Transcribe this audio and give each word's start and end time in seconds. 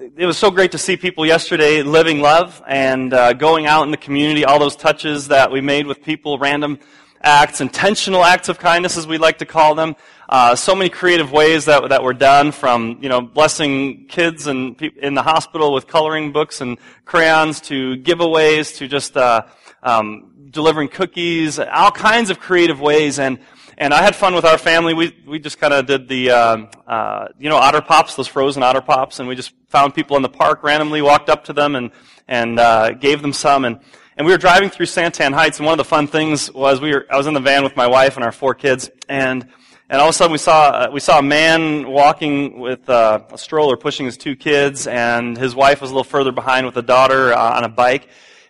it 0.00 0.26
was 0.26 0.38
so 0.38 0.52
great 0.52 0.70
to 0.70 0.78
see 0.78 0.96
people 0.96 1.26
yesterday 1.26 1.82
living 1.82 2.20
love 2.20 2.62
and 2.68 3.12
uh, 3.12 3.32
going 3.32 3.66
out 3.66 3.82
in 3.82 3.90
the 3.90 3.96
community, 3.96 4.44
all 4.44 4.60
those 4.60 4.76
touches 4.76 5.26
that 5.26 5.50
we 5.50 5.60
made 5.60 5.88
with 5.88 6.04
people, 6.04 6.38
random 6.38 6.78
acts, 7.20 7.60
intentional 7.60 8.22
acts 8.24 8.48
of 8.48 8.60
kindness, 8.60 8.96
as 8.96 9.08
we 9.08 9.18
like 9.18 9.38
to 9.38 9.44
call 9.44 9.74
them. 9.74 9.96
Uh, 10.28 10.54
so 10.54 10.76
many 10.76 10.88
creative 10.88 11.32
ways 11.32 11.64
that, 11.64 11.88
that 11.88 12.04
were 12.04 12.12
done 12.12 12.52
from, 12.52 12.98
you 13.00 13.08
know, 13.08 13.20
blessing 13.20 14.06
kids 14.06 14.46
and 14.46 14.80
in 14.80 15.14
the 15.14 15.22
hospital 15.22 15.72
with 15.72 15.88
coloring 15.88 16.30
books 16.30 16.60
and 16.60 16.78
crayons 17.04 17.60
to 17.60 17.96
giveaways 17.96 18.76
to 18.76 18.86
just 18.86 19.16
uh, 19.16 19.42
um, 19.82 20.30
delivering 20.50 20.86
cookies, 20.86 21.58
all 21.58 21.90
kinds 21.90 22.30
of 22.30 22.38
creative 22.38 22.80
ways. 22.80 23.18
And 23.18 23.40
and 23.78 23.94
I 23.94 24.02
had 24.02 24.16
fun 24.16 24.34
with 24.34 24.44
our 24.44 24.58
family. 24.58 24.92
We 24.92 25.16
we 25.24 25.38
just 25.38 25.58
kind 25.58 25.72
of 25.72 25.86
did 25.86 26.08
the 26.08 26.30
uh, 26.32 26.66
uh, 26.86 27.28
you 27.38 27.48
know 27.48 27.56
otter 27.56 27.80
pops, 27.80 28.16
those 28.16 28.26
frozen 28.26 28.62
otter 28.62 28.80
pops, 28.80 29.20
and 29.20 29.28
we 29.28 29.36
just 29.36 29.54
found 29.68 29.94
people 29.94 30.16
in 30.16 30.22
the 30.22 30.28
park 30.28 30.64
randomly, 30.64 31.00
walked 31.00 31.30
up 31.30 31.44
to 31.44 31.52
them, 31.52 31.76
and 31.76 31.92
and 32.26 32.58
uh, 32.58 32.90
gave 32.92 33.22
them 33.22 33.32
some. 33.32 33.64
And 33.64 33.78
and 34.16 34.26
we 34.26 34.32
were 34.32 34.38
driving 34.38 34.68
through 34.68 34.86
San 34.86 35.12
Tan 35.12 35.32
Heights, 35.32 35.58
and 35.58 35.66
one 35.66 35.74
of 35.74 35.78
the 35.78 35.88
fun 35.88 36.08
things 36.08 36.52
was 36.52 36.80
we 36.80 36.90
were 36.90 37.06
I 37.08 37.16
was 37.16 37.28
in 37.28 37.34
the 37.34 37.40
van 37.40 37.62
with 37.62 37.76
my 37.76 37.86
wife 37.86 38.16
and 38.16 38.24
our 38.24 38.32
four 38.32 38.52
kids, 38.52 38.90
and 39.08 39.46
and 39.88 40.00
all 40.00 40.08
of 40.08 40.14
a 40.14 40.16
sudden 40.16 40.32
we 40.32 40.38
saw 40.38 40.70
uh, 40.70 40.90
we 40.92 40.98
saw 40.98 41.20
a 41.20 41.22
man 41.22 41.88
walking 41.88 42.58
with 42.58 42.90
uh, 42.90 43.20
a 43.30 43.38
stroller, 43.38 43.76
pushing 43.76 44.06
his 44.06 44.16
two 44.16 44.34
kids, 44.34 44.88
and 44.88 45.38
his 45.38 45.54
wife 45.54 45.80
was 45.80 45.90
a 45.90 45.94
little 45.94 46.02
further 46.02 46.32
behind 46.32 46.66
with 46.66 46.76
a 46.76 46.82
daughter 46.82 47.32
uh, 47.32 47.56
on 47.56 47.62
a 47.62 47.68
bike 47.68 48.08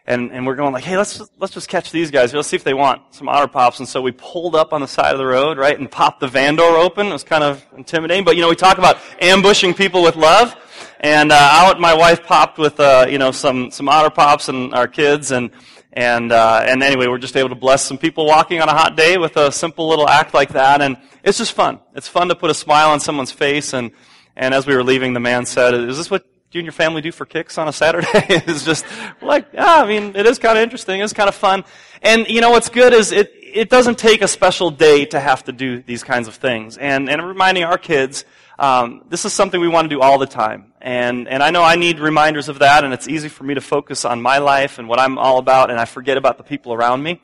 and, 0.09 0.33
and 0.33 0.47
we're 0.47 0.55
going 0.55 0.73
like, 0.73 0.85
hey, 0.85 0.97
let's 0.97 1.19
just, 1.19 1.31
let's 1.39 1.53
just 1.53 1.69
catch 1.69 1.93
these 1.93 2.11
guys. 2.11 2.33
Let's 2.33 2.49
see 2.49 2.57
if 2.57 2.65
they 2.65 2.73
want 2.73 3.03
some 3.11 3.29
otter 3.29 3.47
pops. 3.47 3.79
And 3.79 3.87
so 3.87 4.01
we 4.01 4.11
pulled 4.11 4.57
up 4.57 4.73
on 4.73 4.81
the 4.81 4.89
side 4.89 5.13
of 5.13 5.19
the 5.19 5.27
road, 5.27 5.59
right, 5.59 5.79
and 5.79 5.91
popped 5.91 6.21
the 6.21 6.29
van 6.29 6.57
door 6.57 6.79
open. 6.79 7.09
It 7.09 7.13
was 7.13 7.25
kind 7.25 7.45
of 7.45 7.65
intimidating, 7.77 8.25
but 8.25 8.35
you 8.35 8.41
know, 8.41 8.49
we 8.49 8.57
talk 8.57 8.79
about 8.79 8.97
ambushing 9.21 9.75
people 9.75 10.03
with 10.03 10.17
love. 10.17 10.57
And 11.01 11.31
uh, 11.31 11.37
out, 11.39 11.79
my 11.79 11.93
wife 11.93 12.23
popped 12.25 12.57
with 12.57 12.81
uh, 12.81 13.07
you 13.09 13.19
know 13.19 13.31
some 13.31 13.71
some 13.71 13.89
otter 13.89 14.11
pops 14.11 14.49
and 14.49 14.75
our 14.75 14.89
kids, 14.89 15.31
and 15.31 15.51
and 15.93 16.33
uh, 16.33 16.65
and 16.67 16.83
anyway, 16.83 17.07
we're 17.07 17.19
just 17.19 17.37
able 17.37 17.51
to 17.51 17.55
bless 17.55 17.85
some 17.85 17.99
people 17.99 18.27
walking 18.27 18.61
on 18.61 18.69
a 18.69 18.73
hot 18.73 18.97
day 18.97 19.17
with 19.17 19.37
a 19.37 19.53
simple 19.53 19.89
little 19.89 20.09
act 20.09 20.35
like 20.35 20.51
that, 20.51 20.81
and 20.81 20.97
it's 21.23 21.39
just 21.39 21.53
fun. 21.53 21.79
It's 21.95 22.09
fun 22.09 22.29
to 22.29 22.35
put 22.35 22.51
a 22.51 22.55
smile 22.55 22.91
on 22.91 22.99
someone's 22.99 23.31
face, 23.31 23.75
and 23.75 23.93
and 24.35 24.55
as 24.55 24.67
we 24.67 24.75
were 24.75 24.83
leaving, 24.83 25.13
the 25.13 25.21
man 25.21 25.47
said, 25.47 25.75
"Is 25.75 25.99
this 25.99 26.11
what 26.11 26.25
you 26.53 26.61
and 26.61 26.67
your 26.67 26.73
family 26.73 27.03
do 27.03 27.13
for 27.13 27.27
kicks 27.27 27.59
on 27.59 27.69
a 27.69 27.73
Saturday? 27.73 28.09
it's 28.15 28.65
just 28.65 28.87
like, 29.21 29.49
yeah, 29.53 29.83
I 29.83 29.87
mean, 29.87 30.17
it 30.17 30.27
is 30.27 30.39
kind 30.39 30.57
of 30.57 30.63
interesting. 30.63 31.01
It's 31.01 31.13
kind 31.13 31.29
of 31.29 31.35
fun. 31.35 31.65
And, 32.03 32.27
you 32.29 32.41
know, 32.41 32.51
what's 32.51 32.69
good 32.69 32.95
is 32.95 33.13
it, 33.13 33.33
it 33.35 33.69
doesn't 33.69 33.99
take 33.99 34.23
a 34.23 34.29
special 34.29 34.71
day 34.71 35.05
to 35.07 35.21
have 35.21 35.45
to 35.45 35.53
do 35.53 35.83
these 35.83 36.03
kinds 36.03 36.27
of 36.27 36.37
things. 36.37 36.79
And, 36.79 37.11
and 37.11 37.27
reminding 37.27 37.65
our 37.65 37.79
kids, 37.79 38.25
um, 38.59 39.05
this 39.09 39.25
is 39.25 39.33
something 39.33 39.61
we 39.61 39.69
want 39.69 39.91
to 39.91 39.95
do 39.95 40.01
all 40.01 40.19
the 40.19 40.27
time. 40.27 40.73
And, 40.81 41.29
and 41.29 41.43
I 41.43 41.51
know 41.51 41.63
I 41.63 41.77
need 41.77 42.01
reminders 42.01 42.49
of 42.49 42.61
that, 42.61 42.83
and 42.83 42.95
it's 42.95 43.09
easy 43.09 43.29
for 43.29 43.45
me 43.45 43.55
to 43.55 43.61
focus 43.61 44.05
on 44.05 44.23
my 44.23 44.39
life 44.39 44.79
and 44.79 44.89
what 44.89 44.99
I'm 44.99 45.19
all 45.19 45.39
about, 45.39 45.71
and 45.71 45.79
I 45.79 45.85
forget 45.85 46.17
about 46.17 46.39
the 46.39 46.45
people 46.45 46.73
around 46.73 47.03
me. 47.03 47.21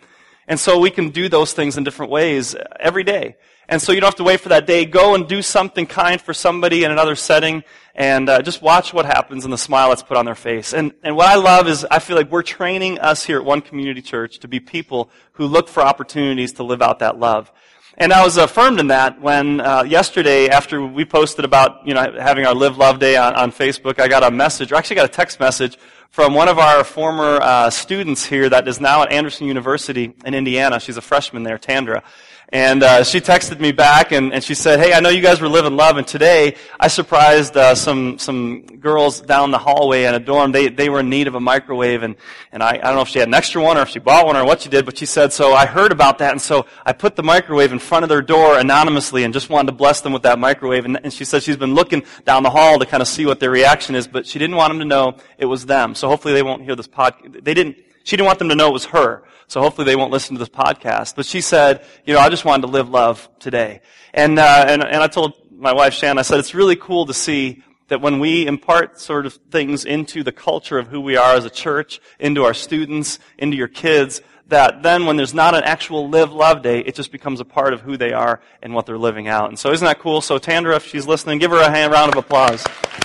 And 0.47 0.61
so 0.61 0.78
we 0.78 0.91
can 0.91 1.11
do 1.11 1.28
those 1.28 1.53
things 1.53 1.77
in 1.77 1.84
different 1.84 2.12
ways 2.12 2.55
every 2.78 3.05
day. 3.05 3.37
And 3.69 3.81
so 3.81 3.92
you 3.92 4.00
don't 4.00 4.09
have 4.09 4.17
to 4.17 4.25
wait 4.25 4.41
for 4.41 4.50
that 4.50 4.67
day. 4.67 4.84
Go 4.84 5.14
and 5.14 5.27
do 5.27 5.41
something 5.41 5.87
kind 5.87 6.20
for 6.20 6.34
somebody 6.34 6.84
in 6.84 6.91
another 6.91 7.17
setting 7.17 7.64
and 7.95 8.28
uh, 8.28 8.42
just 8.42 8.61
watch 8.61 8.92
what 8.92 9.06
happens 9.06 9.45
and 9.45 9.53
the 9.53 9.59
smile 9.59 9.89
that's 9.89 10.03
put 10.03 10.17
on 10.17 10.27
their 10.27 10.34
face. 10.34 10.75
And, 10.75 10.92
and 11.03 11.17
what 11.17 11.28
I 11.28 11.37
love 11.37 11.67
is 11.67 11.87
I 11.91 11.98
feel 11.98 12.17
like 12.17 12.31
we're 12.31 12.42
training 12.42 12.98
us 12.98 13.25
here 13.25 13.39
at 13.39 13.45
One 13.45 13.62
Community 13.62 14.03
Church 14.03 14.39
to 14.41 14.48
be 14.48 14.61
people 14.61 15.11
who 15.33 15.47
look 15.47 15.69
for 15.69 15.83
opportunities 15.83 16.55
to 16.55 16.62
live 16.62 16.83
out 16.83 16.98
that 16.98 17.19
love. 17.19 17.50
And 17.97 18.12
I 18.12 18.25
was 18.25 18.37
affirmed 18.37 18.81
in 18.81 18.89
that 18.89 19.20
when 19.20 19.61
uh, 19.61 19.84
yesterday, 19.84 20.48
after 20.48 20.84
we 20.84 21.05
posted 21.05 21.45
about 21.45 21.87
you 21.87 21.95
know 21.95 22.12
having 22.19 22.45
our 22.45 22.55
Live 22.55 22.77
Love 22.77 22.98
Day 22.98 23.17
on, 23.17 23.37
on 23.37 23.53
Facebook, 23.53 24.00
I 24.00 24.09
got 24.09 24.25
a 24.25 24.33
message, 24.33 24.72
or 24.72 24.75
actually 24.75 24.97
got 24.97 25.05
a 25.05 25.12
text 25.12 25.39
message 25.39 25.78
from 26.10 26.34
one 26.34 26.48
of 26.48 26.58
our 26.58 26.84
former 26.84 27.38
uh, 27.41 27.70
students 27.70 28.24
here 28.24 28.48
that 28.48 28.69
is 28.69 28.80
now 28.80 29.02
at 29.02 29.12
Anderson 29.12 29.47
University 29.47 30.14
in 30.24 30.34
Indiana. 30.34 30.78
She's 30.80 30.97
a 30.97 31.02
freshman 31.02 31.42
there, 31.42 31.58
Tandra. 31.58 32.03
And 32.50 32.82
uh, 32.82 33.05
she 33.05 33.21
texted 33.21 33.59
me 33.59 33.72
back 33.72 34.12
and, 34.12 34.32
and 34.32 34.44
she 34.44 34.55
said, 34.55 34.78
"Hey, 34.78 34.93
I 34.93 35.00
know 35.00 35.09
you 35.09 35.22
guys 35.22 35.41
were 35.41 35.49
living 35.49 35.77
love, 35.77 35.97
and 35.97 36.06
today 36.06 36.56
I 36.78 36.88
surprised 36.88 37.56
uh, 37.56 37.75
some 37.75 38.19
some 38.19 38.66
girls 38.81 39.21
down 39.21 39.50
the 39.50 39.59
hallway 39.59 40.05
in 40.05 40.15
a 40.15 40.21
dorm. 40.21 40.53
They 40.53 40.69
they 40.69 40.88
were 40.88 41.00
in 41.00 41.09
need 41.09 41.27
of 41.27 41.34
a 41.34 41.41
microwave, 41.41 42.03
and 42.03 42.16
and 42.53 42.62
I, 42.62 42.72
I 42.72 42.77
don't 42.77 42.97
know 42.97 43.00
if 43.00 43.09
she 43.09 43.19
had 43.19 43.28
an 43.28 43.34
extra 43.34 43.62
one 43.62 43.78
or 43.78 43.82
if 43.82 43.88
she 43.88 43.99
bought 43.99 44.27
one 44.27 44.37
or 44.37 44.44
what 44.44 44.60
she 44.60 44.69
did, 44.69 44.84
but 44.84 44.99
she 44.99 45.06
said 45.06 45.32
so. 45.32 45.55
I 45.55 45.66
heard 45.66 45.91
about 45.91 46.19
that, 46.19 46.32
and 46.32 46.41
so 46.41 46.66
I 46.84 46.93
put 46.93 47.16
the 47.16 47.22
microwave 47.22 47.72
in 47.72 47.78
front 47.78 48.03
of 48.03 48.09
their 48.09 48.22
door 48.22 48.59
anonymously 48.59 49.25
and 49.25 49.32
just 49.32 49.49
wanted 49.49 49.72
to 49.72 49.76
bless 49.76 50.03
them 50.03 50.12
with 50.12 50.22
that 50.22 50.38
microwave. 50.38 50.84
And, 50.84 51.00
and 51.03 51.12
she 51.12 51.25
said 51.25 51.43
she's 51.43 51.56
been 51.56 51.75
looking 51.75 52.05
down 52.25 52.43
the 52.43 52.50
hall 52.50 52.78
to 52.78 52.87
kind 52.87 53.00
of 53.00 53.09
see 53.09 53.25
what 53.25 53.41
their 53.41 53.50
reaction 53.50 53.94
is, 53.94 54.06
but 54.06 54.26
she 54.26 54.38
didn't 54.38 54.56
want 54.56 54.71
them 54.71 54.81
to 54.81 54.84
know 54.84 55.16
it 55.38 55.47
was 55.47 55.66
them. 55.66 55.94
So 55.94 56.09
hopefully 56.09 56.34
they 56.34 56.43
won't 56.43 56.62
hear 56.62 56.76
this 56.76 56.88
podcast. 56.88 57.43
They 57.43 57.55
didn't. 57.55 57.78
She 58.05 58.19
didn't 58.19 58.26
want 58.26 58.38
them 58.38 58.50
to 58.50 58.55
know 58.55 58.69
it 58.69 58.75
was 58.75 58.84
her. 58.87 59.25
So 59.54 59.60
hopefully 59.60 59.84
they 59.84 59.94
won't 59.94 60.10
listen 60.10 60.34
to 60.34 60.41
this 60.41 60.48
podcast. 60.48 61.15
But 61.15 61.26
she 61.26 61.41
said, 61.41 61.84
you 62.04 62.12
know, 62.12 62.19
I 62.19 62.28
just 62.28 62.44
wanted 62.44 62.62
to 62.62 62.72
live 62.72 62.88
love 62.88 63.28
today. 63.38 63.82
And, 64.12 64.37
uh, 64.37 64.65
and, 64.66 64.82
and 64.82 64.97
I 64.97 65.06
told 65.06 65.34
my 65.53 65.72
wife 65.72 65.94
Shannon, 65.94 66.19
I 66.19 66.22
said, 66.22 66.41
it's 66.41 66.56
really 66.56 66.75
cool 66.75 67.06
to 67.06 67.15
see 67.15 67.62
that 67.87 68.00
when 68.00 68.19
we 68.19 68.48
impart 68.48 68.98
sort 68.98 69.26
of 69.26 69.34
things 69.53 69.84
into 69.84 70.25
the 70.25 70.32
culture 70.32 70.76
of 70.76 70.88
who 70.88 71.00
we 71.00 71.16
are 71.16 71.37
as 71.37 71.44
a 71.44 71.50
church, 71.50 72.00
into 72.19 72.43
our 72.43 72.53
students, 72.53 73.20
into 73.38 73.56
your 73.56 73.69
kids, 73.69 74.22
that 74.48 74.82
then 74.82 75.06
when 75.06 75.16
there's 75.16 75.34
not 75.34 75.54
an 75.54 75.62
actual 75.62 76.10
live 76.10 76.32
love 76.32 76.62
day, 76.62 76.81
it 76.81 76.97
just 76.97 77.12
becomes 77.12 77.38
a 77.38 77.44
part 77.44 77.72
of 77.72 77.81
who 77.81 77.97
they 77.97 78.12
are 78.12 78.41
and 78.60 78.75
what 78.75 78.87
they're 78.87 78.98
living 78.98 79.28
out. 79.28 79.50
And 79.50 79.56
so 79.56 79.70
isn't 79.70 79.87
that 79.87 80.00
cool? 80.00 80.20
So 80.20 80.38
Tandra, 80.38 80.75
if 80.75 80.84
she's 80.88 81.06
listening, 81.06 81.38
give 81.38 81.53
her 81.53 81.60
a 81.60 81.70
hand, 81.70 81.93
round 81.93 82.12
of 82.12 82.19
applause. 82.19 82.66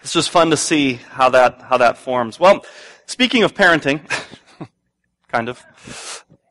it's 0.00 0.12
just 0.12 0.30
fun 0.30 0.50
to 0.50 0.56
see 0.56 1.00
how 1.10 1.30
that, 1.30 1.62
how 1.62 1.78
that 1.78 1.98
forms. 1.98 2.38
Well, 2.38 2.64
Speaking 3.08 3.42
of 3.42 3.54
parenting, 3.54 4.02
kind 5.28 5.48
of. 5.48 5.64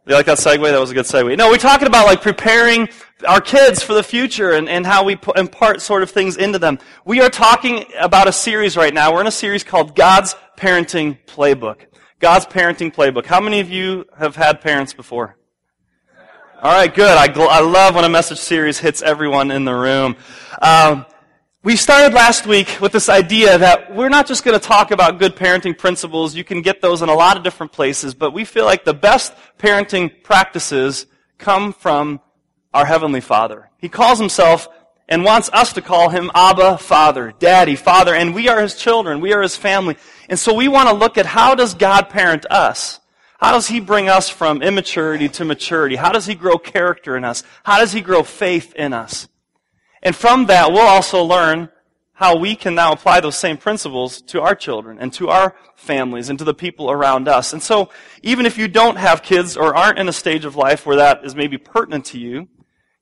You 0.07 0.15
like 0.15 0.25
that 0.25 0.39
segue? 0.39 0.63
That 0.63 0.79
was 0.79 0.89
a 0.89 0.95
good 0.95 1.05
segue. 1.05 1.37
No, 1.37 1.49
we're 1.49 1.57
talking 1.57 1.87
about 1.87 2.07
like 2.07 2.23
preparing 2.23 2.89
our 3.27 3.39
kids 3.39 3.83
for 3.83 3.93
the 3.93 4.01
future 4.01 4.53
and, 4.53 4.67
and 4.67 4.83
how 4.83 5.03
we 5.03 5.19
impart 5.35 5.81
sort 5.83 6.01
of 6.01 6.09
things 6.09 6.35
into 6.35 6.57
them. 6.57 6.79
We 7.05 7.21
are 7.21 7.29
talking 7.29 7.85
about 7.99 8.27
a 8.27 8.31
series 8.31 8.75
right 8.75 8.91
now. 8.91 9.13
We're 9.13 9.21
in 9.21 9.27
a 9.27 9.31
series 9.31 9.63
called 9.63 9.95
God's 9.95 10.35
Parenting 10.57 11.19
Playbook. 11.27 11.85
God's 12.19 12.47
Parenting 12.47 12.91
Playbook. 12.91 13.27
How 13.27 13.39
many 13.39 13.59
of 13.59 13.69
you 13.69 14.05
have 14.17 14.35
had 14.35 14.59
parents 14.59 14.93
before? 14.93 15.37
All 16.59 16.73
right, 16.73 16.91
good. 16.91 17.15
I, 17.15 17.27
gl- 17.27 17.49
I 17.49 17.59
love 17.59 17.93
when 17.93 18.03
a 18.03 18.09
message 18.09 18.39
series 18.39 18.79
hits 18.79 19.03
everyone 19.03 19.51
in 19.51 19.63
the 19.63 19.75
room. 19.75 20.15
Um, 20.59 21.05
we 21.63 21.75
started 21.75 22.13
last 22.13 22.45
week 22.45 22.77
with 22.79 22.91
this 22.91 23.09
idea 23.09 23.57
that 23.57 23.93
we're 23.93 24.09
not 24.09 24.27
just 24.27 24.43
going 24.43 24.57
to 24.57 24.65
talk 24.65 24.91
about 24.91 25.19
good 25.19 25.35
parenting 25.35 25.77
principles. 25.77 26.35
You 26.35 26.43
can 26.43 26.61
get 26.61 26.81
those 26.81 27.01
in 27.01 27.09
a 27.09 27.13
lot 27.13 27.35
of 27.35 27.43
different 27.43 27.71
places, 27.71 28.13
but 28.13 28.31
we 28.31 28.45
feel 28.45 28.65
like 28.65 28.85
the 28.85 28.93
best 28.93 29.33
parenting 29.57 30.23
practices 30.23 31.07
come 31.37 31.73
from 31.73 32.21
our 32.73 32.85
Heavenly 32.85 33.21
Father. 33.21 33.69
He 33.79 33.89
calls 33.89 34.19
himself 34.19 34.69
and 35.09 35.23
wants 35.23 35.49
us 35.51 35.73
to 35.73 35.81
call 35.81 36.09
him 36.09 36.29
Abba, 36.35 36.77
Father, 36.77 37.33
Daddy, 37.39 37.75
Father, 37.75 38.13
and 38.13 38.35
we 38.35 38.47
are 38.49 38.61
his 38.61 38.75
children. 38.75 39.19
We 39.19 39.33
are 39.33 39.41
his 39.41 39.55
family. 39.55 39.97
And 40.29 40.37
so 40.37 40.53
we 40.53 40.67
want 40.67 40.89
to 40.89 40.95
look 40.95 41.17
at 41.17 41.25
how 41.25 41.55
does 41.55 41.73
God 41.73 42.09
parent 42.09 42.45
us? 42.51 42.99
How 43.39 43.51
does 43.51 43.67
he 43.67 43.79
bring 43.79 44.09
us 44.09 44.29
from 44.29 44.61
immaturity 44.61 45.27
to 45.29 45.45
maturity? 45.45 45.95
How 45.95 46.11
does 46.11 46.27
he 46.27 46.35
grow 46.35 46.57
character 46.57 47.17
in 47.17 47.23
us? 47.23 47.43
How 47.63 47.79
does 47.79 47.93
he 47.93 48.01
grow 48.01 48.23
faith 48.23 48.73
in 48.75 48.93
us? 48.93 49.27
And 50.03 50.15
from 50.15 50.45
that, 50.45 50.71
we'll 50.71 50.81
also 50.81 51.23
learn 51.23 51.69
how 52.17 52.35
we 52.35 52.55
can 52.55 52.73
now 52.73 52.91
apply 52.91 53.19
those 53.19 53.37
same 53.37 53.57
principles 53.57 54.23
to 54.23 54.41
our 54.41 54.55
children 54.55 54.97
and 54.99 55.13
to 55.13 55.29
our 55.29 55.55
families 55.75 56.29
and 56.29 56.39
to 56.39 56.45
the 56.45 56.53
people 56.53 56.89
around 56.89 57.27
us. 57.27 57.53
And 57.53 57.61
so, 57.61 57.91
even 58.23 58.47
if 58.47 58.57
you 58.57 58.67
don't 58.67 58.97
have 58.97 59.21
kids 59.21 59.55
or 59.55 59.75
aren't 59.75 59.99
in 59.99 60.09
a 60.09 60.13
stage 60.13 60.43
of 60.43 60.55
life 60.55 60.83
where 60.85 60.95
that 60.95 61.23
is 61.23 61.35
maybe 61.35 61.59
pertinent 61.59 62.05
to 62.05 62.19
you, 62.19 62.47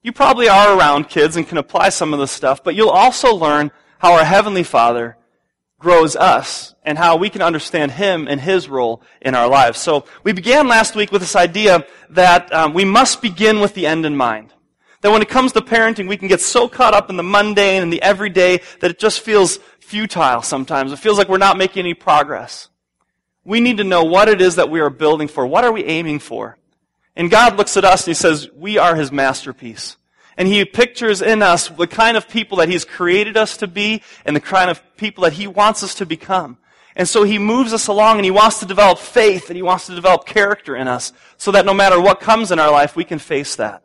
you 0.04 0.12
probably 0.12 0.50
are 0.50 0.78
around 0.78 1.08
kids 1.08 1.38
and 1.38 1.48
can 1.48 1.58
apply 1.58 1.90
some 1.90 2.14
of 2.14 2.20
this 2.20 2.32
stuff, 2.32 2.62
but 2.62 2.76
you'll 2.76 2.90
also 2.90 3.34
learn 3.34 3.72
how 4.00 4.14
our 4.14 4.26
Heavenly 4.26 4.64
Father 4.64 5.16
grows 5.80 6.18
us 6.18 6.76
and 6.84 6.98
how 6.98 7.16
we 7.16 7.30
can 7.30 7.42
understand 7.42 7.94
Him 7.94 8.28
and 8.28 8.42
His 8.42 8.68
role 8.68 9.02
in 9.22 9.34
our 9.34 9.48
lives. 9.48 9.80
So, 9.80 10.04
we 10.26 10.34
began 10.34 10.68
last 10.68 10.94
week 10.94 11.14
with 11.14 11.22
this 11.22 11.38
idea 11.38 11.86
that 12.10 12.54
um, 12.54 12.74
we 12.74 12.84
must 12.84 13.22
begin 13.22 13.62
with 13.62 13.76
the 13.76 13.88
end 13.88 14.06
in 14.06 14.18
mind. 14.18 14.52
That 15.06 15.12
when 15.12 15.22
it 15.22 15.30
comes 15.30 15.52
to 15.52 15.62
parenting, 15.62 16.08
we 16.08 16.18
can 16.18 16.28
get 16.28 16.42
so 16.42 16.68
caught 16.68 16.96
up 16.96 17.12
in 17.12 17.16
the 17.16 17.22
mundane 17.22 17.84
and 17.84 17.94
the 17.94 18.02
everyday 18.02 18.62
that 18.80 18.90
it 18.90 18.98
just 18.98 19.20
feels 19.20 19.60
futile 19.80 20.42
sometimes. 20.42 20.92
It 20.92 20.98
feels 20.98 21.20
like 21.20 21.30
we're 21.30 21.38
not 21.38 21.60
making 21.60 21.82
any 21.82 21.94
progress. 21.94 22.70
We 23.44 23.60
need 23.60 23.78
to 23.78 23.84
know 23.84 24.04
what 24.04 24.30
it 24.30 24.42
is 24.42 24.56
that 24.56 24.72
we 24.72 24.80
are 24.80 24.90
building 24.90 25.28
for. 25.28 25.46
What 25.46 25.64
are 25.64 25.72
we 25.72 25.84
aiming 25.84 26.18
for? 26.18 26.58
And 27.16 27.30
God 27.30 27.56
looks 27.56 27.78
at 27.78 27.86
us 27.86 28.08
and 28.08 28.16
He 28.16 28.20
says, 28.20 28.50
we 28.56 28.80
are 28.80 28.96
His 28.96 29.12
masterpiece. 29.12 29.96
And 30.38 30.48
He 30.48 30.66
pictures 30.66 31.22
in 31.22 31.44
us 31.44 31.68
the 31.68 31.86
kind 31.86 32.18
of 32.18 32.28
people 32.28 32.58
that 32.58 32.70
He's 32.70 32.84
created 32.84 33.38
us 33.38 33.58
to 33.58 33.68
be 33.68 34.02
and 34.26 34.36
the 34.36 34.42
kind 34.42 34.72
of 34.72 34.82
people 34.98 35.24
that 35.26 35.34
He 35.34 35.46
wants 35.46 35.84
us 35.84 35.94
to 35.94 36.08
become. 36.08 36.58
And 36.96 37.08
so 37.08 37.22
He 37.22 37.38
moves 37.38 37.74
us 37.74 37.86
along 37.86 38.18
and 38.18 38.26
He 38.26 38.32
wants 38.32 38.58
to 38.62 38.66
develop 38.66 38.98
faith 38.98 39.52
and 39.52 39.56
He 39.56 39.62
wants 39.62 39.86
to 39.86 39.94
develop 39.94 40.26
character 40.26 40.76
in 40.76 40.88
us 40.88 41.14
so 41.38 41.52
that 41.52 41.64
no 41.64 41.76
matter 41.76 42.02
what 42.02 42.22
comes 42.22 42.52
in 42.52 42.58
our 42.58 42.72
life, 42.72 42.96
we 42.96 43.04
can 43.04 43.20
face 43.20 43.56
that. 43.58 43.84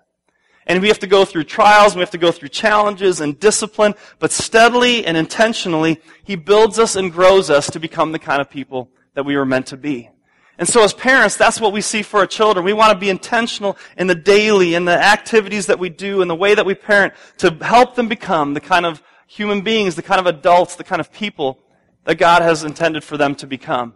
And 0.70 0.80
we 0.80 0.86
have 0.86 1.00
to 1.00 1.08
go 1.08 1.24
through 1.24 1.42
trials, 1.42 1.96
we 1.96 2.00
have 2.00 2.12
to 2.12 2.18
go 2.18 2.30
through 2.30 2.50
challenges 2.50 3.20
and 3.20 3.40
discipline, 3.40 3.92
but 4.20 4.30
steadily 4.30 5.04
and 5.04 5.16
intentionally, 5.16 6.00
He 6.22 6.36
builds 6.36 6.78
us 6.78 6.94
and 6.94 7.10
grows 7.10 7.50
us 7.50 7.68
to 7.72 7.80
become 7.80 8.12
the 8.12 8.20
kind 8.20 8.40
of 8.40 8.48
people 8.48 8.88
that 9.14 9.24
we 9.24 9.36
were 9.36 9.44
meant 9.44 9.66
to 9.66 9.76
be. 9.76 10.10
And 10.58 10.68
so 10.68 10.84
as 10.84 10.94
parents, 10.94 11.36
that's 11.36 11.60
what 11.60 11.72
we 11.72 11.80
see 11.80 12.02
for 12.02 12.20
our 12.20 12.26
children. 12.26 12.64
We 12.64 12.72
want 12.72 12.92
to 12.92 12.98
be 12.98 13.10
intentional 13.10 13.76
in 13.96 14.06
the 14.06 14.14
daily, 14.14 14.76
in 14.76 14.84
the 14.84 14.96
activities 14.96 15.66
that 15.66 15.80
we 15.80 15.88
do, 15.88 16.22
in 16.22 16.28
the 16.28 16.36
way 16.36 16.54
that 16.54 16.64
we 16.64 16.76
parent, 16.76 17.14
to 17.38 17.50
help 17.50 17.96
them 17.96 18.06
become 18.06 18.54
the 18.54 18.60
kind 18.60 18.86
of 18.86 19.02
human 19.26 19.62
beings, 19.62 19.96
the 19.96 20.02
kind 20.02 20.20
of 20.20 20.26
adults, 20.26 20.76
the 20.76 20.84
kind 20.84 21.00
of 21.00 21.10
people 21.12 21.58
that 22.04 22.14
God 22.14 22.42
has 22.42 22.62
intended 22.62 23.02
for 23.02 23.16
them 23.16 23.34
to 23.34 23.48
become. 23.48 23.94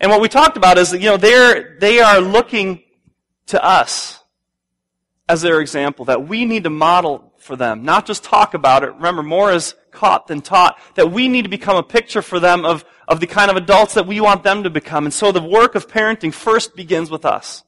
And 0.00 0.10
what 0.10 0.20
we 0.20 0.28
talked 0.28 0.56
about 0.56 0.78
is 0.78 0.90
that, 0.90 1.00
you 1.00 1.10
know, 1.10 1.16
they're, 1.16 1.78
they 1.78 2.00
are 2.00 2.20
looking 2.20 2.82
to 3.46 3.62
us 3.62 4.18
as 5.28 5.42
their 5.42 5.60
example, 5.60 6.04
that 6.06 6.26
we 6.26 6.44
need 6.44 6.64
to 6.64 6.70
model 6.70 7.32
for 7.38 7.56
them, 7.56 7.84
not 7.84 8.06
just 8.06 8.24
talk 8.24 8.54
about 8.54 8.82
it. 8.82 8.94
Remember, 8.94 9.22
more 9.22 9.52
is 9.52 9.74
caught 9.90 10.26
than 10.26 10.40
taught, 10.40 10.78
that 10.94 11.10
we 11.10 11.28
need 11.28 11.42
to 11.42 11.48
become 11.48 11.76
a 11.76 11.82
picture 11.82 12.22
for 12.22 12.40
them 12.40 12.64
of, 12.64 12.84
of 13.08 13.20
the 13.20 13.26
kind 13.26 13.50
of 13.50 13.56
adults 13.56 13.94
that 13.94 14.06
we 14.06 14.20
want 14.20 14.42
them 14.42 14.62
to 14.62 14.70
become. 14.70 15.04
And 15.04 15.12
so 15.12 15.32
the 15.32 15.42
work 15.42 15.74
of 15.74 15.88
parenting 15.88 16.32
first 16.32 16.74
begins 16.74 17.10
with 17.10 17.24
us. 17.24 17.64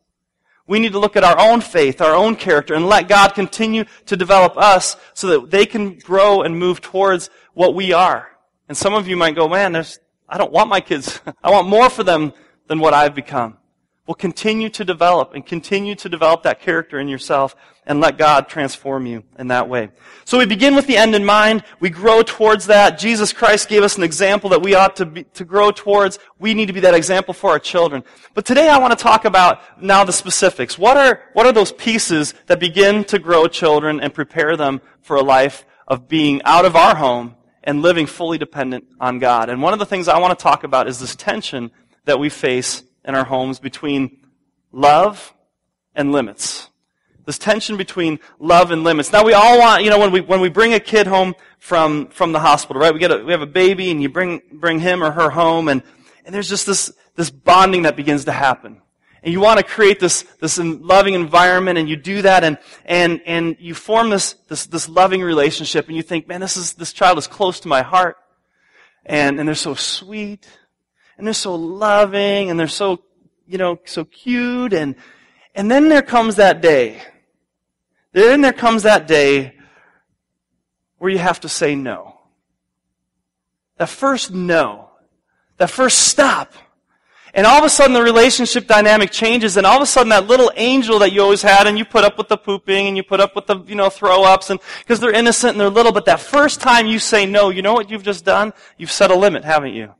We 0.66 0.78
need 0.78 0.92
to 0.92 0.98
look 0.98 1.16
at 1.16 1.24
our 1.24 1.38
own 1.38 1.60
faith, 1.60 2.00
our 2.00 2.14
own 2.14 2.36
character, 2.36 2.74
and 2.74 2.86
let 2.86 3.08
God 3.08 3.34
continue 3.34 3.84
to 4.06 4.16
develop 4.16 4.56
us 4.56 4.96
so 5.12 5.26
that 5.28 5.50
they 5.50 5.66
can 5.66 5.98
grow 5.98 6.42
and 6.42 6.58
move 6.58 6.80
towards 6.80 7.28
what 7.52 7.74
we 7.74 7.92
are. 7.92 8.28
And 8.68 8.76
some 8.76 8.94
of 8.94 9.06
you 9.06 9.16
might 9.16 9.34
go, 9.34 9.46
man, 9.46 9.72
there's, 9.72 9.98
I 10.26 10.38
don't 10.38 10.52
want 10.52 10.70
my 10.70 10.80
kids. 10.80 11.20
I 11.44 11.50
want 11.50 11.68
more 11.68 11.90
for 11.90 12.02
them 12.02 12.32
than 12.66 12.78
what 12.78 12.94
I've 12.94 13.14
become. 13.14 13.58
Well, 14.06 14.14
continue 14.14 14.68
to 14.68 14.84
develop 14.84 15.32
and 15.32 15.46
continue 15.46 15.94
to 15.94 16.10
develop 16.10 16.42
that 16.42 16.60
character 16.60 16.98
in 16.98 17.08
yourself 17.08 17.56
and 17.86 18.00
let 18.00 18.18
God 18.18 18.48
transform 18.48 19.06
you 19.06 19.24
in 19.38 19.48
that 19.48 19.68
way. 19.68 19.90
So 20.26 20.38
we 20.38 20.44
begin 20.44 20.74
with 20.74 20.86
the 20.86 20.98
end 20.98 21.14
in 21.14 21.24
mind. 21.24 21.64
We 21.80 21.88
grow 21.88 22.22
towards 22.22 22.66
that. 22.66 22.98
Jesus 22.98 23.32
Christ 23.32 23.68
gave 23.68 23.82
us 23.82 23.96
an 23.96 24.02
example 24.02 24.50
that 24.50 24.60
we 24.60 24.74
ought 24.74 24.96
to 24.96 25.06
be, 25.06 25.24
to 25.24 25.44
grow 25.46 25.70
towards. 25.70 26.18
We 26.38 26.52
need 26.52 26.66
to 26.66 26.74
be 26.74 26.80
that 26.80 26.94
example 26.94 27.32
for 27.32 27.48
our 27.50 27.58
children. 27.58 28.04
But 28.34 28.44
today 28.44 28.68
I 28.68 28.78
want 28.78 28.96
to 28.96 29.02
talk 29.02 29.24
about 29.24 29.82
now 29.82 30.04
the 30.04 30.12
specifics. 30.12 30.78
What 30.78 30.98
are, 30.98 31.22
what 31.32 31.46
are 31.46 31.52
those 31.52 31.72
pieces 31.72 32.34
that 32.46 32.60
begin 32.60 33.04
to 33.04 33.18
grow 33.18 33.46
children 33.46 34.00
and 34.00 34.12
prepare 34.12 34.54
them 34.54 34.82
for 35.00 35.16
a 35.16 35.22
life 35.22 35.64
of 35.88 36.08
being 36.08 36.42
out 36.44 36.66
of 36.66 36.76
our 36.76 36.94
home 36.94 37.36
and 37.62 37.80
living 37.80 38.06
fully 38.06 38.38
dependent 38.38 38.84
on 39.00 39.18
God. 39.18 39.48
And 39.48 39.62
one 39.62 39.72
of 39.72 39.78
the 39.78 39.86
things 39.86 40.08
I 40.08 40.18
want 40.18 40.38
to 40.38 40.42
talk 40.42 40.64
about 40.64 40.86
is 40.86 41.00
this 41.00 41.16
tension 41.16 41.70
that 42.04 42.18
we 42.18 42.28
face 42.28 42.82
in 43.04 43.14
our 43.14 43.24
homes 43.24 43.58
between 43.58 44.18
love 44.72 45.34
and 45.94 46.12
limits. 46.12 46.68
This 47.26 47.38
tension 47.38 47.76
between 47.76 48.20
love 48.38 48.70
and 48.70 48.84
limits. 48.84 49.12
Now 49.12 49.24
we 49.24 49.32
all 49.32 49.58
want, 49.58 49.82
you 49.82 49.90
know, 49.90 49.98
when 49.98 50.12
we, 50.12 50.20
when 50.20 50.40
we 50.40 50.50
bring 50.50 50.74
a 50.74 50.80
kid 50.80 51.06
home 51.06 51.34
from, 51.58 52.08
from 52.08 52.32
the 52.32 52.40
hospital, 52.40 52.82
right? 52.82 52.92
We 52.92 53.00
get 53.00 53.10
a, 53.10 53.24
we 53.24 53.32
have 53.32 53.40
a 53.40 53.46
baby 53.46 53.90
and 53.90 54.02
you 54.02 54.10
bring, 54.10 54.42
bring 54.52 54.78
him 54.78 55.02
or 55.02 55.10
her 55.10 55.30
home 55.30 55.68
and, 55.68 55.82
and 56.24 56.34
there's 56.34 56.48
just 56.48 56.66
this, 56.66 56.92
this 57.14 57.30
bonding 57.30 57.82
that 57.82 57.96
begins 57.96 58.26
to 58.26 58.32
happen 58.32 58.82
and 59.24 59.32
you 59.32 59.40
want 59.40 59.58
to 59.58 59.64
create 59.64 60.00
this, 60.00 60.22
this 60.40 60.58
loving 60.58 61.14
environment 61.14 61.78
and 61.78 61.88
you 61.88 61.96
do 61.96 62.20
that 62.22 62.44
and, 62.44 62.58
and, 62.84 63.22
and 63.24 63.56
you 63.58 63.74
form 63.74 64.10
this, 64.10 64.34
this, 64.48 64.66
this 64.66 64.86
loving 64.86 65.22
relationship 65.22 65.88
and 65.88 65.96
you 65.96 66.02
think, 66.02 66.28
man, 66.28 66.42
this 66.42 66.58
is, 66.58 66.74
this 66.74 66.92
child 66.92 67.16
is 67.16 67.26
close 67.26 67.60
to 67.60 67.68
my 67.68 67.80
heart. 67.80 68.18
And, 69.06 69.38
and 69.38 69.48
they're 69.48 69.54
so 69.54 69.74
sweet 69.74 70.46
and 71.16 71.26
they're 71.26 71.34
so 71.34 71.54
loving 71.54 72.50
and 72.50 72.58
they're 72.58 72.68
so, 72.68 73.00
you 73.46 73.58
know, 73.58 73.78
so 73.84 74.04
cute 74.04 74.72
and, 74.72 74.96
and 75.54 75.70
then 75.70 75.88
there 75.88 76.02
comes 76.02 76.36
that 76.36 76.60
day. 76.60 77.02
Then 78.12 78.40
there 78.40 78.52
comes 78.52 78.84
that 78.84 79.06
day 79.06 79.54
where 80.98 81.10
you 81.10 81.18
have 81.18 81.40
to 81.40 81.48
say 81.48 81.74
no. 81.74 82.20
That 83.76 83.88
first 83.88 84.32
no. 84.32 84.90
That 85.58 85.70
first 85.70 86.08
stop. 86.08 86.52
And 87.34 87.46
all 87.46 87.58
of 87.58 87.64
a 87.64 87.68
sudden 87.68 87.94
the 87.94 88.02
relationship 88.02 88.68
dynamic 88.68 89.10
changes 89.10 89.56
and 89.56 89.66
all 89.66 89.76
of 89.76 89.82
a 89.82 89.86
sudden 89.86 90.10
that 90.10 90.28
little 90.28 90.52
angel 90.54 91.00
that 91.00 91.12
you 91.12 91.20
always 91.20 91.42
had 91.42 91.66
and 91.66 91.76
you 91.76 91.84
put 91.84 92.04
up 92.04 92.16
with 92.16 92.28
the 92.28 92.36
pooping 92.36 92.86
and 92.86 92.96
you 92.96 93.02
put 93.02 93.20
up 93.20 93.34
with 93.34 93.46
the, 93.46 93.58
you 93.62 93.74
know, 93.74 93.90
throw 93.90 94.22
ups 94.22 94.50
and, 94.50 94.60
because 94.78 95.00
they're 95.00 95.12
innocent 95.12 95.52
and 95.52 95.60
they're 95.60 95.68
little, 95.68 95.90
but 95.90 96.04
that 96.04 96.20
first 96.20 96.60
time 96.60 96.86
you 96.86 97.00
say 97.00 97.26
no, 97.26 97.50
you 97.50 97.60
know 97.60 97.72
what 97.72 97.90
you've 97.90 98.04
just 98.04 98.24
done? 98.24 98.52
You've 98.78 98.92
set 98.92 99.10
a 99.10 99.16
limit, 99.16 99.44
haven't 99.44 99.74
you? 99.74 99.94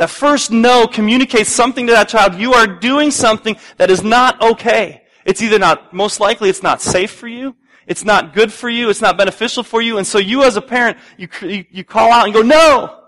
That 0.00 0.08
first 0.08 0.50
no 0.50 0.86
communicates 0.86 1.50
something 1.50 1.86
to 1.86 1.92
that 1.92 2.08
child. 2.08 2.36
You 2.36 2.54
are 2.54 2.66
doing 2.66 3.10
something 3.10 3.58
that 3.76 3.90
is 3.90 4.02
not 4.02 4.40
okay. 4.40 5.02
It's 5.26 5.42
either 5.42 5.58
not, 5.58 5.92
most 5.92 6.20
likely 6.20 6.48
it's 6.48 6.62
not 6.62 6.80
safe 6.80 7.10
for 7.10 7.28
you. 7.28 7.54
It's 7.86 8.02
not 8.02 8.32
good 8.32 8.50
for 8.50 8.70
you. 8.70 8.88
It's 8.88 9.02
not 9.02 9.18
beneficial 9.18 9.62
for 9.62 9.82
you. 9.82 9.98
And 9.98 10.06
so 10.06 10.16
you 10.16 10.42
as 10.42 10.56
a 10.56 10.62
parent, 10.62 10.96
you, 11.18 11.28
you 11.70 11.84
call 11.84 12.10
out 12.10 12.24
and 12.24 12.32
go, 12.32 12.40
no! 12.40 12.98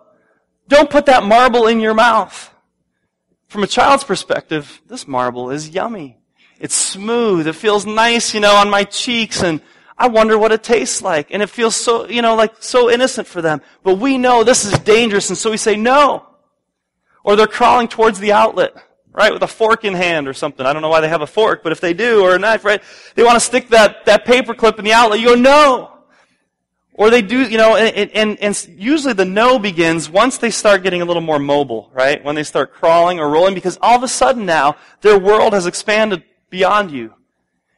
Don't 0.68 0.90
put 0.90 1.06
that 1.06 1.22
marble 1.22 1.66
in 1.66 1.80
your 1.80 1.94
mouth. 1.94 2.52
From 3.48 3.62
a 3.62 3.66
child's 3.66 4.04
perspective, 4.04 4.82
this 4.86 5.08
marble 5.08 5.50
is 5.50 5.70
yummy. 5.70 6.18
It's 6.60 6.74
smooth. 6.74 7.46
It 7.46 7.54
feels 7.54 7.86
nice, 7.86 8.34
you 8.34 8.40
know, 8.40 8.54
on 8.54 8.68
my 8.68 8.84
cheeks 8.84 9.42
and 9.42 9.62
I 9.96 10.08
wonder 10.08 10.36
what 10.36 10.52
it 10.52 10.62
tastes 10.62 11.00
like. 11.00 11.28
And 11.30 11.42
it 11.42 11.48
feels 11.48 11.74
so, 11.74 12.06
you 12.06 12.20
know, 12.20 12.34
like 12.34 12.56
so 12.62 12.90
innocent 12.90 13.28
for 13.28 13.40
them. 13.40 13.62
But 13.82 13.94
we 13.94 14.18
know 14.18 14.44
this 14.44 14.66
is 14.66 14.78
dangerous 14.80 15.30
and 15.30 15.38
so 15.38 15.50
we 15.50 15.56
say 15.56 15.74
no. 15.74 16.26
Or 17.24 17.36
they're 17.36 17.46
crawling 17.46 17.88
towards 17.88 18.18
the 18.18 18.32
outlet, 18.32 18.74
right, 19.12 19.32
with 19.32 19.42
a 19.42 19.48
fork 19.48 19.84
in 19.84 19.94
hand 19.94 20.26
or 20.26 20.32
something. 20.32 20.66
I 20.66 20.72
don't 20.72 20.82
know 20.82 20.88
why 20.88 21.00
they 21.00 21.08
have 21.08 21.22
a 21.22 21.26
fork, 21.26 21.62
but 21.62 21.72
if 21.72 21.80
they 21.80 21.94
do, 21.94 22.22
or 22.22 22.34
a 22.34 22.38
knife, 22.38 22.64
right, 22.64 22.82
they 23.14 23.22
want 23.22 23.36
to 23.36 23.40
stick 23.40 23.68
that, 23.68 24.06
that 24.06 24.24
paper 24.24 24.54
clip 24.54 24.78
in 24.78 24.84
the 24.84 24.92
outlet. 24.92 25.20
You 25.20 25.28
go, 25.28 25.34
no. 25.34 25.88
Or 26.94 27.08
they 27.08 27.22
do, 27.22 27.48
you 27.48 27.56
know, 27.56 27.76
and, 27.76 28.10
and, 28.10 28.38
and 28.38 28.68
usually 28.76 29.14
the 29.14 29.24
no 29.24 29.58
begins 29.58 30.10
once 30.10 30.38
they 30.38 30.50
start 30.50 30.82
getting 30.82 31.00
a 31.00 31.04
little 31.04 31.22
more 31.22 31.38
mobile, 31.38 31.90
right? 31.94 32.22
When 32.22 32.34
they 32.34 32.42
start 32.42 32.74
crawling 32.74 33.18
or 33.18 33.30
rolling, 33.30 33.54
because 33.54 33.78
all 33.80 33.96
of 33.96 34.02
a 34.02 34.08
sudden 34.08 34.44
now, 34.44 34.76
their 35.00 35.18
world 35.18 35.54
has 35.54 35.66
expanded 35.66 36.22
beyond 36.50 36.90
you. 36.90 37.14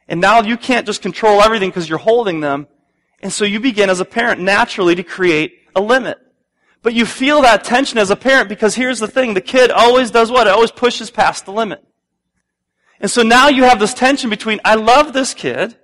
And 0.07 0.19
now 0.19 0.41
you 0.41 0.57
can't 0.57 0.85
just 0.85 1.01
control 1.01 1.41
everything 1.41 1.69
because 1.69 1.87
you're 1.87 1.97
holding 1.97 2.41
them. 2.41 2.67
And 3.21 3.31
so 3.31 3.45
you 3.45 3.59
begin 3.59 3.89
as 3.89 4.01
a 4.01 4.05
parent 4.05 4.41
naturally 4.41 4.95
to 4.95 5.03
create 5.03 5.59
a 5.75 5.81
limit. 5.81 6.19
But 6.85 6.93
you 6.93 7.07
feel 7.07 7.41
that 7.41 7.63
tension 7.63 7.97
as 7.97 8.11
a 8.11 8.15
parent 8.15 8.47
because 8.47 8.75
here's 8.75 8.99
the 8.99 9.07
thing, 9.07 9.33
the 9.33 9.41
kid 9.41 9.71
always 9.71 10.11
does 10.11 10.29
what? 10.29 10.45
It 10.45 10.51
always 10.51 10.69
pushes 10.69 11.09
past 11.09 11.47
the 11.47 11.51
limit. 11.51 11.83
And 12.99 13.09
so 13.09 13.23
now 13.23 13.47
you 13.47 13.63
have 13.63 13.79
this 13.79 13.95
tension 13.95 14.29
between, 14.29 14.59
I 14.63 14.75
love 14.75 15.11
this 15.11 15.33
kid, 15.33 15.75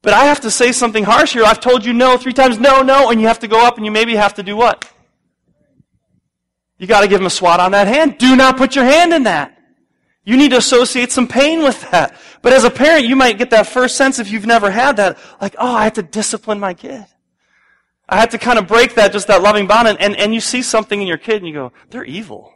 but 0.00 0.14
I 0.14 0.24
have 0.24 0.40
to 0.40 0.50
say 0.50 0.72
something 0.72 1.04
harsh 1.04 1.34
here. 1.34 1.44
I've 1.44 1.60
told 1.60 1.84
you 1.84 1.92
no 1.92 2.16
three 2.16 2.32
times, 2.32 2.58
no, 2.58 2.80
no, 2.80 3.10
and 3.10 3.20
you 3.20 3.26
have 3.26 3.40
to 3.40 3.46
go 3.46 3.62
up 3.62 3.76
and 3.76 3.84
you 3.84 3.92
maybe 3.92 4.16
have 4.16 4.32
to 4.36 4.42
do 4.42 4.56
what? 4.56 4.90
You 6.78 6.86
gotta 6.86 7.06
give 7.06 7.20
him 7.20 7.26
a 7.26 7.30
swat 7.30 7.60
on 7.60 7.72
that 7.72 7.86
hand. 7.86 8.16
Do 8.16 8.36
not 8.36 8.56
put 8.56 8.74
your 8.74 8.86
hand 8.86 9.12
in 9.12 9.24
that. 9.24 9.58
You 10.24 10.38
need 10.38 10.52
to 10.52 10.56
associate 10.56 11.12
some 11.12 11.28
pain 11.28 11.62
with 11.62 11.90
that. 11.90 12.16
But 12.40 12.54
as 12.54 12.64
a 12.64 12.70
parent, 12.70 13.04
you 13.04 13.16
might 13.16 13.36
get 13.36 13.50
that 13.50 13.66
first 13.66 13.98
sense 13.98 14.18
if 14.18 14.30
you've 14.30 14.46
never 14.46 14.70
had 14.70 14.96
that, 14.96 15.18
like, 15.42 15.56
oh, 15.58 15.74
I 15.74 15.84
have 15.84 15.92
to 15.92 16.02
discipline 16.02 16.58
my 16.58 16.72
kid. 16.72 17.04
I 18.10 18.16
had 18.16 18.32
to 18.32 18.38
kind 18.38 18.58
of 18.58 18.66
break 18.66 18.96
that, 18.96 19.12
just 19.12 19.28
that 19.28 19.40
loving 19.40 19.68
bond, 19.68 19.86
and, 19.86 20.00
and, 20.00 20.16
and 20.16 20.34
you 20.34 20.40
see 20.40 20.62
something 20.62 21.00
in 21.00 21.06
your 21.06 21.16
kid 21.16 21.36
and 21.36 21.46
you 21.46 21.54
go, 21.54 21.72
they're 21.90 22.04
evil. 22.04 22.52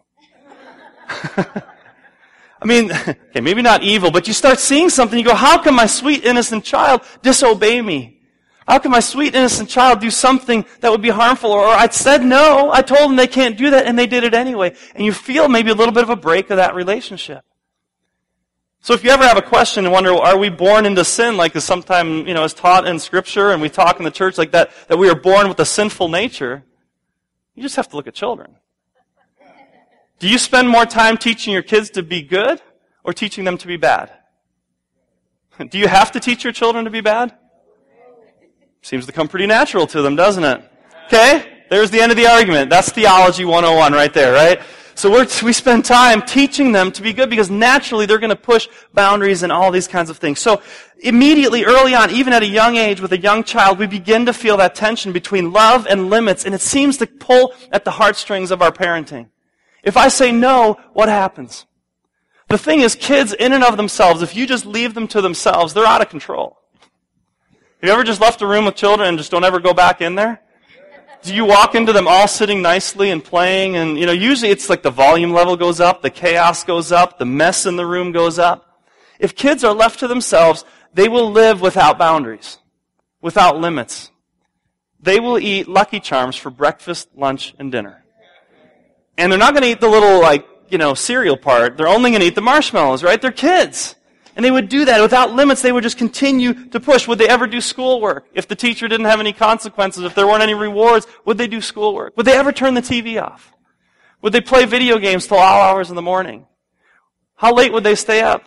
I 1.09 2.67
mean, 2.67 2.91
okay, 2.93 3.41
maybe 3.41 3.63
not 3.63 3.85
evil, 3.85 4.11
but 4.11 4.27
you 4.27 4.35
start 4.35 4.59
seeing 4.59 4.91
something, 4.91 5.17
you 5.17 5.25
go, 5.25 5.35
how 5.35 5.59
can 5.63 5.75
my 5.75 5.87
sweet 5.87 6.25
innocent 6.25 6.65
child 6.65 7.03
disobey 7.23 7.81
me? 7.81 8.21
How 8.67 8.79
can 8.79 8.91
my 8.91 9.01
sweet 9.01 9.35
innocent 9.35 9.69
child 9.69 10.01
do 10.01 10.11
something 10.11 10.65
that 10.81 10.91
would 10.91 11.03
be 11.03 11.11
harmful? 11.11 11.53
Or 11.53 11.67
I 11.67 11.87
said 11.89 12.25
no, 12.25 12.73
I 12.73 12.83
told 12.83 13.11
them 13.11 13.17
they 13.17 13.27
can't 13.27 13.57
do 13.57 13.71
that, 13.71 13.87
and 13.87 13.97
they 13.97 14.07
did 14.07 14.25
it 14.25 14.35
anyway. 14.35 14.75
And 14.95 15.05
you 15.05 15.13
feel 15.13 15.49
maybe 15.49 15.71
a 15.71 15.75
little 15.75 15.93
bit 15.93 16.03
of 16.03 16.11
a 16.11 16.17
break 16.17 16.51
of 16.51 16.57
that 16.57 16.75
relationship. 16.75 17.45
So 18.85 18.93
if 18.93 19.03
you 19.03 19.09
ever 19.09 19.27
have 19.27 19.39
a 19.39 19.43
question 19.43 19.87
and 19.87 19.95
wonder, 19.95 20.13
are 20.13 20.37
we 20.37 20.51
born 20.51 20.85
into 20.85 21.07
sin 21.07 21.39
like 21.39 21.57
is 21.57 21.65
sometimes, 21.65 22.29
you 22.29 22.35
know, 22.35 22.45
is 22.45 22.53
taught 22.53 22.87
in 22.87 22.99
scripture 22.99 23.49
and 23.49 23.63
we 23.63 23.71
talk 23.71 23.99
in 23.99 24.05
the 24.05 24.11
church 24.11 24.37
like 24.37 24.51
that, 24.51 24.73
that 24.89 24.99
we 24.99 25.09
are 25.09 25.15
born 25.15 25.49
with 25.49 25.59
a 25.59 25.65
sinful 25.65 26.09
nature, 26.09 26.65
you 27.55 27.63
just 27.63 27.77
have 27.77 27.89
to 27.89 27.97
look 27.97 28.07
at 28.07 28.13
children. 28.13 28.57
Do 30.19 30.29
you 30.29 30.37
spend 30.37 30.69
more 30.69 30.85
time 30.85 31.17
teaching 31.17 31.55
your 31.55 31.63
kids 31.63 31.89
to 31.93 32.03
be 32.03 32.21
good 32.21 32.61
or 33.05 33.15
teaching 33.15 33.45
them 33.45 33.57
to 33.57 33.67
be 33.67 33.79
bad? 33.79 34.13
Do 35.71 35.79
you 35.79 35.89
have 35.89 36.13
to 36.13 36.21
teach 36.21 36.45
your 36.45 36.53
children 36.53 36.85
to 36.85 36.91
be 36.91 37.01
bad? 37.01 37.35
Seems 38.83 39.07
to 39.07 39.13
come 39.13 39.29
pretty 39.29 39.47
natural 39.47 39.87
to 39.87 40.03
them, 40.03 40.15
doesn't 40.15 40.45
it? 40.45 40.63
Okay? 41.07 41.63
There's 41.71 41.91
the 41.91 42.03
end 42.03 42.13
of 42.13 42.19
the 42.19 42.27
argument. 42.27 42.69
That's 42.69 42.91
theology 42.91 43.47
101 43.47 43.95
right 43.95 44.13
there, 44.13 44.35
right? 44.35 44.61
So 44.97 45.25
we 45.43 45.53
spend 45.53 45.85
time 45.85 46.23
teaching 46.23 46.73
them 46.73 46.93
to 46.93 47.03
be 47.03 47.13
good 47.13 47.29
because 47.29 47.51
naturally 47.51 48.07
they're 48.07 48.19
going 48.19 48.31
to 48.31 48.37
push 48.37 48.69
boundaries 48.93 49.43
and 49.43 49.51
all 49.51 49.71
these 49.71 49.89
kinds 49.89 50.09
of 50.09 50.19
things. 50.19 50.39
So 50.39 50.63
immediately, 51.01 51.65
early 51.65 51.95
on, 51.95 52.11
even 52.11 52.33
at 52.33 52.43
a 52.43 52.47
young 52.47 52.77
age 52.77 53.01
with 53.01 53.13
a 53.13 53.19
young 53.19 53.43
child, 53.43 53.79
we 53.79 53.87
begin 53.87 54.27
to 54.27 54.33
feel 54.33 54.57
that 54.59 54.75
tension 54.75 55.13
between 55.13 55.53
love 55.53 55.87
and 55.87 56.11
limits 56.11 56.45
and 56.45 56.55
it 56.55 56.61
seems 56.61 56.97
to 56.99 57.07
pull 57.07 57.55
at 57.73 57.85
the 57.85 57.91
heartstrings 57.91 58.51
of 58.51 58.63
our 58.63 58.71
parenting. 58.71 59.29
If 59.83 59.97
I 59.97 60.09
say 60.09 60.33
no, 60.33 60.79
what 60.93 61.09
happens? 61.09 61.67
The 62.49 62.59
thing 62.59 62.81
is, 62.81 62.95
kids 62.95 63.33
in 63.33 63.53
and 63.53 63.65
of 63.65 63.77
themselves, 63.77 64.23
if 64.23 64.37
you 64.37 64.47
just 64.47 64.65
leave 64.65 64.95
them 64.95 65.09
to 65.09 65.21
themselves, 65.21 65.75
they're 65.75 65.87
out 65.87 66.03
of 66.03 66.09
control. 66.09 66.59
Have 67.81 67.89
you 67.89 67.91
ever 67.91 68.05
just 68.05 68.21
left 68.21 68.43
a 68.43 68.47
room 68.47 68.65
with 68.65 68.77
children 68.77 69.09
and 69.09 69.19
just 69.19 69.31
don't 69.31 69.45
ever 69.45 69.61
go 69.61 69.75
back 69.75 70.01
in 70.01 70.15
there? 70.15 70.41
Do 71.25 71.35
you 71.35 71.47
walk 71.47 71.75
into 71.75 71.95
them 71.95 72.07
all 72.07 72.29
sitting 72.29 72.61
nicely 72.61 73.11
and 73.11 73.25
playing? 73.25 73.77
And, 73.77 73.99
you 73.99 74.05
know, 74.05 74.13
usually 74.13 74.51
it's 74.51 74.69
like 74.69 74.83
the 74.83 74.91
volume 74.91 75.33
level 75.33 75.57
goes 75.57 75.81
up, 75.81 76.03
the 76.03 76.11
chaos 76.11 76.65
goes 76.65 76.93
up, 76.93 77.19
the 77.19 77.25
mess 77.25 77.65
in 77.65 77.77
the 77.77 77.87
room 77.87 78.13
goes 78.13 78.39
up. 78.39 78.83
If 79.19 79.35
kids 79.35 79.65
are 79.65 79.73
left 79.73 80.01
to 80.01 80.07
themselves, 80.07 80.67
they 80.93 81.09
will 81.09 81.31
live 81.31 81.63
without 81.63 81.99
boundaries, 81.99 82.59
without 83.23 83.59
limits. 83.59 84.11
They 85.01 85.19
will 85.19 85.39
eat 85.39 85.67
Lucky 85.67 85.99
Charms 85.99 86.37
for 86.37 86.51
breakfast, 86.51 87.09
lunch, 87.17 87.55
and 87.59 87.73
dinner. 87.73 88.05
And 89.17 89.33
they're 89.33 89.39
not 89.39 89.55
going 89.55 89.63
to 89.63 89.71
eat 89.71 89.81
the 89.81 89.89
little, 89.89 90.21
like, 90.21 90.47
you 90.69 90.77
know, 90.77 90.93
cereal 90.93 91.39
part. 91.39 91.79
They're 91.79 91.89
only 91.89 92.11
going 92.11 92.21
to 92.21 92.27
eat 92.27 92.35
the 92.35 92.43
marshmallows, 92.43 93.03
right? 93.03 93.21
They're 93.21 93.33
kids. 93.33 93.95
And 94.37 94.45
they 94.45 94.51
would 94.51 94.69
do 94.69 94.85
that 94.85 95.01
without 95.01 95.33
limits. 95.33 95.63
They 95.63 95.73
would 95.73 95.85
just 95.85 95.99
continue 95.99 96.69
to 96.71 96.81
push. 96.81 97.07
Would 97.07 97.19
they 97.19 97.29
ever 97.29 97.47
do 97.47 97.61
schoolwork? 97.61 98.27
If 98.35 98.49
the 98.49 98.57
teacher 98.57 98.89
didn't 98.89 99.07
have 99.07 99.21
any 99.21 99.33
consequences, 99.33 100.05
if 100.05 100.15
there 100.15 100.27
weren't 100.27 100.43
any 100.43 100.55
rewards, 100.55 101.07
would 101.25 101.39
they 101.39 101.47
do 101.47 101.61
schoolwork? 101.61 102.17
Would 102.17 102.27
they 102.27 102.37
ever 102.37 102.53
turn 102.53 102.75
the 102.75 102.83
TV 102.83 103.23
off? 103.23 103.53
Would 104.23 104.33
they 104.33 104.41
play 104.41 104.65
video 104.65 104.99
games 104.99 105.27
till 105.27 105.37
all 105.37 105.61
hours 105.61 105.91
in 105.91 105.97
the 105.97 106.03
morning? 106.03 106.47
How 107.37 107.53
late 107.53 107.73
would 107.73 107.85
they 107.85 107.95
stay 107.95 108.23
up? 108.23 108.45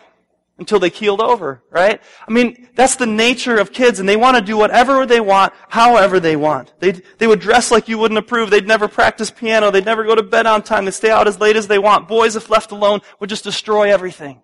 Until 0.58 0.80
they 0.80 0.90
keeled 0.90 1.20
over, 1.20 1.62
right? 1.70 2.02
I 2.26 2.32
mean, 2.32 2.68
that's 2.74 2.96
the 2.96 3.06
nature 3.06 3.58
of 3.58 3.72
kids, 3.72 4.00
and 4.00 4.08
they 4.08 4.16
want 4.16 4.36
to 4.36 4.42
do 4.42 4.56
whatever 4.56 5.06
they 5.06 5.20
want, 5.20 5.52
however 5.68 6.18
they 6.18 6.34
want. 6.34 6.74
they 6.80 6.90
they 7.18 7.28
would 7.28 7.38
dress 7.38 7.70
like 7.70 7.86
you 7.86 7.96
wouldn't 7.96 8.18
approve. 8.18 8.50
They'd 8.50 8.66
never 8.66 8.88
practice 8.88 9.30
piano. 9.30 9.70
They'd 9.70 9.84
never 9.84 10.02
go 10.02 10.16
to 10.16 10.22
bed 10.24 10.46
on 10.46 10.62
time. 10.62 10.84
They'd 10.84 10.94
stay 10.94 11.12
out 11.12 11.28
as 11.28 11.38
late 11.38 11.54
as 11.54 11.68
they 11.68 11.78
want. 11.78 12.08
Boys, 12.08 12.34
if 12.34 12.50
left 12.50 12.72
alone, 12.72 13.02
would 13.20 13.30
just 13.30 13.44
destroy 13.44 13.92
everything. 13.92 14.40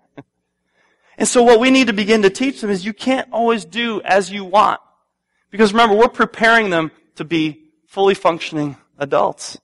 And 1.16 1.28
so 1.28 1.42
what 1.42 1.60
we 1.60 1.70
need 1.70 1.86
to 1.86 1.92
begin 1.92 2.22
to 2.22 2.30
teach 2.30 2.60
them 2.60 2.70
is 2.70 2.84
you 2.84 2.92
can't 2.92 3.28
always 3.32 3.64
do 3.64 4.00
as 4.02 4.30
you 4.30 4.44
want. 4.44 4.80
Because 5.50 5.72
remember, 5.72 5.96
we're 5.96 6.08
preparing 6.08 6.70
them 6.70 6.90
to 7.16 7.24
be 7.24 7.70
fully 7.86 8.14
functioning 8.14 8.76
adults. 8.98 9.58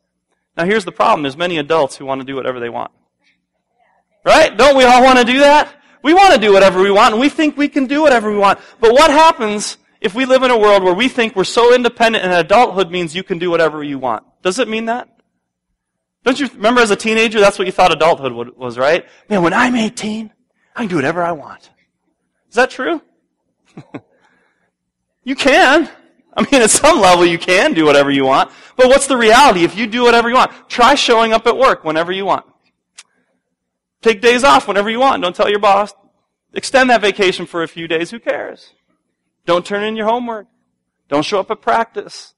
Now 0.56 0.64
here's 0.64 0.84
the 0.84 0.92
problem. 0.92 1.22
There's 1.22 1.36
many 1.36 1.58
adults 1.58 1.96
who 1.96 2.04
want 2.04 2.20
to 2.20 2.24
do 2.24 2.36
whatever 2.36 2.60
they 2.60 2.68
want. 2.68 2.92
Right? 4.24 4.56
Don't 4.56 4.76
we 4.76 4.84
all 4.84 5.02
want 5.02 5.18
to 5.18 5.24
do 5.24 5.40
that? 5.40 5.74
We 6.02 6.14
want 6.14 6.34
to 6.34 6.40
do 6.40 6.52
whatever 6.52 6.80
we 6.80 6.90
want 6.90 7.12
and 7.12 7.20
we 7.20 7.28
think 7.28 7.56
we 7.56 7.68
can 7.68 7.86
do 7.86 8.02
whatever 8.02 8.30
we 8.30 8.38
want. 8.38 8.58
But 8.80 8.92
what 8.92 9.10
happens 9.10 9.78
if 10.00 10.14
we 10.14 10.24
live 10.24 10.42
in 10.42 10.50
a 10.50 10.58
world 10.58 10.82
where 10.82 10.94
we 10.94 11.08
think 11.08 11.36
we're 11.36 11.44
so 11.44 11.74
independent 11.74 12.24
and 12.24 12.32
adulthood 12.32 12.90
means 12.90 13.14
you 13.14 13.22
can 13.22 13.38
do 13.38 13.50
whatever 13.50 13.82
you 13.82 13.98
want? 13.98 14.24
Does 14.42 14.58
it 14.58 14.68
mean 14.68 14.86
that? 14.86 15.08
Don't 16.24 16.38
you 16.38 16.48
remember 16.48 16.80
as 16.80 16.90
a 16.90 16.96
teenager, 16.96 17.40
that's 17.40 17.58
what 17.58 17.66
you 17.66 17.72
thought 17.72 17.92
adulthood 17.92 18.32
was, 18.56 18.78
right? 18.78 19.06
Man, 19.28 19.42
when 19.42 19.54
I'm 19.54 19.74
18, 19.74 20.30
I 20.74 20.80
can 20.80 20.88
do 20.88 20.96
whatever 20.96 21.22
I 21.22 21.32
want. 21.32 21.70
Is 22.48 22.54
that 22.56 22.70
true? 22.70 23.02
you 25.24 25.34
can. 25.34 25.88
I 26.36 26.42
mean, 26.42 26.62
at 26.62 26.70
some 26.70 27.00
level, 27.00 27.26
you 27.26 27.38
can 27.38 27.74
do 27.74 27.84
whatever 27.84 28.10
you 28.10 28.24
want. 28.24 28.50
But 28.76 28.88
what's 28.88 29.06
the 29.06 29.16
reality? 29.16 29.64
If 29.64 29.76
you 29.76 29.86
do 29.86 30.02
whatever 30.02 30.28
you 30.28 30.36
want, 30.36 30.52
try 30.68 30.94
showing 30.94 31.32
up 31.32 31.46
at 31.46 31.56
work 31.56 31.84
whenever 31.84 32.12
you 32.12 32.24
want. 32.24 32.46
Take 34.02 34.20
days 34.20 34.44
off 34.44 34.66
whenever 34.66 34.88
you 34.88 35.00
want. 35.00 35.22
Don't 35.22 35.36
tell 35.36 35.50
your 35.50 35.58
boss. 35.58 35.92
Extend 36.54 36.90
that 36.90 37.00
vacation 37.00 37.46
for 37.46 37.62
a 37.62 37.68
few 37.68 37.86
days. 37.86 38.10
Who 38.10 38.18
cares? 38.18 38.72
Don't 39.44 39.66
turn 39.66 39.82
in 39.82 39.96
your 39.96 40.06
homework. 40.06 40.46
Don't 41.08 41.24
show 41.24 41.40
up 41.40 41.50
at 41.50 41.60
practice. 41.60 42.34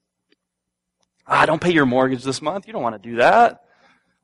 Ah, 1.25 1.45
don't 1.45 1.61
pay 1.61 1.71
your 1.71 1.85
mortgage 1.85 2.23
this 2.23 2.41
month. 2.41 2.67
You 2.67 2.73
don't 2.73 2.83
want 2.83 3.01
to 3.01 3.09
do 3.09 3.17
that. 3.17 3.63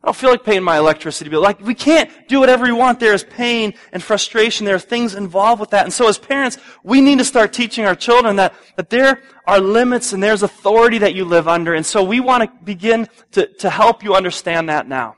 I 0.02 0.08
don't 0.08 0.16
feel 0.16 0.30
like 0.30 0.46
paying 0.46 0.64
my 0.64 0.78
electricity 0.78 1.30
bill. 1.30 1.42
Like, 1.42 1.60
we 1.60 1.76
can't 1.76 2.10
do 2.30 2.40
whatever 2.40 2.64
we 2.64 2.72
want. 2.72 3.02
There 3.02 3.14
is 3.14 3.26
pain 3.26 3.74
and 3.92 4.02
frustration. 4.02 4.66
There 4.66 4.76
are 4.76 4.80
things 4.80 5.14
involved 5.14 5.60
with 5.60 5.72
that. 5.72 5.84
And 5.84 5.92
so 5.92 6.08
as 6.08 6.18
parents, 6.18 6.58
we 6.84 7.02
need 7.02 7.20
to 7.20 7.26
start 7.26 7.52
teaching 7.52 7.84
our 7.84 7.96
children 7.96 8.38
that, 8.38 8.54
that 8.78 8.90
there 8.90 9.22
are 9.46 9.60
limits 9.60 10.14
and 10.14 10.24
there's 10.24 10.42
authority 10.42 11.00
that 11.00 11.16
you 11.16 11.26
live 11.26 11.50
under. 11.50 11.74
And 11.74 11.86
so 11.86 12.02
we 12.02 12.22
want 12.22 12.44
to 12.44 12.64
begin 12.64 13.10
to, 13.32 13.48
to 13.56 13.70
help 13.70 14.02
you 14.02 14.16
understand 14.16 14.70
that 14.70 14.88
now. 14.88 15.18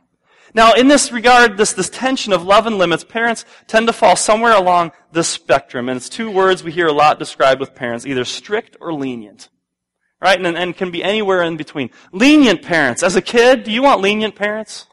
Now, 0.55 0.73
in 0.73 0.87
this 0.87 1.11
regard, 1.11 1.57
this, 1.57 1.73
this 1.73 1.89
tension 1.89 2.33
of 2.33 2.43
love 2.43 2.65
and 2.65 2.79
limits, 2.79 3.03
parents 3.03 3.45
tend 3.67 3.85
to 3.85 3.93
fall 3.93 4.15
somewhere 4.15 4.53
along 4.53 4.93
this 5.11 5.27
spectrum. 5.27 5.89
And 5.89 5.97
it's 5.97 6.09
two 6.09 6.31
words 6.31 6.63
we 6.63 6.71
hear 6.71 6.87
a 6.87 6.91
lot 6.91 7.19
described 7.19 7.59
with 7.59 7.75
parents, 7.75 8.07
either 8.07 8.25
strict 8.25 8.77
or 8.81 8.93
lenient 8.93 9.47
right? 10.21 10.39
And, 10.39 10.57
and 10.57 10.77
can 10.77 10.91
be 10.91 11.03
anywhere 11.03 11.41
in 11.41 11.57
between. 11.57 11.89
Lenient 12.11 12.61
parents. 12.61 13.03
As 13.03 13.15
a 13.15 13.21
kid, 13.21 13.63
do 13.63 13.71
you 13.71 13.81
want 13.81 14.01
lenient 14.01 14.35
parents? 14.35 14.87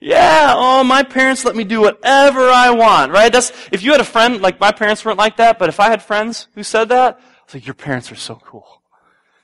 Yeah, 0.00 0.52
oh, 0.54 0.84
my 0.84 1.02
parents 1.02 1.44
let 1.44 1.56
me 1.56 1.64
do 1.64 1.80
whatever 1.80 2.50
I 2.50 2.70
want, 2.70 3.12
right? 3.12 3.32
That's, 3.32 3.52
if 3.72 3.82
you 3.82 3.92
had 3.92 4.02
a 4.02 4.04
friend, 4.04 4.42
like 4.42 4.60
my 4.60 4.70
parents 4.70 5.02
weren't 5.02 5.18
like 5.18 5.38
that, 5.38 5.58
but 5.58 5.70
if 5.70 5.80
I 5.80 5.88
had 5.88 6.02
friends 6.02 6.48
who 6.54 6.62
said 6.62 6.90
that, 6.90 7.16
I 7.16 7.44
was 7.46 7.54
like, 7.54 7.66
your 7.66 7.74
parents 7.74 8.12
are 8.12 8.16
so 8.16 8.34
cool. 8.34 8.82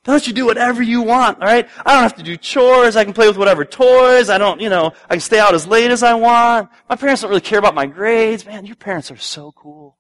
They 0.04 0.12
let 0.12 0.26
you 0.26 0.34
do 0.34 0.44
whatever 0.44 0.82
you 0.82 1.00
want, 1.00 1.38
alright? 1.38 1.66
I 1.86 1.94
don't 1.94 2.02
have 2.02 2.16
to 2.16 2.22
do 2.22 2.36
chores, 2.36 2.94
I 2.94 3.04
can 3.04 3.14
play 3.14 3.26
with 3.26 3.38
whatever 3.38 3.64
toys, 3.64 4.28
I 4.28 4.36
don't, 4.36 4.60
you 4.60 4.68
know, 4.68 4.92
I 5.08 5.14
can 5.14 5.20
stay 5.20 5.38
out 5.38 5.54
as 5.54 5.66
late 5.66 5.90
as 5.90 6.02
I 6.02 6.12
want. 6.12 6.68
My 6.90 6.96
parents 6.96 7.22
don't 7.22 7.30
really 7.30 7.40
care 7.40 7.58
about 7.58 7.74
my 7.74 7.86
grades. 7.86 8.44
Man, 8.44 8.66
your 8.66 8.76
parents 8.76 9.10
are 9.10 9.16
so 9.16 9.52
cool. 9.52 9.96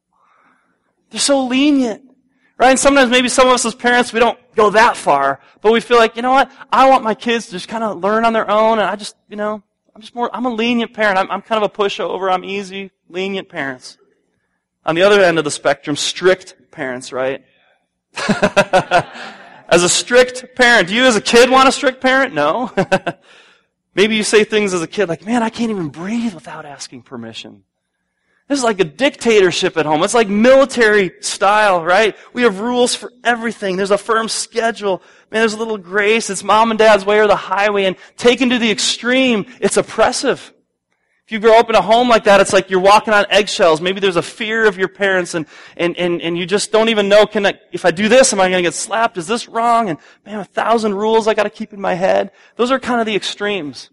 They're 1.10 1.20
so 1.20 1.46
lenient. 1.46 2.04
Right? 2.58 2.70
And 2.70 2.78
sometimes 2.78 3.10
maybe 3.10 3.30
some 3.30 3.46
of 3.46 3.54
us 3.54 3.64
as 3.64 3.74
parents, 3.74 4.12
we 4.12 4.20
don't 4.20 4.38
go 4.60 4.70
that 4.70 4.96
far, 4.96 5.40
but 5.60 5.72
we 5.72 5.80
feel 5.80 5.96
like, 5.96 6.16
you 6.16 6.22
know 6.22 6.32
what? 6.32 6.50
I 6.72 6.88
want 6.88 7.04
my 7.04 7.14
kids 7.14 7.46
to 7.46 7.52
just 7.52 7.68
kind 7.68 7.84
of 7.84 7.98
learn 7.98 8.24
on 8.24 8.32
their 8.32 8.50
own, 8.50 8.78
and 8.78 8.88
I 8.88 8.96
just, 8.96 9.16
you 9.28 9.36
know, 9.36 9.62
I'm 9.94 10.00
just 10.00 10.14
more, 10.14 10.34
I'm 10.34 10.46
a 10.46 10.50
lenient 10.50 10.94
parent. 10.94 11.18
I'm, 11.18 11.30
I'm 11.30 11.42
kind 11.42 11.62
of 11.62 11.70
a 11.70 11.74
pushover. 11.74 12.32
I'm 12.32 12.44
easy, 12.44 12.90
lenient 13.08 13.48
parents. 13.48 13.98
On 14.84 14.94
the 14.94 15.02
other 15.02 15.20
end 15.20 15.38
of 15.38 15.44
the 15.44 15.50
spectrum, 15.50 15.96
strict 15.96 16.54
parents, 16.70 17.12
right? 17.12 17.44
as 19.68 19.82
a 19.82 19.88
strict 19.88 20.54
parent, 20.56 20.88
do 20.88 20.94
you 20.94 21.04
as 21.04 21.16
a 21.16 21.20
kid 21.20 21.50
want 21.50 21.68
a 21.68 21.72
strict 21.72 22.00
parent? 22.00 22.34
No. 22.34 22.72
Maybe 23.94 24.16
you 24.16 24.22
say 24.22 24.44
things 24.44 24.72
as 24.72 24.82
a 24.82 24.86
kid 24.86 25.08
like, 25.08 25.24
man, 25.26 25.42
I 25.42 25.50
can't 25.50 25.70
even 25.70 25.88
breathe 25.88 26.34
without 26.34 26.64
asking 26.64 27.02
permission. 27.02 27.64
This 28.50 28.58
is 28.58 28.64
like 28.64 28.80
a 28.80 28.84
dictatorship 28.84 29.76
at 29.76 29.86
home. 29.86 30.02
It's 30.02 30.12
like 30.12 30.28
military 30.28 31.12
style, 31.20 31.84
right? 31.84 32.16
We 32.32 32.42
have 32.42 32.58
rules 32.58 32.96
for 32.96 33.12
everything. 33.22 33.76
There's 33.76 33.92
a 33.92 33.96
firm 33.96 34.28
schedule. 34.28 35.02
Man, 35.30 35.42
there's 35.42 35.52
a 35.52 35.56
little 35.56 35.78
grace. 35.78 36.30
It's 36.30 36.42
mom 36.42 36.72
and 36.72 36.78
dad's 36.78 37.04
way 37.04 37.20
or 37.20 37.28
the 37.28 37.36
highway. 37.36 37.84
And 37.84 37.94
taken 38.16 38.50
to 38.50 38.58
the 38.58 38.68
extreme, 38.68 39.46
it's 39.60 39.76
oppressive. 39.76 40.52
If 41.26 41.30
you 41.30 41.38
grow 41.38 41.60
up 41.60 41.70
in 41.70 41.76
a 41.76 41.80
home 41.80 42.08
like 42.08 42.24
that, 42.24 42.40
it's 42.40 42.52
like 42.52 42.70
you're 42.70 42.80
walking 42.80 43.14
on 43.14 43.24
eggshells. 43.30 43.80
Maybe 43.80 44.00
there's 44.00 44.16
a 44.16 44.22
fear 44.22 44.66
of 44.66 44.76
your 44.76 44.88
parents 44.88 45.36
and, 45.36 45.46
and, 45.76 45.96
and, 45.96 46.20
and 46.20 46.36
you 46.36 46.44
just 46.44 46.72
don't 46.72 46.88
even 46.88 47.08
know, 47.08 47.26
can 47.26 47.46
I, 47.46 47.54
if 47.70 47.84
I 47.84 47.92
do 47.92 48.08
this, 48.08 48.32
am 48.32 48.40
I 48.40 48.50
going 48.50 48.64
to 48.64 48.66
get 48.66 48.74
slapped? 48.74 49.16
Is 49.16 49.28
this 49.28 49.46
wrong? 49.48 49.90
And 49.90 49.98
man, 50.26 50.40
a 50.40 50.44
thousand 50.44 50.96
rules 50.96 51.28
I 51.28 51.34
got 51.34 51.44
to 51.44 51.50
keep 51.50 51.72
in 51.72 51.80
my 51.80 51.94
head. 51.94 52.32
Those 52.56 52.72
are 52.72 52.80
kind 52.80 52.98
of 52.98 53.06
the 53.06 53.14
extremes. 53.14 53.90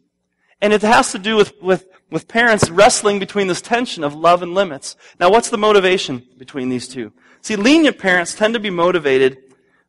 And 0.61 0.73
it 0.73 0.81
has 0.81 1.11
to 1.11 1.19
do 1.19 1.35
with, 1.35 1.53
with 1.61 1.85
with 2.09 2.27
parents 2.27 2.69
wrestling 2.69 3.19
between 3.19 3.47
this 3.47 3.61
tension 3.61 4.03
of 4.03 4.15
love 4.15 4.41
and 4.41 4.53
limits. 4.53 4.95
Now, 5.19 5.29
what's 5.29 5.49
the 5.49 5.57
motivation 5.57 6.23
between 6.37 6.69
these 6.69 6.87
two? 6.87 7.11
See, 7.41 7.55
lenient 7.55 7.99
parents 7.99 8.33
tend 8.33 8.53
to 8.53 8.59
be 8.59 8.69
motivated 8.69 9.37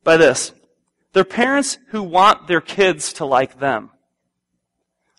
by 0.05 0.17
this. 0.17 0.53
They're 1.13 1.25
parents 1.25 1.79
who 1.89 2.03
want 2.03 2.49
their 2.49 2.61
kids 2.61 3.13
to 3.15 3.25
like 3.25 3.59
them. 3.59 3.91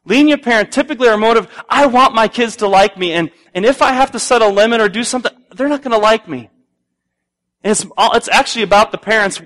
Lenient 0.06 0.44
parents 0.44 0.76
typically 0.76 1.08
are 1.08 1.18
motivated, 1.18 1.56
I 1.70 1.86
want 1.86 2.16
my 2.16 2.28
kids 2.28 2.58
to 2.58 2.68
like 2.68 2.98
me, 2.98 3.12
and, 3.14 3.32
and 3.54 3.66
if 3.66 3.82
I 3.82 3.94
have 3.94 4.12
to 4.12 4.20
set 4.20 4.42
a 4.42 4.48
limit 4.48 4.82
or 4.82 4.90
do 4.90 5.04
something, 5.04 5.32
they're 5.56 5.68
not 5.68 5.82
going 5.82 5.92
to 5.92 5.98
like 5.98 6.28
me. 6.28 6.50
And 7.64 7.72
it's, 7.72 7.86
all, 7.98 8.16
it's 8.16 8.30
actually 8.30 8.64
about 8.64 8.92
the 8.92 8.98
parents' 8.98 9.42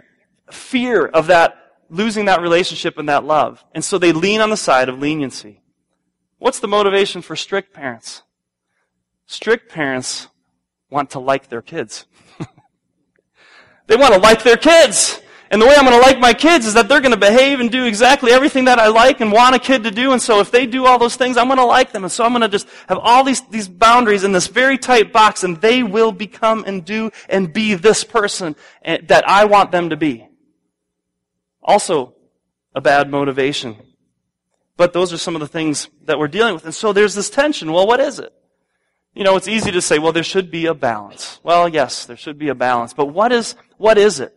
fear 0.52 1.06
of 1.06 1.28
that, 1.28 1.58
losing 1.90 2.26
that 2.26 2.42
relationship 2.42 2.98
and 2.98 3.10
that 3.10 3.24
love. 3.24 3.64
And 3.74 3.84
so 3.84 3.98
they 3.98 4.12
lean 4.12 4.42
on 4.42 4.52
the 4.52 4.58
side 4.58 4.90
of 4.90 5.00
leniency. 5.00 5.63
What's 6.44 6.60
the 6.60 6.68
motivation 6.68 7.22
for 7.22 7.38
strict 7.38 7.74
parents? 7.74 8.22
Strict 9.28 9.72
parents 9.72 10.28
want 10.90 11.12
to 11.12 11.20
like 11.20 11.48
their 11.48 11.62
kids. 11.62 12.06
they 13.88 13.96
want 13.96 14.14
to 14.14 14.20
like 14.20 14.44
their 14.44 14.58
kids. 14.58 15.22
And 15.50 15.62
the 15.62 15.66
way 15.66 15.74
I'm 15.74 15.86
going 15.86 15.98
to 15.98 16.06
like 16.06 16.20
my 16.20 16.34
kids 16.34 16.66
is 16.66 16.74
that 16.74 16.90
they're 16.90 17.00
going 17.00 17.14
to 17.14 17.18
behave 17.18 17.62
and 17.62 17.72
do 17.72 17.86
exactly 17.86 18.34
everything 18.34 18.66
that 18.66 18.78
I 18.78 18.88
like 18.88 19.22
and 19.22 19.32
want 19.32 19.56
a 19.56 19.60
kid 19.60 19.86
to 19.86 19.92
do. 19.92 20.12
And 20.12 20.22
so 20.22 20.42
if 20.42 20.52
they 20.52 20.66
do 20.66 20.86
all 20.86 21.00
those 21.00 21.16
things, 21.16 21.38
I'm 21.38 21.48
going 21.48 21.60
to 21.60 21.66
like 21.66 21.94
them. 21.94 22.04
And 22.04 22.12
so 22.12 22.26
I'm 22.26 22.34
going 22.34 22.42
to 22.42 22.50
just 22.50 22.68
have 22.90 22.98
all 22.98 23.24
these, 23.24 23.40
these 23.48 23.70
boundaries 23.70 24.26
in 24.26 24.34
this 24.34 24.48
very 24.48 24.78
tight 24.78 25.14
box 25.14 25.46
and 25.46 25.62
they 25.62 25.82
will 25.82 26.12
become 26.12 26.66
and 26.68 26.84
do 26.84 27.12
and 27.30 27.54
be 27.54 27.74
this 27.74 28.04
person 28.04 28.58
eh, 28.84 28.98
that 29.04 29.26
I 29.30 29.46
want 29.46 29.72
them 29.72 29.92
to 29.92 29.96
be. 29.96 30.28
Also, 31.62 32.16
a 32.76 32.82
bad 32.82 33.10
motivation. 33.10 33.78
But 34.76 34.94
those 34.94 35.14
are 35.14 35.18
some 35.18 35.36
of 35.36 35.42
the 35.42 35.48
things 35.48 35.90
that 36.06 36.18
we're 36.18 36.28
dealing 36.28 36.54
with. 36.54 36.66
And 36.66 36.74
so 36.74 36.94
there's 36.94 37.14
this 37.16 37.30
tension. 37.30 37.72
Well, 37.72 37.88
what 37.88 38.00
is 38.00 38.20
it? 38.20 38.34
You 39.14 39.24
know, 39.24 39.36
it's 39.36 39.48
easy 39.48 39.72
to 39.72 39.82
say, 39.82 40.00
well, 40.00 40.12
there 40.12 40.24
should 40.24 40.50
be 40.50 40.66
a 40.66 40.74
balance. 40.74 41.40
Well, 41.44 41.70
yes, 41.70 42.06
there 42.06 42.18
should 42.18 42.40
be 42.40 42.50
a 42.50 42.56
balance. 42.56 42.94
But 42.94 43.08
what 43.08 43.32
is, 43.32 43.56
what 43.78 43.98
is 44.00 44.20
it? 44.20 44.36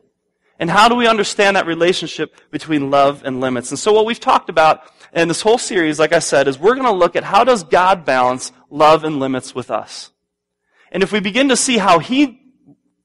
And 0.58 0.70
how 0.70 0.88
do 0.88 0.94
we 0.94 1.06
understand 1.06 1.56
that 1.56 1.66
relationship 1.66 2.34
between 2.50 2.90
love 2.90 3.22
and 3.24 3.40
limits? 3.40 3.70
And 3.70 3.78
so 3.78 3.92
what 3.92 4.06
we've 4.06 4.20
talked 4.20 4.50
about 4.50 4.82
in 5.14 5.28
this 5.28 5.40
whole 5.40 5.58
series, 5.58 5.98
like 5.98 6.12
I 6.12 6.18
said, 6.18 6.48
is 6.48 6.58
we're 6.58 6.74
going 6.74 6.86
to 6.86 6.92
look 6.92 7.16
at 7.16 7.24
how 7.24 7.44
does 7.44 7.64
God 7.64 8.04
balance 8.04 8.52
love 8.70 9.04
and 9.04 9.18
limits 9.18 9.54
with 9.54 9.70
us? 9.70 10.12
And 10.92 11.02
if 11.02 11.12
we 11.12 11.20
begin 11.20 11.48
to 11.48 11.56
see 11.56 11.78
how 11.78 11.98
He 11.98 12.40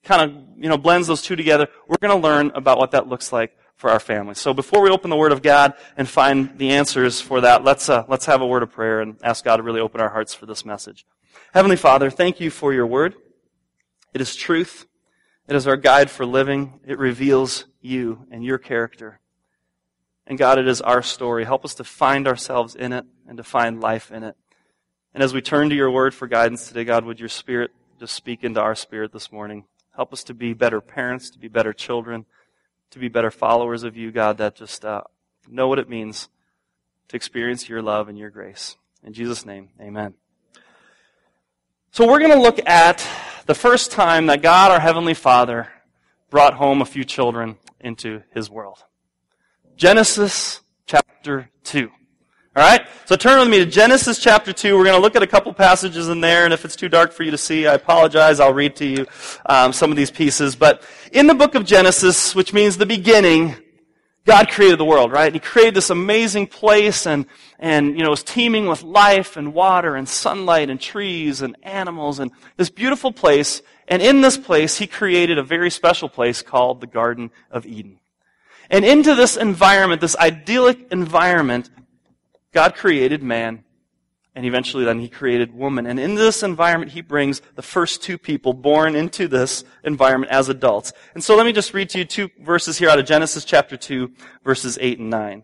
kind 0.03 0.21
of, 0.21 0.43
you 0.57 0.69
know, 0.69 0.77
blends 0.77 1.07
those 1.07 1.21
two 1.21 1.35
together, 1.35 1.67
we're 1.87 1.97
going 1.97 2.15
to 2.15 2.27
learn 2.27 2.51
about 2.55 2.77
what 2.77 2.91
that 2.91 3.07
looks 3.07 3.31
like 3.31 3.55
for 3.81 3.89
our 3.89 3.99
family. 3.99 4.35
So 4.35 4.53
before 4.53 4.83
we 4.83 4.91
open 4.91 5.09
the 5.09 5.15
Word 5.15 5.31
of 5.31 5.41
God 5.41 5.73
and 5.97 6.07
find 6.07 6.55
the 6.59 6.69
answers 6.69 7.19
for 7.19 7.41
that, 7.41 7.63
let's, 7.63 7.89
uh, 7.89 8.05
let's 8.07 8.27
have 8.27 8.39
a 8.39 8.45
word 8.45 8.61
of 8.61 8.71
prayer 8.71 9.01
and 9.01 9.17
ask 9.23 9.43
God 9.43 9.57
to 9.57 9.63
really 9.63 9.79
open 9.79 9.99
our 9.99 10.09
hearts 10.09 10.35
for 10.35 10.45
this 10.45 10.63
message. 10.63 11.03
Heavenly 11.51 11.77
Father, 11.77 12.11
thank 12.11 12.39
you 12.39 12.51
for 12.51 12.71
your 12.73 12.85
Word. 12.85 13.15
It 14.13 14.21
is 14.21 14.35
truth. 14.35 14.85
It 15.47 15.55
is 15.55 15.65
our 15.65 15.77
guide 15.77 16.11
for 16.11 16.27
living. 16.27 16.79
It 16.85 16.99
reveals 16.99 17.65
you 17.81 18.27
and 18.29 18.45
your 18.45 18.59
character. 18.59 19.19
And 20.27 20.37
God, 20.37 20.59
it 20.59 20.67
is 20.67 20.81
our 20.81 21.01
story. 21.01 21.43
Help 21.43 21.65
us 21.65 21.73
to 21.75 21.83
find 21.83 22.27
ourselves 22.27 22.75
in 22.75 22.93
it 22.93 23.05
and 23.27 23.37
to 23.37 23.43
find 23.43 23.81
life 23.81 24.11
in 24.11 24.21
it. 24.21 24.35
And 25.15 25.23
as 25.23 25.33
we 25.33 25.41
turn 25.41 25.69
to 25.69 25.75
your 25.75 25.89
word 25.89 26.13
for 26.13 26.27
guidance 26.27 26.67
today, 26.67 26.83
God, 26.83 27.03
would 27.05 27.19
your 27.19 27.29
spirit 27.29 27.71
just 27.99 28.13
speak 28.13 28.43
into 28.43 28.61
our 28.61 28.75
spirit 28.75 29.11
this 29.11 29.31
morning? 29.31 29.65
Help 29.95 30.13
us 30.13 30.23
to 30.25 30.35
be 30.35 30.53
better 30.53 30.81
parents, 30.81 31.31
to 31.31 31.39
be 31.39 31.47
better 31.47 31.73
children, 31.73 32.27
to 32.91 32.99
be 32.99 33.07
better 33.07 33.31
followers 33.31 33.83
of 33.83 33.97
you, 33.97 34.11
God, 34.11 34.37
that 34.37 34.55
just 34.55 34.85
uh, 34.85 35.01
know 35.49 35.67
what 35.67 35.79
it 35.79 35.89
means 35.89 36.29
to 37.07 37.15
experience 37.15 37.67
your 37.67 37.81
love 37.81 38.07
and 38.07 38.17
your 38.17 38.29
grace. 38.29 38.77
In 39.03 39.13
Jesus' 39.13 39.45
name, 39.45 39.69
amen. 39.79 40.13
So 41.91 42.07
we're 42.07 42.19
going 42.19 42.31
to 42.31 42.39
look 42.39 42.59
at 42.69 43.05
the 43.47 43.55
first 43.55 43.91
time 43.91 44.27
that 44.27 44.41
God, 44.41 44.71
our 44.71 44.79
Heavenly 44.79 45.13
Father, 45.13 45.67
brought 46.29 46.53
home 46.53 46.81
a 46.81 46.85
few 46.85 47.03
children 47.03 47.57
into 47.79 48.23
His 48.33 48.49
world. 48.49 48.83
Genesis 49.75 50.61
chapter 50.85 51.49
2. 51.63 51.89
All 52.53 52.61
right? 52.61 52.85
So 53.05 53.15
turn 53.15 53.39
with 53.39 53.47
me 53.47 53.59
to 53.59 53.65
Genesis 53.65 54.19
chapter 54.19 54.51
2. 54.51 54.77
We're 54.77 54.83
going 54.83 54.97
to 54.97 55.01
look 55.01 55.15
at 55.15 55.23
a 55.23 55.27
couple 55.27 55.53
passages 55.53 56.09
in 56.09 56.19
there, 56.19 56.43
and 56.43 56.53
if 56.53 56.65
it's 56.65 56.75
too 56.75 56.89
dark 56.89 57.13
for 57.13 57.23
you 57.23 57.31
to 57.31 57.37
see, 57.37 57.65
I 57.65 57.75
apologize. 57.75 58.41
I'll 58.41 58.53
read 58.53 58.75
to 58.75 58.85
you 58.85 59.07
um, 59.45 59.71
some 59.71 59.89
of 59.89 59.95
these 59.95 60.11
pieces. 60.11 60.53
But 60.57 60.83
in 61.13 61.27
the 61.27 61.33
book 61.33 61.55
of 61.55 61.63
Genesis, 61.63 62.35
which 62.35 62.51
means 62.51 62.75
the 62.75 62.85
beginning, 62.85 63.55
God 64.25 64.49
created 64.49 64.79
the 64.79 64.85
world, 64.85 65.13
right? 65.13 65.33
He 65.33 65.39
created 65.39 65.75
this 65.75 65.91
amazing 65.91 66.47
place 66.47 67.07
and, 67.07 67.25
and, 67.57 67.97
you 67.97 68.03
know, 68.03 68.07
it 68.07 68.09
was 68.09 68.23
teeming 68.23 68.67
with 68.67 68.83
life 68.83 69.37
and 69.37 69.53
water 69.53 69.95
and 69.95 70.07
sunlight 70.07 70.69
and 70.69 70.79
trees 70.79 71.41
and 71.41 71.55
animals 71.63 72.19
and 72.19 72.31
this 72.57 72.69
beautiful 72.69 73.13
place. 73.13 73.61
And 73.87 74.01
in 74.01 74.19
this 74.19 74.37
place, 74.37 74.77
He 74.77 74.87
created 74.87 75.37
a 75.37 75.43
very 75.43 75.69
special 75.69 76.09
place 76.09 76.41
called 76.41 76.81
the 76.81 76.87
Garden 76.87 77.31
of 77.49 77.65
Eden. 77.65 77.99
And 78.69 78.83
into 78.83 79.15
this 79.15 79.37
environment, 79.37 80.01
this 80.01 80.17
idyllic 80.17 80.91
environment, 80.91 81.69
God 82.53 82.75
created 82.75 83.23
man, 83.23 83.63
and 84.35 84.45
eventually 84.45 84.83
then 84.83 84.99
he 84.99 85.09
created 85.09 85.53
woman. 85.53 85.85
And 85.85 85.99
in 85.99 86.15
this 86.15 86.43
environment, 86.43 86.91
he 86.91 87.01
brings 87.01 87.41
the 87.55 87.61
first 87.61 88.01
two 88.01 88.17
people 88.17 88.53
born 88.53 88.95
into 88.95 89.27
this 89.27 89.63
environment 89.83 90.31
as 90.31 90.49
adults. 90.49 90.93
And 91.13 91.23
so 91.23 91.35
let 91.35 91.45
me 91.45 91.53
just 91.53 91.73
read 91.73 91.89
to 91.91 91.99
you 91.99 92.05
two 92.05 92.29
verses 92.39 92.77
here 92.77 92.89
out 92.89 92.99
of 92.99 93.05
Genesis 93.05 93.45
chapter 93.45 93.77
2, 93.77 94.11
verses 94.43 94.77
8 94.81 94.99
and 94.99 95.09
9. 95.09 95.43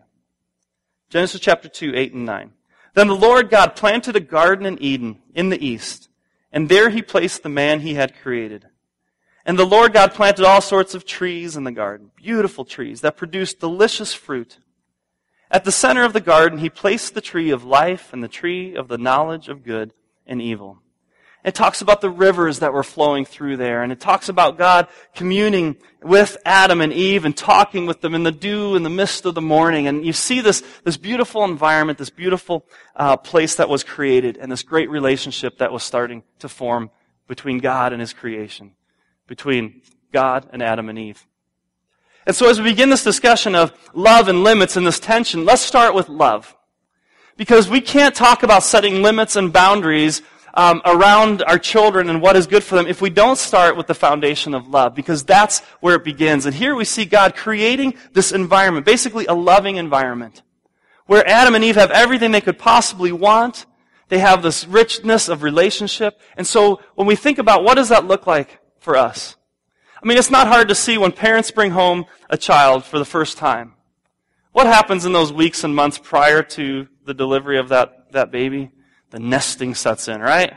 Genesis 1.10 1.40
chapter 1.40 1.68
2, 1.68 1.92
8 1.94 2.12
and 2.12 2.26
9. 2.26 2.52
Then 2.94 3.08
the 3.08 3.14
Lord 3.14 3.50
God 3.50 3.76
planted 3.76 4.16
a 4.16 4.20
garden 4.20 4.66
in 4.66 4.82
Eden 4.82 5.20
in 5.34 5.48
the 5.48 5.64
east, 5.64 6.08
and 6.52 6.68
there 6.68 6.90
he 6.90 7.02
placed 7.02 7.42
the 7.42 7.48
man 7.48 7.80
he 7.80 7.94
had 7.94 8.18
created. 8.20 8.66
And 9.44 9.58
the 9.58 9.64
Lord 9.64 9.94
God 9.94 10.12
planted 10.12 10.44
all 10.44 10.60
sorts 10.60 10.94
of 10.94 11.06
trees 11.06 11.56
in 11.56 11.64
the 11.64 11.72
garden, 11.72 12.10
beautiful 12.16 12.66
trees 12.66 13.00
that 13.00 13.16
produced 13.16 13.60
delicious 13.60 14.12
fruit. 14.12 14.58
At 15.50 15.64
the 15.64 15.72
center 15.72 16.04
of 16.04 16.12
the 16.12 16.20
garden, 16.20 16.58
he 16.58 16.68
placed 16.68 17.14
the 17.14 17.20
tree 17.20 17.50
of 17.50 17.64
life 17.64 18.12
and 18.12 18.22
the 18.22 18.28
tree 18.28 18.74
of 18.74 18.88
the 18.88 18.98
knowledge 18.98 19.48
of 19.48 19.64
good 19.64 19.92
and 20.26 20.42
evil. 20.42 20.78
It 21.44 21.54
talks 21.54 21.80
about 21.80 22.00
the 22.00 22.10
rivers 22.10 22.58
that 22.58 22.72
were 22.72 22.82
flowing 22.82 23.24
through 23.24 23.56
there, 23.56 23.82
and 23.82 23.92
it 23.92 24.00
talks 24.00 24.28
about 24.28 24.58
God 24.58 24.88
communing 25.14 25.76
with 26.02 26.36
Adam 26.44 26.80
and 26.80 26.92
Eve 26.92 27.24
and 27.24 27.34
talking 27.34 27.86
with 27.86 28.00
them 28.00 28.14
in 28.14 28.24
the 28.24 28.32
dew 28.32 28.74
and 28.74 28.84
the 28.84 28.90
mist 28.90 29.24
of 29.24 29.34
the 29.34 29.40
morning. 29.40 29.86
And 29.86 30.04
you 30.04 30.12
see 30.12 30.40
this, 30.40 30.62
this 30.84 30.96
beautiful 30.96 31.44
environment, 31.44 31.98
this 31.98 32.10
beautiful 32.10 32.66
uh, 32.96 33.16
place 33.16 33.54
that 33.54 33.68
was 33.68 33.84
created, 33.84 34.36
and 34.36 34.50
this 34.50 34.64
great 34.64 34.90
relationship 34.90 35.58
that 35.58 35.72
was 35.72 35.84
starting 35.84 36.24
to 36.40 36.48
form 36.48 36.90
between 37.28 37.58
God 37.58 37.92
and 37.92 38.00
His 38.00 38.12
creation, 38.12 38.72
between 39.28 39.80
God 40.12 40.48
and 40.52 40.60
Adam 40.60 40.88
and 40.88 40.98
Eve. 40.98 41.27
And 42.28 42.36
so 42.36 42.50
as 42.50 42.60
we 42.60 42.64
begin 42.64 42.90
this 42.90 43.02
discussion 43.02 43.54
of 43.54 43.72
love 43.94 44.28
and 44.28 44.44
limits 44.44 44.76
and 44.76 44.86
this 44.86 45.00
tension, 45.00 45.46
let's 45.46 45.62
start 45.62 45.94
with 45.94 46.10
love. 46.10 46.54
Because 47.38 47.70
we 47.70 47.80
can't 47.80 48.14
talk 48.14 48.42
about 48.42 48.62
setting 48.62 49.00
limits 49.00 49.34
and 49.34 49.50
boundaries 49.50 50.20
um, 50.52 50.82
around 50.84 51.42
our 51.44 51.58
children 51.58 52.10
and 52.10 52.20
what 52.20 52.36
is 52.36 52.46
good 52.46 52.62
for 52.62 52.74
them 52.74 52.86
if 52.86 53.00
we 53.00 53.08
don't 53.08 53.38
start 53.38 53.78
with 53.78 53.86
the 53.86 53.94
foundation 53.94 54.52
of 54.52 54.68
love, 54.68 54.94
because 54.94 55.24
that's 55.24 55.60
where 55.80 55.94
it 55.94 56.04
begins. 56.04 56.44
And 56.44 56.54
here 56.54 56.74
we 56.74 56.84
see 56.84 57.06
God 57.06 57.34
creating 57.34 57.94
this 58.12 58.30
environment, 58.30 58.84
basically 58.84 59.24
a 59.24 59.34
loving 59.34 59.76
environment, 59.76 60.42
where 61.06 61.26
Adam 61.26 61.54
and 61.54 61.64
Eve 61.64 61.76
have 61.76 61.92
everything 61.92 62.32
they 62.32 62.42
could 62.42 62.58
possibly 62.58 63.10
want. 63.10 63.64
They 64.10 64.18
have 64.18 64.42
this 64.42 64.66
richness 64.66 65.30
of 65.30 65.42
relationship. 65.42 66.20
And 66.36 66.46
so 66.46 66.82
when 66.94 67.06
we 67.06 67.16
think 67.16 67.38
about 67.38 67.64
what 67.64 67.76
does 67.76 67.88
that 67.88 68.06
look 68.06 68.26
like 68.26 68.58
for 68.80 68.98
us? 68.98 69.37
I 70.00 70.06
mean, 70.06 70.16
it's 70.16 70.30
not 70.30 70.46
hard 70.46 70.68
to 70.68 70.74
see 70.74 70.96
when 70.96 71.12
parents 71.12 71.50
bring 71.50 71.72
home 71.72 72.06
a 72.30 72.36
child 72.36 72.84
for 72.84 72.98
the 72.98 73.04
first 73.04 73.36
time. 73.36 73.74
What 74.52 74.66
happens 74.66 75.04
in 75.04 75.12
those 75.12 75.32
weeks 75.32 75.64
and 75.64 75.74
months 75.74 75.98
prior 75.98 76.42
to 76.42 76.86
the 77.04 77.14
delivery 77.14 77.58
of 77.58 77.70
that, 77.70 78.12
that 78.12 78.30
baby? 78.30 78.70
The 79.10 79.18
nesting 79.18 79.74
sets 79.74 80.08
in, 80.08 80.20
right? 80.20 80.54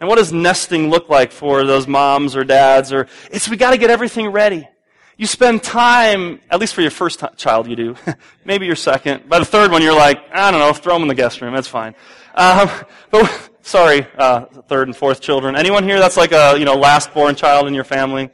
And 0.00 0.08
what 0.08 0.16
does 0.16 0.32
nesting 0.32 0.90
look 0.90 1.08
like 1.08 1.32
for 1.32 1.64
those 1.64 1.86
moms 1.86 2.36
or 2.36 2.44
dads? 2.44 2.92
Or 2.92 3.06
it's 3.30 3.48
we 3.48 3.56
got 3.56 3.70
to 3.70 3.78
get 3.78 3.90
everything 3.90 4.28
ready. 4.28 4.68
You 5.16 5.26
spend 5.26 5.62
time, 5.62 6.40
at 6.50 6.58
least 6.58 6.74
for 6.74 6.82
your 6.82 6.90
first 6.90 7.20
t- 7.20 7.26
child, 7.36 7.68
you 7.68 7.76
do. 7.76 7.96
Maybe 8.44 8.66
your 8.66 8.76
second. 8.76 9.28
By 9.28 9.38
the 9.38 9.44
third 9.44 9.70
one, 9.70 9.80
you're 9.80 9.94
like, 9.94 10.20
I 10.32 10.50
don't 10.50 10.60
know, 10.60 10.72
throw 10.72 10.94
them 10.94 11.02
in 11.02 11.08
the 11.08 11.14
guest 11.14 11.40
room. 11.40 11.54
That's 11.54 11.68
fine. 11.68 11.94
Um, 12.34 12.68
but 13.10 13.50
sorry, 13.62 14.06
uh, 14.18 14.46
third 14.68 14.88
and 14.88 14.96
fourth 14.96 15.20
children. 15.20 15.56
Anyone 15.56 15.84
here 15.84 16.00
that's 16.00 16.16
like 16.16 16.32
a 16.32 16.56
you 16.58 16.64
know 16.64 16.74
last 16.74 17.14
born 17.14 17.36
child 17.36 17.68
in 17.68 17.74
your 17.74 17.84
family? 17.84 18.30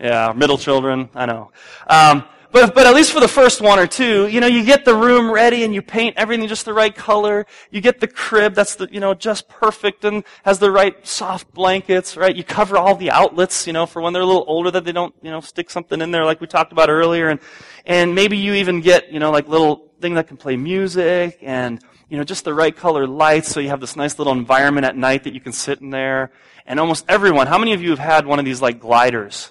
Yeah, 0.00 0.32
middle 0.34 0.58
children, 0.58 1.08
I 1.14 1.26
know. 1.26 1.52
Um, 1.86 2.24
but, 2.54 2.72
but 2.72 2.86
at 2.86 2.94
least 2.94 3.10
for 3.10 3.18
the 3.18 3.26
first 3.26 3.60
one 3.60 3.80
or 3.80 3.88
two, 3.88 4.28
you 4.28 4.38
know, 4.38 4.46
you 4.46 4.64
get 4.64 4.84
the 4.84 4.94
room 4.94 5.28
ready 5.28 5.64
and 5.64 5.74
you 5.74 5.82
paint 5.82 6.16
everything 6.16 6.46
just 6.46 6.64
the 6.64 6.72
right 6.72 6.94
color. 6.94 7.46
You 7.72 7.80
get 7.80 7.98
the 7.98 8.06
crib 8.06 8.54
that's 8.54 8.76
the, 8.76 8.88
you 8.92 9.00
know, 9.00 9.12
just 9.12 9.48
perfect 9.48 10.04
and 10.04 10.22
has 10.44 10.60
the 10.60 10.70
right 10.70 11.04
soft 11.04 11.52
blankets, 11.52 12.16
right? 12.16 12.34
You 12.34 12.44
cover 12.44 12.76
all 12.76 12.94
the 12.94 13.10
outlets, 13.10 13.66
you 13.66 13.72
know, 13.72 13.86
for 13.86 14.00
when 14.00 14.12
they're 14.12 14.22
a 14.22 14.26
little 14.26 14.44
older 14.46 14.70
that 14.70 14.84
they 14.84 14.92
don't, 14.92 15.12
you 15.20 15.32
know, 15.32 15.40
stick 15.40 15.68
something 15.68 16.00
in 16.00 16.12
there 16.12 16.24
like 16.24 16.40
we 16.40 16.46
talked 16.46 16.70
about 16.70 16.90
earlier. 16.90 17.28
And, 17.28 17.40
and 17.86 18.14
maybe 18.14 18.36
you 18.36 18.54
even 18.54 18.80
get, 18.80 19.12
you 19.12 19.18
know, 19.18 19.32
like 19.32 19.48
little 19.48 19.90
thing 20.00 20.14
that 20.14 20.28
can 20.28 20.36
play 20.36 20.56
music 20.56 21.38
and, 21.42 21.82
you 22.08 22.16
know, 22.16 22.22
just 22.22 22.44
the 22.44 22.54
right 22.54 22.76
color 22.76 23.08
lights 23.08 23.48
so 23.48 23.58
you 23.58 23.70
have 23.70 23.80
this 23.80 23.96
nice 23.96 24.16
little 24.16 24.32
environment 24.32 24.86
at 24.86 24.96
night 24.96 25.24
that 25.24 25.34
you 25.34 25.40
can 25.40 25.52
sit 25.52 25.80
in 25.80 25.90
there. 25.90 26.30
And 26.66 26.78
almost 26.78 27.04
everyone, 27.08 27.48
how 27.48 27.58
many 27.58 27.72
of 27.72 27.82
you 27.82 27.90
have 27.90 27.98
had 27.98 28.26
one 28.26 28.38
of 28.38 28.44
these 28.44 28.62
like 28.62 28.78
gliders? 28.78 29.50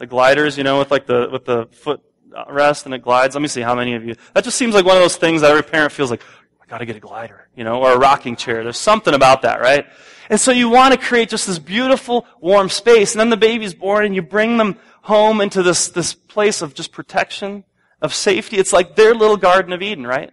The 0.00 0.06
gliders, 0.06 0.58
you 0.58 0.64
know, 0.64 0.80
with 0.80 0.90
like 0.90 1.06
the, 1.06 1.28
with 1.30 1.44
the 1.44 1.66
foot 1.70 2.00
rest 2.48 2.86
and 2.86 2.94
it 2.94 3.02
glides. 3.02 3.34
Let 3.34 3.42
me 3.42 3.48
see 3.48 3.60
how 3.60 3.74
many 3.74 3.94
of 3.94 4.04
you. 4.04 4.16
That 4.34 4.44
just 4.44 4.56
seems 4.56 4.74
like 4.74 4.84
one 4.84 4.96
of 4.96 5.02
those 5.02 5.16
things 5.16 5.42
that 5.42 5.50
every 5.50 5.62
parent 5.62 5.92
feels 5.92 6.10
like, 6.10 6.22
I 6.60 6.66
gotta 6.66 6.86
get 6.86 6.96
a 6.96 7.00
glider, 7.00 7.48
you 7.54 7.64
know, 7.64 7.82
or 7.82 7.92
a 7.92 7.98
rocking 7.98 8.34
chair. 8.34 8.64
There's 8.64 8.78
something 8.78 9.14
about 9.14 9.42
that, 9.42 9.60
right? 9.60 9.86
And 10.30 10.40
so 10.40 10.52
you 10.52 10.68
want 10.68 10.94
to 10.94 10.98
create 10.98 11.28
just 11.28 11.46
this 11.46 11.58
beautiful, 11.58 12.26
warm 12.40 12.70
space. 12.70 13.12
And 13.12 13.20
then 13.20 13.30
the 13.30 13.36
baby's 13.36 13.74
born 13.74 14.06
and 14.06 14.14
you 14.14 14.22
bring 14.22 14.56
them 14.56 14.78
home 15.02 15.40
into 15.40 15.62
this, 15.62 15.88
this 15.88 16.14
place 16.14 16.62
of 16.62 16.72
just 16.72 16.92
protection, 16.92 17.64
of 18.00 18.14
safety. 18.14 18.56
It's 18.56 18.72
like 18.72 18.96
their 18.96 19.14
little 19.14 19.36
Garden 19.36 19.72
of 19.72 19.82
Eden, 19.82 20.06
right? 20.06 20.32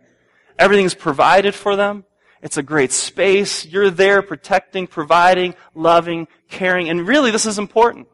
Everything's 0.57 0.93
provided 0.93 1.55
for 1.55 1.75
them. 1.75 2.05
It's 2.41 2.57
a 2.57 2.63
great 2.63 2.91
space. 2.91 3.65
You're 3.65 3.89
there 3.89 4.21
protecting, 4.21 4.87
providing, 4.87 5.55
loving, 5.73 6.27
caring. 6.49 6.89
And 6.89 7.07
really, 7.07 7.31
this 7.31 7.45
is 7.45 7.59
important. 7.59 8.07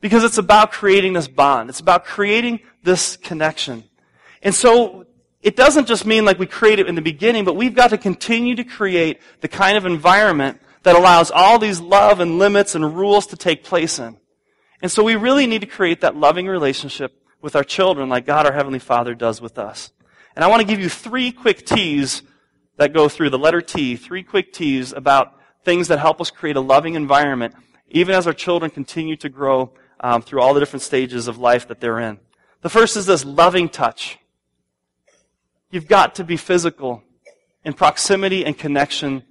Because 0.00 0.24
it's 0.24 0.38
about 0.38 0.70
creating 0.70 1.14
this 1.14 1.28
bond. 1.28 1.70
It's 1.70 1.80
about 1.80 2.04
creating 2.04 2.60
this 2.82 3.16
connection. 3.16 3.84
And 4.42 4.54
so 4.54 5.06
it 5.42 5.56
doesn't 5.56 5.86
just 5.86 6.06
mean 6.06 6.24
like 6.24 6.38
we 6.38 6.46
create 6.46 6.78
it 6.78 6.86
in 6.86 6.94
the 6.94 7.02
beginning, 7.02 7.44
but 7.44 7.56
we've 7.56 7.74
got 7.74 7.90
to 7.90 7.98
continue 7.98 8.54
to 8.56 8.64
create 8.64 9.20
the 9.40 9.48
kind 9.48 9.76
of 9.76 9.86
environment 9.86 10.60
that 10.84 10.96
allows 10.96 11.30
all 11.30 11.58
these 11.58 11.80
love 11.80 12.20
and 12.20 12.38
limits 12.38 12.74
and 12.74 12.96
rules 12.96 13.26
to 13.28 13.36
take 13.36 13.64
place 13.64 13.98
in. 13.98 14.16
And 14.80 14.90
so 14.90 15.02
we 15.02 15.16
really 15.16 15.46
need 15.46 15.60
to 15.62 15.66
create 15.66 16.02
that 16.02 16.16
loving 16.16 16.46
relationship 16.46 17.20
with 17.42 17.56
our 17.56 17.64
children 17.64 18.08
like 18.08 18.26
God 18.26 18.46
our 18.46 18.52
Heavenly 18.52 18.78
Father 18.78 19.14
does 19.14 19.40
with 19.40 19.58
us. 19.58 19.92
And 20.36 20.44
I 20.44 20.48
want 20.48 20.60
to 20.60 20.66
give 20.66 20.80
you 20.80 20.88
three 20.88 21.32
quick 21.32 21.66
T's 21.66 22.22
that 22.76 22.92
go 22.92 23.08
through 23.08 23.30
the 23.30 23.38
letter 23.38 23.60
T, 23.60 23.96
three 23.96 24.22
quick 24.22 24.52
T's 24.52 24.92
about 24.92 25.34
things 25.64 25.88
that 25.88 25.98
help 25.98 26.20
us 26.20 26.30
create 26.30 26.56
a 26.56 26.60
loving 26.60 26.94
environment 26.94 27.54
even 27.90 28.14
as 28.14 28.26
our 28.26 28.32
children 28.32 28.70
continue 28.70 29.16
to 29.16 29.28
grow 29.28 29.72
um, 30.00 30.22
through 30.22 30.40
all 30.40 30.54
the 30.54 30.60
different 30.60 30.82
stages 30.82 31.28
of 31.28 31.38
life 31.38 31.68
that 31.68 31.80
they're 31.80 32.00
in. 32.00 32.18
The 32.62 32.68
first 32.68 32.96
is 32.96 33.06
this 33.06 33.24
loving 33.24 33.68
touch. 33.68 34.18
You've 35.70 35.88
got 35.88 36.14
to 36.16 36.24
be 36.24 36.36
physical 36.36 37.02
in 37.64 37.72
proximity 37.74 38.44
and 38.44 38.56
connection, 38.56 39.22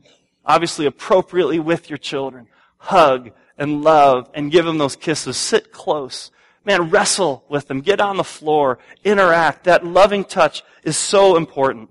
obviously 0.46 0.86
appropriately 0.86 1.60
with 1.60 1.90
your 1.90 1.98
children. 1.98 2.48
Hug, 2.78 3.32
and 3.58 3.84
love 3.84 4.30
and 4.34 4.52
give 4.52 4.66
them 4.66 4.78
those 4.78 4.96
kisses. 4.96 5.38
Sit 5.38 5.72
close. 5.72 6.32
Man, 6.64 6.90
wrestle 6.90 7.46
with 7.50 7.68
them. 7.68 7.82
Get 7.82 8.00
on 8.00 8.18
the 8.18 8.24
floor. 8.24 8.80
Interact. 9.04 9.64
That 9.64 9.86
loving 9.86 10.24
touch 10.24 10.64
is 10.84 10.98
so 10.98 11.38
important. 11.38 11.90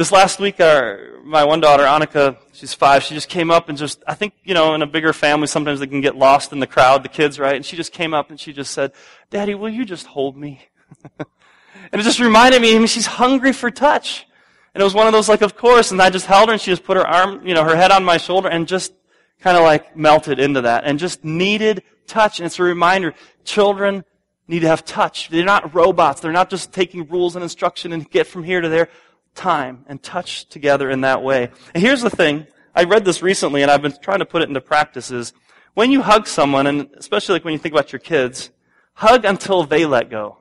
This 0.00 0.12
last 0.12 0.40
week, 0.40 0.58
our, 0.60 1.20
my 1.24 1.44
one 1.44 1.60
daughter, 1.60 1.82
Annika, 1.82 2.38
she's 2.52 2.72
five, 2.72 3.02
she 3.02 3.12
just 3.12 3.28
came 3.28 3.50
up 3.50 3.68
and 3.68 3.76
just, 3.76 4.02
I 4.06 4.14
think, 4.14 4.32
you 4.44 4.54
know, 4.54 4.74
in 4.74 4.80
a 4.80 4.86
bigger 4.86 5.12
family, 5.12 5.46
sometimes 5.46 5.78
they 5.78 5.86
can 5.86 6.00
get 6.00 6.16
lost 6.16 6.54
in 6.54 6.58
the 6.58 6.66
crowd, 6.66 7.02
the 7.02 7.10
kids, 7.10 7.38
right? 7.38 7.54
And 7.54 7.66
she 7.66 7.76
just 7.76 7.92
came 7.92 8.14
up 8.14 8.30
and 8.30 8.40
she 8.40 8.54
just 8.54 8.72
said, 8.72 8.92
Daddy, 9.28 9.54
will 9.54 9.68
you 9.68 9.84
just 9.84 10.06
hold 10.06 10.38
me? 10.38 10.66
and 11.18 12.00
it 12.00 12.02
just 12.02 12.18
reminded 12.18 12.62
me, 12.62 12.74
I 12.74 12.78
mean, 12.78 12.86
she's 12.86 13.04
hungry 13.04 13.52
for 13.52 13.70
touch. 13.70 14.26
And 14.74 14.80
it 14.80 14.84
was 14.84 14.94
one 14.94 15.06
of 15.06 15.12
those 15.12 15.28
like, 15.28 15.42
of 15.42 15.54
course, 15.54 15.90
and 15.90 16.00
I 16.00 16.08
just 16.08 16.24
held 16.24 16.48
her 16.48 16.54
and 16.54 16.62
she 16.62 16.70
just 16.70 16.84
put 16.84 16.96
her 16.96 17.06
arm, 17.06 17.46
you 17.46 17.52
know, 17.52 17.64
her 17.64 17.76
head 17.76 17.90
on 17.90 18.02
my 18.02 18.16
shoulder 18.16 18.48
and 18.48 18.66
just 18.66 18.94
kind 19.40 19.58
of 19.58 19.64
like 19.64 19.94
melted 19.94 20.40
into 20.40 20.62
that 20.62 20.84
and 20.84 20.98
just 20.98 21.26
needed 21.26 21.82
touch. 22.06 22.38
And 22.38 22.46
it's 22.46 22.58
a 22.58 22.62
reminder, 22.62 23.12
children 23.44 24.06
need 24.48 24.60
to 24.60 24.68
have 24.68 24.82
touch. 24.86 25.28
They're 25.28 25.44
not 25.44 25.74
robots. 25.74 26.22
They're 26.22 26.32
not 26.32 26.48
just 26.48 26.72
taking 26.72 27.06
rules 27.06 27.36
and 27.36 27.42
instruction 27.42 27.92
and 27.92 28.10
get 28.10 28.26
from 28.26 28.44
here 28.44 28.62
to 28.62 28.68
there. 28.70 28.88
Time 29.34 29.84
and 29.88 30.02
touch 30.02 30.48
together 30.48 30.90
in 30.90 31.02
that 31.02 31.22
way. 31.22 31.50
And 31.74 31.82
here's 31.82 32.02
the 32.02 32.10
thing. 32.10 32.46
I 32.74 32.84
read 32.84 33.04
this 33.04 33.22
recently 33.22 33.62
and 33.62 33.70
I've 33.70 33.82
been 33.82 33.94
trying 34.00 34.18
to 34.20 34.26
put 34.26 34.42
it 34.42 34.48
into 34.48 34.60
practice 34.60 35.10
is 35.10 35.32
when 35.74 35.90
you 35.90 36.02
hug 36.02 36.26
someone, 36.26 36.66
and 36.66 36.90
especially 36.96 37.34
like 37.34 37.44
when 37.44 37.52
you 37.52 37.58
think 37.58 37.74
about 37.74 37.92
your 37.92 38.00
kids, 38.00 38.50
hug 38.94 39.24
until 39.24 39.64
they 39.64 39.86
let 39.86 40.10
go. 40.10 40.38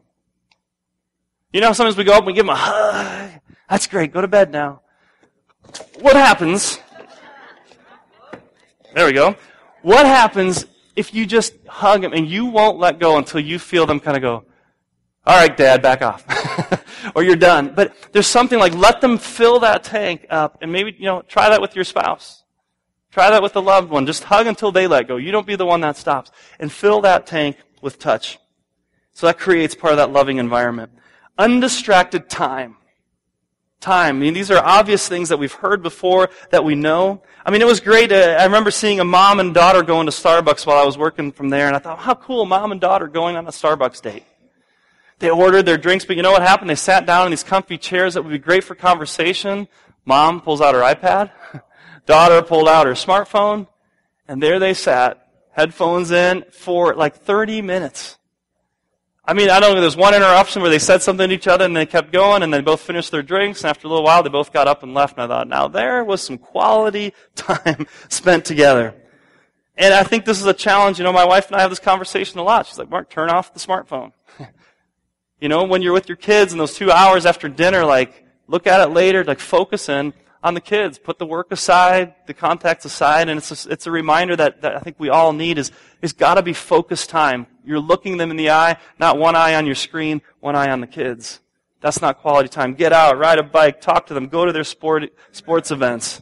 You 1.54 1.62
know, 1.62 1.71
sometimes 1.73 1.97
we 1.97 2.04
go 2.04 2.13
up 2.13 2.19
and 2.19 2.28
we 2.28 2.34
give 2.34 2.45
them 2.45 2.56
a 2.56 2.58
hug. 2.58 3.39
That's 3.69 3.88
great. 3.88 4.12
Go 4.12 4.21
to 4.21 4.28
bed 4.28 4.52
now. 4.52 4.82
What 5.99 6.15
happens? 6.15 6.80
There 8.95 9.06
we 9.06 9.13
go. 9.13 9.36
What 9.82 10.06
happens 10.06 10.65
if 10.95 11.13
you 11.13 11.25
just 11.25 11.54
hug 11.67 12.02
them 12.02 12.13
and 12.13 12.28
you 12.28 12.45
won't 12.45 12.80
let 12.80 12.99
go 12.99 13.17
until 13.17 13.39
you 13.39 13.60
feel 13.60 13.86
them 13.86 13.99
kind 13.99 14.17
of 14.17 14.21
go, 14.21 14.43
all 15.25 15.39
right, 15.39 15.56
dad, 15.56 15.82
back 15.82 16.02
off. 16.02 16.25
or 17.19 17.23
you're 17.23 17.36
done. 17.36 17.73
But 17.75 17.93
there's 18.13 18.27
something 18.27 18.58
like 18.58 18.73
let 18.73 19.01
them 19.01 19.17
fill 19.17 19.60
that 19.60 19.84
tank 19.84 20.25
up 20.29 20.60
and 20.62 20.71
maybe, 20.71 20.95
you 20.97 21.03
know, 21.03 21.21
try 21.21 21.49
that 21.49 21.60
with 21.60 21.75
your 21.75 21.84
spouse. 21.84 22.45
Try 23.12 23.29
that 23.29 23.43
with 23.43 23.51
the 23.51 23.62
loved 23.62 23.89
one. 23.89 24.05
Just 24.05 24.23
hug 24.23 24.47
until 24.47 24.71
they 24.71 24.88
let 24.88 25.10
go. 25.10 25.17
You 25.17 25.34
don't 25.34 25.45
be 25.45 25.58
the 25.58 25.65
one 25.65 25.82
that 25.82 25.97
stops. 25.97 26.32
And 26.62 26.71
fill 26.71 27.01
that 27.01 27.27
tank 27.27 27.58
with 27.82 27.99
touch. 27.99 28.39
So 29.12 29.27
that 29.27 29.38
creates 29.38 29.75
part 29.75 29.91
of 29.91 29.97
that 29.97 30.13
loving 30.13 30.38
environment. 30.38 30.93
Undistracted 31.38 32.29
time 32.29 32.77
time. 33.79 34.17
I 34.17 34.19
mean, 34.19 34.34
these 34.34 34.51
are 34.51 34.58
obvious 34.58 35.08
things 35.08 35.29
that 35.29 35.38
we've 35.38 35.53
heard 35.53 35.82
before, 35.82 36.29
that 36.51 36.63
we 36.63 36.75
know. 36.75 37.21
I 37.45 37.51
mean, 37.51 37.62
it 37.62 37.67
was 37.67 37.79
great. 37.79 38.12
Uh, 38.12 38.38
I 38.39 38.43
remember 38.43 38.71
seeing 38.71 38.99
a 38.99 39.05
mom 39.05 39.39
and 39.39 39.53
daughter 39.53 39.84
going 39.84 40.05
to 40.05 40.12
Starbucks 40.12 40.65
while 40.65 40.77
I 40.77 40.86
was 40.86 40.97
working 40.97 41.32
from 41.32 41.49
there, 41.49 41.67
and 41.67 41.75
I 41.75 41.79
thought, 41.79 41.99
how 41.99 42.15
cool, 42.15 42.45
mom 42.45 42.71
and 42.71 42.82
daughter 42.82 43.08
going 43.08 43.36
on 43.36 43.47
a 43.47 43.51
Starbucks 43.51 44.01
date. 44.01 44.23
They 45.19 45.29
ordered 45.29 45.63
their 45.63 45.77
drinks, 45.77 46.05
but 46.05 46.15
you 46.15 46.23
know 46.23 46.32
what 46.32 46.41
happened? 46.41 46.69
They 46.69 46.75
sat 46.75 47.05
down 47.05 47.27
in 47.27 47.32
these 47.32 47.43
comfy 47.43 47.77
chairs 47.77 48.13
that 48.13 48.23
would 48.23 48.32
be 48.32 48.39
great 48.39 48.63
for 48.63 48.73
conversation. 48.73 49.67
Mom 50.05 50.41
pulls 50.41 50.62
out 50.62 50.73
her 50.73 50.82
iPad. 50.82 51.32
daughter 52.10 52.41
pulled 52.41 52.67
out 52.67 52.88
her 52.88 52.93
smartphone, 52.93 53.67
and 54.27 54.41
there 54.41 54.58
they 54.58 54.73
sat, 54.73 55.27
headphones 55.51 56.10
in, 56.10 56.43
for 56.51 56.95
like 56.95 57.15
30 57.15 57.62
minutes. 57.62 58.17
I 59.23 59.34
mean, 59.34 59.51
I 59.51 59.60
don't 59.60 59.75
know, 59.75 59.82
there's 59.82 59.95
one 59.95 60.15
interruption 60.15 60.63
where 60.63 60.71
they 60.71 60.79
said 60.79 61.03
something 61.03 61.29
to 61.29 61.36
each 61.36 61.47
other 61.47 61.63
and 61.65 61.77
they 61.77 61.86
kept 61.86 62.12
going 62.12 62.41
and 62.41 62.51
they 62.51 62.62
both 62.62 62.82
finished 62.82 63.12
their 63.12 63.21
drinks 63.21 63.62
and 63.62 63.69
after 63.69 63.86
a 63.86 63.89
little 63.91 64.03
while 64.03 64.23
they 64.23 64.29
both 64.29 64.51
got 64.51 64.67
up 64.67 64.82
and 64.82 64.95
left 64.95 65.17
and 65.17 65.23
I 65.23 65.27
thought, 65.27 65.47
now 65.47 65.67
there 65.67 66.03
was 66.03 66.23
some 66.23 66.39
quality 66.39 67.13
time 67.36 67.86
spent 68.08 68.43
together. 68.43 68.95
And 69.77 69.93
I 69.93 70.01
think 70.01 70.25
this 70.25 70.39
is 70.39 70.47
a 70.47 70.53
challenge. 70.53 70.97
You 70.97 71.03
know, 71.03 71.13
my 71.13 71.25
wife 71.25 71.45
and 71.45 71.55
I 71.55 71.62
have 71.62 71.69
this 71.69 71.79
conversation 71.79 72.39
a 72.39 72.43
lot. 72.43 72.65
She's 72.65 72.79
like, 72.79 72.89
Mark, 72.89 73.12
turn 73.12 73.29
off 73.29 73.53
the 73.53 73.60
smartphone. 73.60 74.13
You 75.39 75.49
know, 75.49 75.63
when 75.63 75.82
you're 75.82 75.93
with 75.93 76.10
your 76.10 76.17
kids 76.17 76.52
and 76.52 76.60
those 76.60 76.75
two 76.75 76.91
hours 76.91 77.25
after 77.25 77.47
dinner, 77.47 77.86
like, 77.86 78.25
look 78.47 78.67
at 78.67 78.82
it 78.82 78.91
later, 78.91 79.23
like 79.23 79.39
focus 79.39 79.89
in 79.89 80.13
on 80.43 80.54
the 80.54 80.62
kids. 80.62 80.97
Put 80.97 81.19
the 81.19 81.25
work 81.25 81.52
aside, 81.52 82.15
the 82.25 82.34
contacts 82.34 82.86
aside, 82.86 83.30
and 83.30 83.38
it's 83.38 83.65
a, 83.65 83.71
it's 83.71 83.88
a 83.88 83.91
reminder 83.91 84.36
that, 84.36 84.62
that 84.62 84.75
I 84.75 84.80
think 84.80 84.97
we 84.99 85.10
all 85.10 85.34
need 85.34 85.58
is, 85.58 85.71
is 86.02 86.13
gotta 86.13 86.41
be 86.41 86.54
focused 86.54 87.10
time. 87.10 87.47
You're 87.63 87.80
looking 87.80 88.17
them 88.17 88.32
in 88.32 88.38
the 88.38 88.49
eye, 88.49 88.78
not 88.99 89.17
one 89.17 89.36
eye 89.36 89.56
on 89.56 89.65
your 89.65 89.75
screen, 89.75 90.21
one 90.39 90.56
eye 90.56 90.71
on 90.71 90.82
the 90.82 90.88
kids. 90.88 91.39
That's 91.82 92.02
not 92.02 92.19
quality 92.19 92.49
time. 92.49 92.73
Get 92.73 92.91
out, 92.91 93.17
ride 93.17 93.39
a 93.39 93.43
bike, 93.43 93.80
talk 93.80 94.08
to 94.08 94.13
them, 94.13 94.28
go 94.28 94.45
to 94.45 94.52
their 94.52 94.65
sport, 94.65 95.13
sports 95.32 95.71
events. 95.71 96.21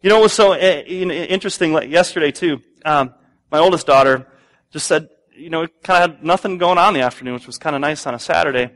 You 0.00 0.10
know 0.10 0.16
what 0.16 0.24
was 0.24 0.32
so 0.32 0.52
eh, 0.52 0.82
interesting 0.82 1.72
yesterday 1.90 2.30
too? 2.30 2.62
Um, 2.84 3.14
my 3.50 3.58
oldest 3.58 3.86
daughter 3.86 4.26
just 4.70 4.86
said, 4.86 5.08
you 5.34 5.50
know, 5.50 5.66
kind 5.82 6.04
of 6.04 6.10
had 6.10 6.24
nothing 6.24 6.58
going 6.58 6.78
on 6.78 6.94
in 6.94 7.00
the 7.00 7.06
afternoon, 7.06 7.34
which 7.34 7.46
was 7.46 7.58
kind 7.58 7.74
of 7.74 7.80
nice 7.80 8.06
on 8.06 8.14
a 8.14 8.18
Saturday. 8.18 8.70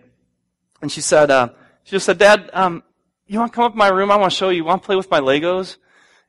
And 0.83 0.91
she 0.91 1.01
said, 1.01 1.31
uh, 1.31 1.51
she 1.85 1.93
just 1.93 2.07
said, 2.07 2.19
Dad, 2.19 2.51
um, 2.53 2.83
you 3.27 3.39
want 3.39 3.53
to 3.53 3.57
come 3.57 3.65
up 3.65 3.73
to 3.73 3.79
my 3.79 3.89
room? 3.89 4.11
I 4.11 4.17
want 4.17 4.33
to 4.33 4.37
show 4.37 4.49
you. 4.49 4.59
you 4.59 4.65
want 4.65 4.83
to 4.83 4.87
play 4.87 4.97
with 4.97 5.11
my 5.11 5.21
Legos? 5.21 5.77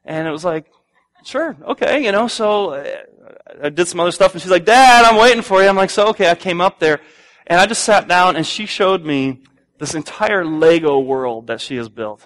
And 0.06 0.28
it 0.28 0.32
was 0.32 0.46
like, 0.46 0.72
sure, 1.24 1.56
okay, 1.66 2.04
you 2.04 2.12
know, 2.12 2.28
so 2.28 2.72
uh, 2.72 3.02
I 3.64 3.70
did 3.70 3.88
some 3.88 4.00
other 4.00 4.12
stuff 4.12 4.34
and 4.34 4.42
she's 4.42 4.52
like, 4.52 4.66
Dad, 4.66 5.06
I'm 5.06 5.18
waiting 5.18 5.42
for 5.42 5.62
you. 5.62 5.68
I'm 5.68 5.76
like, 5.76 5.90
so 5.90 6.08
okay, 6.10 6.30
I 6.30 6.36
came 6.36 6.62
up 6.62 6.80
there 6.80 7.02
and 7.48 7.60
I 7.60 7.66
just 7.66 7.84
sat 7.84 8.08
down 8.08 8.36
and 8.36 8.46
she 8.46 8.66
showed 8.66 9.06
me 9.06 9.42
this 9.78 9.96
entire 9.96 10.46
Lego 10.46 11.00
world 11.00 11.48
that 11.48 11.62
she 11.62 11.76
has 11.76 11.90
built 11.90 12.26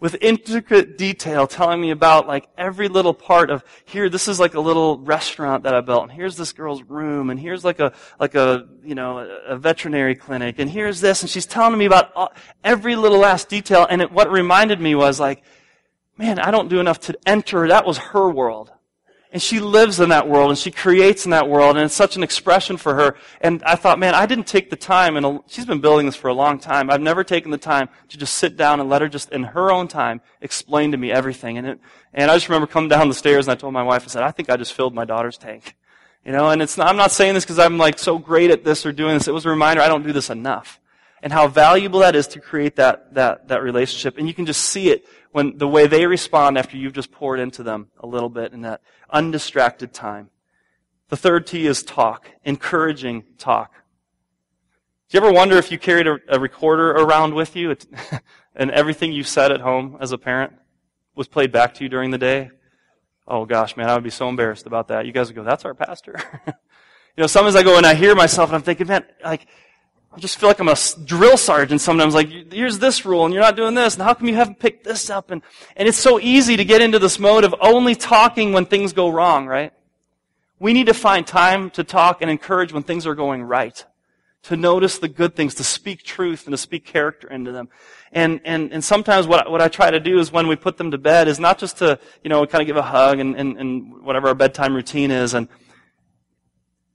with 0.00 0.16
intricate 0.20 0.98
detail 0.98 1.46
telling 1.46 1.80
me 1.80 1.90
about 1.90 2.26
like 2.26 2.48
every 2.58 2.88
little 2.88 3.14
part 3.14 3.50
of 3.50 3.64
here 3.84 4.08
this 4.08 4.28
is 4.28 4.38
like 4.38 4.54
a 4.54 4.60
little 4.60 4.98
restaurant 4.98 5.62
that 5.62 5.74
I 5.74 5.80
built 5.80 6.02
and 6.02 6.12
here's 6.12 6.36
this 6.36 6.52
girl's 6.52 6.82
room 6.82 7.30
and 7.30 7.38
here's 7.38 7.64
like 7.64 7.80
a 7.80 7.92
like 8.20 8.34
a 8.34 8.66
you 8.82 8.94
know 8.94 9.18
a 9.46 9.56
veterinary 9.56 10.14
clinic 10.14 10.58
and 10.58 10.70
here's 10.70 11.00
this 11.00 11.22
and 11.22 11.30
she's 11.30 11.46
telling 11.46 11.78
me 11.78 11.84
about 11.84 12.12
all, 12.14 12.32
every 12.62 12.96
little 12.96 13.18
last 13.18 13.48
detail 13.48 13.86
and 13.88 14.02
it, 14.02 14.12
what 14.12 14.30
reminded 14.30 14.80
me 14.80 14.94
was 14.94 15.18
like 15.18 15.42
man 16.18 16.38
I 16.38 16.50
don't 16.50 16.68
do 16.68 16.80
enough 16.80 17.00
to 17.00 17.18
enter 17.24 17.68
that 17.68 17.86
was 17.86 17.98
her 17.98 18.28
world 18.28 18.73
and 19.34 19.42
she 19.42 19.58
lives 19.58 19.98
in 19.98 20.10
that 20.10 20.28
world 20.28 20.50
and 20.50 20.56
she 20.56 20.70
creates 20.70 21.24
in 21.24 21.32
that 21.32 21.48
world 21.48 21.76
and 21.76 21.84
it's 21.84 21.94
such 21.94 22.14
an 22.14 22.22
expression 22.22 22.76
for 22.76 22.94
her. 22.94 23.16
And 23.40 23.64
I 23.64 23.74
thought, 23.74 23.98
man, 23.98 24.14
I 24.14 24.26
didn't 24.26 24.46
take 24.46 24.70
the 24.70 24.76
time 24.76 25.16
and 25.16 25.40
she's 25.48 25.66
been 25.66 25.80
building 25.80 26.06
this 26.06 26.14
for 26.14 26.28
a 26.28 26.32
long 26.32 26.60
time. 26.60 26.88
I've 26.88 27.00
never 27.00 27.24
taken 27.24 27.50
the 27.50 27.58
time 27.58 27.88
to 28.10 28.16
just 28.16 28.36
sit 28.36 28.56
down 28.56 28.78
and 28.78 28.88
let 28.88 29.02
her 29.02 29.08
just 29.08 29.32
in 29.32 29.42
her 29.42 29.72
own 29.72 29.88
time 29.88 30.20
explain 30.40 30.92
to 30.92 30.96
me 30.96 31.10
everything. 31.10 31.58
And 31.58 31.66
it, 31.66 31.80
and 32.12 32.30
I 32.30 32.36
just 32.36 32.48
remember 32.48 32.68
coming 32.68 32.88
down 32.88 33.08
the 33.08 33.14
stairs 33.14 33.48
and 33.48 33.52
I 33.52 33.56
told 33.56 33.72
my 33.72 33.82
wife, 33.82 34.04
I 34.04 34.06
said, 34.06 34.22
I 34.22 34.30
think 34.30 34.50
I 34.50 34.56
just 34.56 34.72
filled 34.72 34.94
my 34.94 35.04
daughter's 35.04 35.36
tank. 35.36 35.74
You 36.24 36.30
know, 36.30 36.50
and 36.50 36.62
it's 36.62 36.78
not, 36.78 36.86
I'm 36.86 36.96
not 36.96 37.10
saying 37.10 37.34
this 37.34 37.44
because 37.44 37.58
I'm 37.58 37.76
like 37.76 37.98
so 37.98 38.18
great 38.18 38.52
at 38.52 38.62
this 38.62 38.86
or 38.86 38.92
doing 38.92 39.14
this. 39.14 39.26
It 39.26 39.34
was 39.34 39.46
a 39.46 39.50
reminder 39.50 39.82
I 39.82 39.88
don't 39.88 40.04
do 40.04 40.12
this 40.12 40.30
enough. 40.30 40.78
And 41.24 41.32
how 41.32 41.48
valuable 41.48 42.00
that 42.00 42.14
is 42.14 42.28
to 42.28 42.40
create 42.40 42.76
that, 42.76 43.14
that, 43.14 43.48
that 43.48 43.62
relationship. 43.62 44.18
And 44.18 44.28
you 44.28 44.34
can 44.34 44.44
just 44.44 44.60
see 44.60 44.90
it 44.90 45.06
when 45.32 45.56
the 45.56 45.66
way 45.66 45.86
they 45.86 46.04
respond 46.04 46.58
after 46.58 46.76
you've 46.76 46.92
just 46.92 47.10
poured 47.10 47.40
into 47.40 47.62
them 47.62 47.88
a 47.98 48.06
little 48.06 48.28
bit 48.28 48.52
in 48.52 48.60
that 48.60 48.82
undistracted 49.08 49.94
time. 49.94 50.28
The 51.08 51.16
third 51.16 51.46
T 51.46 51.66
is 51.66 51.82
talk, 51.82 52.30
encouraging 52.44 53.24
talk. 53.38 53.72
Do 55.08 55.16
you 55.16 55.24
ever 55.24 55.32
wonder 55.32 55.56
if 55.56 55.72
you 55.72 55.78
carried 55.78 56.06
a, 56.06 56.18
a 56.28 56.38
recorder 56.38 56.90
around 56.90 57.32
with 57.32 57.56
you 57.56 57.74
and 58.54 58.70
everything 58.70 59.12
you 59.12 59.22
said 59.22 59.50
at 59.50 59.62
home 59.62 59.96
as 60.00 60.12
a 60.12 60.18
parent 60.18 60.52
was 61.14 61.26
played 61.26 61.50
back 61.50 61.72
to 61.74 61.84
you 61.84 61.88
during 61.88 62.10
the 62.10 62.18
day? 62.18 62.50
Oh 63.26 63.46
gosh, 63.46 63.78
man, 63.78 63.88
I 63.88 63.94
would 63.94 64.04
be 64.04 64.10
so 64.10 64.28
embarrassed 64.28 64.66
about 64.66 64.88
that. 64.88 65.06
You 65.06 65.12
guys 65.12 65.28
would 65.28 65.36
go, 65.36 65.42
that's 65.42 65.64
our 65.64 65.72
pastor. 65.72 66.16
you 66.46 66.52
know, 67.16 67.26
sometimes 67.26 67.56
I 67.56 67.62
go 67.62 67.78
and 67.78 67.86
I 67.86 67.94
hear 67.94 68.14
myself 68.14 68.50
and 68.50 68.56
I'm 68.56 68.62
thinking, 68.62 68.88
man, 68.88 69.06
like, 69.24 69.46
I 70.14 70.20
just 70.20 70.38
feel 70.38 70.48
like 70.48 70.60
I'm 70.60 70.68
a 70.68 70.76
drill 71.04 71.36
sergeant 71.36 71.80
sometimes, 71.80 72.14
like, 72.14 72.52
here's 72.52 72.78
this 72.78 73.04
rule, 73.04 73.24
and 73.24 73.34
you're 73.34 73.42
not 73.42 73.56
doing 73.56 73.74
this, 73.74 73.94
and 73.94 74.02
how 74.04 74.14
come 74.14 74.28
you 74.28 74.36
haven't 74.36 74.60
picked 74.60 74.84
this 74.84 75.10
up? 75.10 75.32
And, 75.32 75.42
and 75.76 75.88
it's 75.88 75.98
so 75.98 76.20
easy 76.20 76.56
to 76.56 76.64
get 76.64 76.80
into 76.80 77.00
this 77.00 77.18
mode 77.18 77.42
of 77.42 77.52
only 77.60 77.96
talking 77.96 78.52
when 78.52 78.64
things 78.64 78.92
go 78.92 79.08
wrong, 79.08 79.46
right? 79.46 79.72
We 80.60 80.72
need 80.72 80.86
to 80.86 80.94
find 80.94 81.26
time 81.26 81.68
to 81.70 81.82
talk 81.82 82.22
and 82.22 82.30
encourage 82.30 82.72
when 82.72 82.84
things 82.84 83.08
are 83.08 83.16
going 83.16 83.42
right. 83.42 83.84
To 84.44 84.56
notice 84.56 84.98
the 84.98 85.08
good 85.08 85.34
things, 85.34 85.54
to 85.56 85.64
speak 85.64 86.04
truth 86.04 86.46
and 86.46 86.52
to 86.52 86.58
speak 86.58 86.84
character 86.84 87.28
into 87.28 87.50
them. 87.50 87.68
And, 88.12 88.40
and, 88.44 88.72
and 88.72 88.84
sometimes 88.84 89.26
what, 89.26 89.50
what 89.50 89.60
I 89.60 89.66
try 89.66 89.90
to 89.90 89.98
do 89.98 90.20
is 90.20 90.30
when 90.30 90.46
we 90.46 90.54
put 90.54 90.76
them 90.76 90.92
to 90.92 90.98
bed 90.98 91.26
is 91.26 91.40
not 91.40 91.58
just 91.58 91.78
to, 91.78 91.98
you 92.22 92.30
know, 92.30 92.46
kind 92.46 92.62
of 92.62 92.66
give 92.68 92.76
a 92.76 92.82
hug 92.82 93.18
and, 93.18 93.34
and, 93.34 93.58
and 93.58 94.02
whatever 94.02 94.28
our 94.28 94.34
bedtime 94.34 94.76
routine 94.76 95.10
is 95.10 95.34
and, 95.34 95.48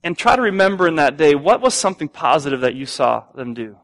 and 0.03 0.17
try 0.17 0.35
to 0.35 0.41
remember 0.41 0.87
in 0.87 0.95
that 0.95 1.17
day 1.17 1.35
what 1.35 1.61
was 1.61 1.73
something 1.73 2.07
positive 2.07 2.61
that 2.61 2.75
you 2.75 2.85
saw 2.85 3.25
them 3.35 3.53
do. 3.53 3.77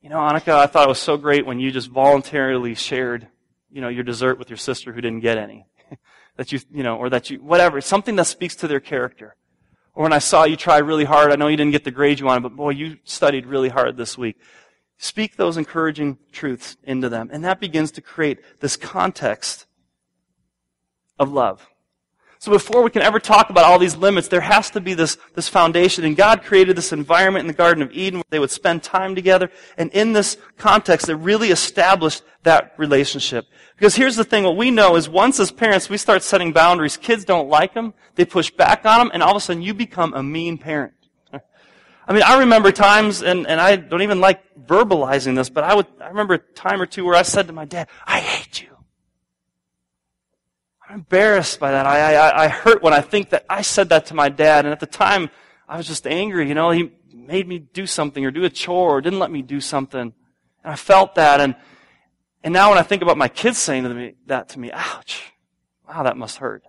You 0.00 0.10
know, 0.10 0.18
Annika, 0.18 0.54
I 0.54 0.66
thought 0.66 0.84
it 0.84 0.88
was 0.88 0.98
so 0.98 1.16
great 1.16 1.46
when 1.46 1.58
you 1.58 1.70
just 1.70 1.90
voluntarily 1.90 2.74
shared, 2.74 3.28
you 3.70 3.80
know, 3.80 3.88
your 3.88 4.04
dessert 4.04 4.38
with 4.38 4.48
your 4.48 4.56
sister 4.56 4.92
who 4.92 5.00
didn't 5.00 5.20
get 5.20 5.36
any. 5.36 5.66
that 6.36 6.52
you, 6.52 6.60
you 6.70 6.82
know, 6.82 6.96
or 6.96 7.10
that 7.10 7.28
you, 7.30 7.38
whatever, 7.38 7.80
something 7.80 8.16
that 8.16 8.26
speaks 8.26 8.54
to 8.56 8.68
their 8.68 8.80
character. 8.80 9.36
Or 9.94 10.02
when 10.02 10.12
I 10.12 10.18
saw 10.18 10.44
you 10.44 10.56
try 10.56 10.78
really 10.78 11.04
hard, 11.04 11.32
I 11.32 11.36
know 11.36 11.48
you 11.48 11.56
didn't 11.56 11.72
get 11.72 11.84
the 11.84 11.90
grade 11.90 12.20
you 12.20 12.26
wanted, 12.26 12.42
but 12.42 12.54
boy, 12.54 12.70
you 12.70 12.98
studied 13.04 13.46
really 13.46 13.70
hard 13.70 13.96
this 13.96 14.16
week. 14.16 14.36
Speak 14.98 15.36
those 15.36 15.56
encouraging 15.56 16.18
truths 16.32 16.76
into 16.84 17.08
them. 17.08 17.30
And 17.32 17.44
that 17.44 17.60
begins 17.60 17.90
to 17.92 18.00
create 18.00 18.38
this 18.60 18.76
context 18.76 19.66
of 21.18 21.32
love. 21.32 21.66
So 22.38 22.52
before 22.52 22.82
we 22.82 22.90
can 22.90 23.02
ever 23.02 23.18
talk 23.18 23.48
about 23.48 23.64
all 23.64 23.78
these 23.78 23.96
limits, 23.96 24.28
there 24.28 24.42
has 24.42 24.70
to 24.70 24.80
be 24.80 24.94
this, 24.94 25.16
this 25.34 25.48
foundation. 25.48 26.04
And 26.04 26.16
God 26.16 26.42
created 26.42 26.76
this 26.76 26.92
environment 26.92 27.42
in 27.42 27.46
the 27.46 27.54
Garden 27.54 27.82
of 27.82 27.90
Eden 27.92 28.18
where 28.18 28.24
they 28.30 28.38
would 28.38 28.50
spend 28.50 28.82
time 28.82 29.14
together. 29.14 29.50
And 29.78 29.90
in 29.92 30.12
this 30.12 30.36
context, 30.58 31.08
it 31.08 31.14
really 31.14 31.50
established 31.50 32.22
that 32.42 32.74
relationship. 32.76 33.46
Because 33.76 33.96
here's 33.96 34.16
the 34.16 34.24
thing, 34.24 34.44
what 34.44 34.56
we 34.56 34.70
know 34.70 34.96
is 34.96 35.08
once 35.08 35.40
as 35.40 35.50
parents 35.50 35.88
we 35.88 35.96
start 35.96 36.22
setting 36.22 36.52
boundaries, 36.52 36.96
kids 36.96 37.24
don't 37.24 37.48
like 37.48 37.74
them, 37.74 37.94
they 38.14 38.24
push 38.24 38.50
back 38.50 38.84
on 38.84 38.98
them, 38.98 39.10
and 39.12 39.22
all 39.22 39.30
of 39.30 39.36
a 39.36 39.40
sudden 39.40 39.62
you 39.62 39.74
become 39.74 40.12
a 40.14 40.22
mean 40.22 40.58
parent. 40.58 40.94
I 41.32 42.12
mean, 42.12 42.22
I 42.22 42.38
remember 42.40 42.70
times, 42.70 43.22
and, 43.22 43.46
and 43.46 43.60
I 43.60 43.76
don't 43.76 44.02
even 44.02 44.20
like 44.20 44.42
verbalizing 44.66 45.36
this, 45.36 45.48
but 45.48 45.64
I 45.64 45.74
would, 45.74 45.86
I 46.00 46.08
remember 46.08 46.34
a 46.34 46.38
time 46.38 46.80
or 46.80 46.86
two 46.86 47.04
where 47.04 47.14
I 47.16 47.22
said 47.22 47.46
to 47.46 47.52
my 47.52 47.64
dad, 47.64 47.88
I 48.06 48.20
hate 48.20 48.62
you. 48.62 48.75
I'm 50.88 50.96
embarrassed 50.96 51.58
by 51.58 51.72
that. 51.72 51.84
I, 51.84 52.14
I, 52.14 52.44
I 52.44 52.48
hurt 52.48 52.82
when 52.82 52.92
I 52.92 53.00
think 53.00 53.30
that 53.30 53.44
I 53.50 53.62
said 53.62 53.88
that 53.88 54.06
to 54.06 54.14
my 54.14 54.28
dad, 54.28 54.64
and 54.64 54.72
at 54.72 54.80
the 54.80 54.86
time, 54.86 55.30
I 55.68 55.76
was 55.76 55.86
just 55.86 56.06
angry, 56.06 56.48
you 56.48 56.54
know, 56.54 56.70
he 56.70 56.92
made 57.12 57.48
me 57.48 57.58
do 57.58 57.86
something 57.86 58.24
or 58.24 58.30
do 58.30 58.44
a 58.44 58.50
chore 58.50 58.96
or 58.96 59.00
didn't 59.00 59.18
let 59.18 59.32
me 59.32 59.42
do 59.42 59.60
something. 59.60 60.00
And 60.00 60.12
I 60.64 60.76
felt 60.76 61.16
that, 61.16 61.40
and, 61.40 61.56
and 62.44 62.52
now 62.52 62.70
when 62.70 62.78
I 62.78 62.82
think 62.82 63.02
about 63.02 63.18
my 63.18 63.26
kids 63.26 63.58
saying 63.58 63.82
to 63.82 63.92
me, 63.92 64.14
that 64.26 64.50
to 64.50 64.60
me, 64.60 64.70
ouch, 64.72 65.32
wow, 65.88 66.04
that 66.04 66.16
must 66.16 66.38
hurt. 66.38 66.62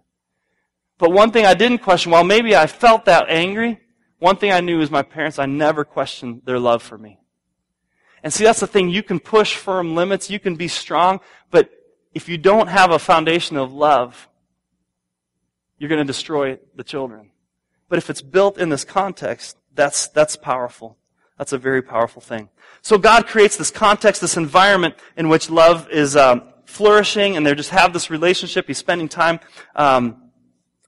But 0.97 1.11
one 1.11 1.29
thing 1.29 1.45
I 1.45 1.53
didn't 1.53 1.79
question, 1.79 2.11
while 2.11 2.23
maybe 2.23 2.55
I 2.55 2.65
felt 2.65 3.05
that 3.05 3.29
angry, 3.29 3.79
one 4.17 4.37
thing 4.37 4.51
I 4.51 4.61
knew 4.61 4.81
is 4.81 4.89
my 4.89 5.03
parents, 5.03 5.37
I 5.37 5.45
never 5.45 5.85
questioned 5.85 6.41
their 6.45 6.59
love 6.59 6.81
for 6.81 6.97
me. 6.97 7.19
And 8.23 8.33
see, 8.33 8.43
that's 8.43 8.59
the 8.59 8.67
thing. 8.67 8.89
You 8.89 9.03
can 9.03 9.19
push 9.19 9.55
firm 9.55 9.93
limits. 9.93 10.29
You 10.29 10.39
can 10.39 10.55
be 10.55 10.67
strong. 10.67 11.19
But 11.51 11.69
if 12.17 12.27
you 12.27 12.37
don't 12.39 12.67
have 12.67 12.89
a 12.89 12.97
foundation 12.97 13.57
of 13.57 13.71
love, 13.71 14.27
you're 15.77 15.87
going 15.87 16.01
to 16.01 16.13
destroy 16.13 16.57
the 16.75 16.83
children. 16.83 17.29
But 17.89 17.99
if 17.99 18.09
it's 18.09 18.23
built 18.23 18.57
in 18.57 18.69
this 18.69 18.83
context, 18.83 19.55
that's, 19.75 20.07
that's 20.07 20.35
powerful. 20.35 20.97
That's 21.37 21.53
a 21.53 21.59
very 21.59 21.83
powerful 21.83 22.19
thing. 22.19 22.49
So 22.81 22.97
God 22.97 23.27
creates 23.27 23.55
this 23.55 23.69
context, 23.69 24.19
this 24.19 24.35
environment 24.35 24.95
in 25.15 25.29
which 25.29 25.51
love 25.51 25.87
is 25.91 26.15
um, 26.15 26.41
flourishing, 26.65 27.37
and 27.37 27.45
they 27.45 27.53
just 27.53 27.69
have 27.69 27.93
this 27.93 28.09
relationship. 28.09 28.65
He's 28.65 28.79
spending 28.79 29.07
time 29.07 29.39
um, 29.75 30.31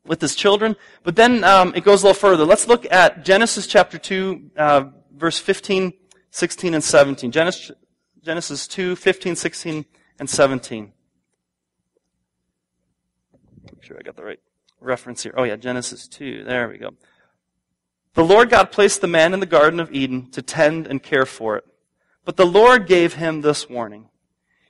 with 0.04 0.20
his 0.20 0.36
children. 0.36 0.76
But 1.04 1.16
then 1.16 1.44
um, 1.44 1.74
it 1.76 1.84
goes 1.84 2.02
a 2.02 2.08
little 2.08 2.20
further. 2.20 2.44
Let's 2.44 2.68
look 2.68 2.92
at 2.92 3.24
Genesis 3.24 3.68
chapter 3.68 4.00
2, 4.00 4.52
uh, 4.58 4.84
verse 5.16 5.38
15, 5.38 5.94
16, 6.32 6.74
and 6.74 6.84
17. 6.84 7.32
Genesis, 7.32 7.72
Genesis 8.24 8.68
2, 8.68 8.96
15, 8.96 9.36
16, 9.36 9.86
and 10.18 10.28
17. 10.28 10.94
Make 13.64 13.84
sure 13.84 13.98
I 13.98 14.02
got 14.02 14.16
the 14.16 14.24
right 14.24 14.40
reference 14.80 15.24
here. 15.24 15.34
Oh, 15.36 15.44
yeah, 15.44 15.56
Genesis 15.56 16.08
2. 16.08 16.44
There 16.44 16.70
we 16.70 16.78
go. 16.78 16.92
The 18.14 18.24
Lord 18.24 18.50
God 18.50 18.72
placed 18.72 19.02
the 19.02 19.08
man 19.08 19.34
in 19.34 19.40
the 19.40 19.46
Garden 19.46 19.80
of 19.80 19.92
Eden 19.92 20.32
to 20.32 20.42
tend 20.42 20.88
and 20.88 21.02
care 21.02 21.26
for 21.26 21.58
it. 21.58 21.66
But 22.26 22.38
the 22.38 22.46
Lord 22.46 22.88
gave 22.88 23.14
him 23.14 23.42
this 23.42 23.70
warning. 23.70 24.10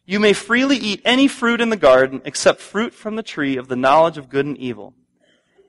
You 0.05 0.19
may 0.19 0.33
freely 0.33 0.77
eat 0.77 1.01
any 1.05 1.27
fruit 1.27 1.61
in 1.61 1.69
the 1.69 1.77
garden 1.77 2.21
except 2.25 2.61
fruit 2.61 2.93
from 2.93 3.15
the 3.15 3.23
tree 3.23 3.57
of 3.57 3.67
the 3.67 3.75
knowledge 3.75 4.17
of 4.17 4.29
good 4.29 4.45
and 4.45 4.57
evil. 4.57 4.95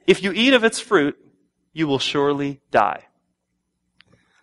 If 0.07 0.23
you 0.23 0.33
eat 0.33 0.55
of 0.55 0.65
its 0.65 0.81
fruit, 0.81 1.19
you 1.73 1.87
will 1.87 1.99
surely 1.99 2.61
die. 2.71 3.05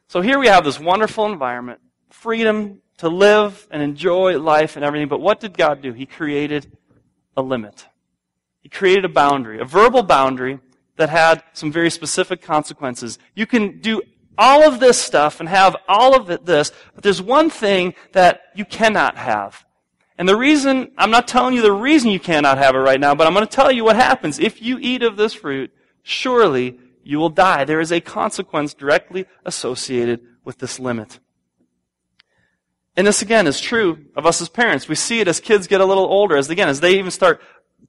So 0.07 0.21
here 0.21 0.39
we 0.39 0.47
have 0.47 0.63
this 0.63 0.79
wonderful 0.79 1.25
environment, 1.25 1.79
freedom 2.09 2.81
to 2.97 3.09
live 3.09 3.67
and 3.71 3.81
enjoy 3.81 4.39
life 4.39 4.75
and 4.75 4.85
everything. 4.85 5.07
But 5.07 5.19
what 5.19 5.39
did 5.39 5.57
God 5.57 5.81
do? 5.81 5.93
He 5.93 6.05
created 6.05 6.71
a 7.35 7.41
limit. 7.41 7.87
He 8.67 8.69
created 8.69 9.05
a 9.05 9.09
boundary, 9.09 9.61
a 9.61 9.63
verbal 9.63 10.03
boundary 10.03 10.59
that 10.97 11.07
had 11.07 11.41
some 11.53 11.71
very 11.71 11.89
specific 11.89 12.41
consequences. 12.41 13.17
You 13.33 13.45
can 13.45 13.79
do 13.79 14.01
all 14.37 14.67
of 14.67 14.81
this 14.81 14.99
stuff 14.99 15.39
and 15.39 15.47
have 15.47 15.77
all 15.87 16.19
of 16.19 16.29
it 16.29 16.45
this, 16.45 16.73
but 16.93 17.01
there's 17.01 17.21
one 17.21 17.49
thing 17.49 17.93
that 18.11 18.41
you 18.55 18.65
cannot 18.65 19.15
have. 19.15 19.63
And 20.17 20.27
the 20.27 20.35
reason, 20.35 20.91
I'm 20.97 21.11
not 21.11 21.29
telling 21.29 21.53
you 21.53 21.61
the 21.61 21.71
reason 21.71 22.11
you 22.11 22.19
cannot 22.19 22.57
have 22.57 22.75
it 22.75 22.79
right 22.79 22.99
now, 22.99 23.15
but 23.15 23.25
I'm 23.25 23.33
going 23.33 23.47
to 23.47 23.55
tell 23.55 23.71
you 23.71 23.85
what 23.85 23.95
happens. 23.95 24.37
If 24.37 24.61
you 24.61 24.77
eat 24.81 25.01
of 25.01 25.15
this 25.15 25.33
fruit, 25.33 25.71
surely 26.03 26.77
you 27.05 27.19
will 27.19 27.29
die. 27.29 27.63
There 27.63 27.79
is 27.79 27.93
a 27.93 28.01
consequence 28.01 28.73
directly 28.73 29.27
associated 29.45 30.19
with 30.43 30.57
this 30.57 30.77
limit. 30.77 31.19
And 32.97 33.05
this 33.05 33.21
again 33.21 33.45
is 33.45 33.61
true 33.61 34.07
of 34.15 34.25
us 34.25 34.41
as 34.41 34.49
parents. 34.49 34.89
We 34.89 34.95
see 34.95 35.21
it 35.21 35.27
as 35.27 35.39
kids 35.39 35.67
get 35.67 35.81
a 35.81 35.85
little 35.85 36.05
older, 36.05 36.35
as 36.35 36.49
again, 36.49 36.67
as 36.67 36.79
they 36.79 36.97
even 36.97 37.11
start 37.11 37.39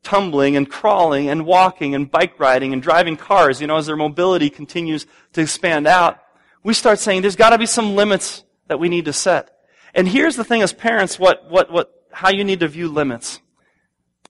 tumbling 0.02 0.56
and 0.56 0.70
crawling 0.70 1.28
and 1.28 1.44
walking 1.44 1.94
and 1.94 2.10
bike 2.10 2.38
riding 2.38 2.72
and 2.72 2.82
driving 2.82 3.16
cars, 3.16 3.60
you 3.60 3.66
know, 3.66 3.76
as 3.76 3.86
their 3.86 3.96
mobility 3.96 4.50
continues 4.50 5.06
to 5.32 5.40
expand 5.40 5.86
out, 5.86 6.18
we 6.62 6.74
start 6.74 6.98
saying 6.98 7.22
there's 7.22 7.36
got 7.36 7.50
to 7.50 7.58
be 7.58 7.66
some 7.66 7.94
limits 7.94 8.44
that 8.68 8.78
we 8.78 8.88
need 8.88 9.06
to 9.06 9.12
set. 9.12 9.50
And 9.94 10.06
here's 10.08 10.36
the 10.36 10.44
thing 10.44 10.62
as 10.62 10.72
parents, 10.72 11.18
what, 11.18 11.50
what, 11.50 11.70
what 11.70 11.92
how 12.12 12.30
you 12.30 12.44
need 12.44 12.60
to 12.60 12.68
view 12.68 12.88
limits. 12.88 13.40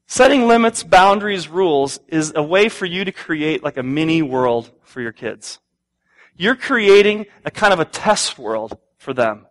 Setting 0.07 0.47
limits, 0.47 0.83
boundaries, 0.83 1.49
rules 1.49 2.01
is 2.09 2.33
a 2.35 2.42
way 2.42 2.68
for 2.68 2.87
you 2.87 3.05
to 3.05 3.12
create 3.12 3.62
like 3.62 3.77
a 3.77 3.83
mini 3.83 4.23
world 4.23 4.71
for 4.83 5.03
your 5.03 5.12
kids. 5.12 5.59
You're 6.35 6.57
creating 6.57 7.27
a 7.44 7.51
kind 7.51 7.73
of 7.73 7.81
a 7.81 7.85
test 7.85 8.38
world 8.38 8.79
for 8.97 9.12
them. 9.12 9.47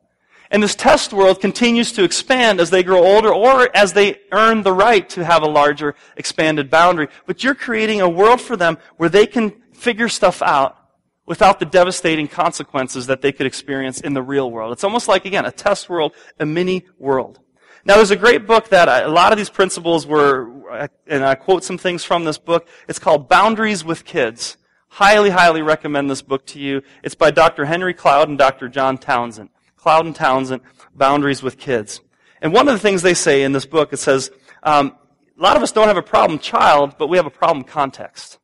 And 0.50 0.64
this 0.64 0.76
test 0.76 1.12
world 1.12 1.42
continues 1.42 1.92
to 1.94 2.04
expand 2.04 2.60
as 2.60 2.70
they 2.70 2.84
grow 2.84 3.04
older 3.04 3.34
or 3.34 3.70
as 3.76 3.94
they 3.94 4.20
earn 4.32 4.64
the 4.64 4.72
right 4.72 5.08
to 5.10 5.26
have 5.26 5.44
a 5.44 5.48
larger 5.50 5.96
expanded 6.16 6.70
boundary. 6.70 7.10
But 7.26 7.44
you're 7.44 7.56
creating 7.56 8.02
a 8.02 8.10
world 8.10 8.40
for 8.40 8.56
them 8.56 8.78
where 8.96 9.10
they 9.10 9.28
can 9.28 9.62
figure 9.74 10.10
stuff 10.10 10.42
out 10.42 10.78
without 11.26 11.60
the 11.60 11.66
devastating 11.66 12.28
consequences 12.28 13.08
that 13.08 13.22
they 13.22 13.34
could 13.34 13.46
experience 13.46 14.00
in 14.00 14.14
the 14.14 14.22
real 14.22 14.50
world. 14.50 14.72
It's 14.72 14.86
almost 14.86 15.10
like, 15.10 15.26
again, 15.26 15.46
a 15.46 15.52
test 15.52 15.90
world, 15.90 16.14
a 16.40 16.46
mini 16.46 16.86
world. 16.98 17.40
Now, 17.84 17.96
there's 17.96 18.12
a 18.12 18.18
great 18.18 18.48
book 18.48 18.70
that 18.70 18.90
I, 18.90 19.02
a 19.02 19.10
lot 19.10 19.32
of 19.32 19.38
these 19.38 19.50
principles 19.50 20.08
were, 20.08 20.90
and 21.06 21.24
I 21.24 21.36
quote 21.36 21.64
some 21.64 21.78
things 21.78 22.04
from 22.04 22.24
this 22.24 22.38
book. 22.38 22.68
It's 22.88 23.00
called 23.00 23.30
Boundaries 23.30 23.84
with 23.84 24.06
Kids. 24.06 24.58
Highly, 24.90 25.30
highly 25.30 25.62
recommend 25.62 26.10
this 26.10 26.22
book 26.22 26.46
to 26.48 26.60
you. 26.60 26.82
It's 27.04 27.16
by 27.16 27.32
Dr. 27.32 27.66
Henry 27.66 27.94
Cloud 27.94 28.30
and 28.30 28.38
Dr. 28.38 28.70
John 28.70 28.98
Townsend. 28.98 29.50
Cloud 29.88 30.06
and 30.06 30.14
Townsend, 30.14 30.62
Boundaries 30.94 31.42
with 31.42 31.58
Kids. 31.58 32.02
And 32.42 32.52
one 32.52 32.68
of 32.68 32.74
the 32.74 32.80
things 32.80 33.04
they 33.04 33.14
say 33.14 33.44
in 33.44 33.54
this 33.54 33.66
book, 33.66 33.94
it 33.94 34.00
says, 34.00 34.30
um, 34.62 34.94
a 35.40 35.42
lot 35.42 35.56
of 35.56 35.64
us 35.64 35.72
don't 35.72 35.88
have 35.88 35.96
a 35.96 36.02
problem 36.02 36.40
child, 36.40 36.96
but 36.98 37.08
we 37.08 37.16
have 37.16 37.26
a 37.26 37.30
problem 37.30 37.64
context. 37.64 38.38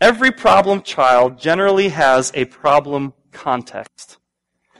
Every 0.00 0.30
problem 0.30 0.82
child 0.82 1.40
generally 1.40 1.88
has 1.88 2.30
a 2.32 2.44
problem 2.44 3.12
context. 3.32 4.18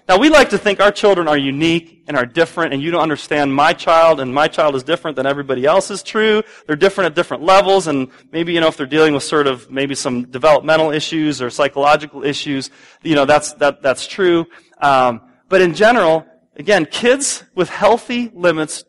Now, 0.06 0.18
we 0.18 0.28
like 0.28 0.50
to 0.50 0.58
think 0.58 0.80
our 0.80 0.92
children 0.92 1.28
are 1.28 1.38
unique 1.38 2.04
and 2.06 2.16
are 2.16 2.26
different, 2.26 2.74
and 2.74 2.82
you 2.82 2.90
don't 2.90 3.00
understand 3.00 3.54
my 3.54 3.72
child, 3.72 4.20
and 4.20 4.34
my 4.34 4.48
child 4.48 4.76
is 4.76 4.82
different 4.82 5.16
than 5.16 5.24
everybody 5.24 5.64
else 5.64 5.90
is 5.90 6.02
true. 6.02 6.42
They're 6.66 6.76
different 6.76 7.06
at 7.06 7.14
different 7.14 7.42
levels, 7.42 7.86
and 7.86 8.08
maybe, 8.30 8.52
you 8.52 8.60
know, 8.60 8.66
if 8.68 8.76
they're 8.76 8.84
dealing 8.84 9.14
with 9.14 9.22
sort 9.22 9.46
of 9.46 9.70
maybe 9.70 9.94
some 9.94 10.24
developmental 10.24 10.90
issues 10.90 11.40
or 11.40 11.48
psychological 11.48 12.22
issues, 12.22 12.70
you 13.02 13.14
know, 13.14 13.24
that's, 13.24 13.54
that, 13.54 13.80
that's 13.80 14.06
true. 14.06 14.44
Um, 14.78 15.22
but 15.48 15.62
in 15.62 15.72
general, 15.72 16.26
again, 16.56 16.84
kids 16.84 17.42
with 17.54 17.70
healthy 17.70 18.30
limits, 18.34 18.84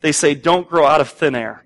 they 0.00 0.10
say 0.10 0.34
don't 0.34 0.68
grow 0.68 0.84
out 0.84 1.00
of 1.00 1.08
thin 1.08 1.36
air. 1.36 1.64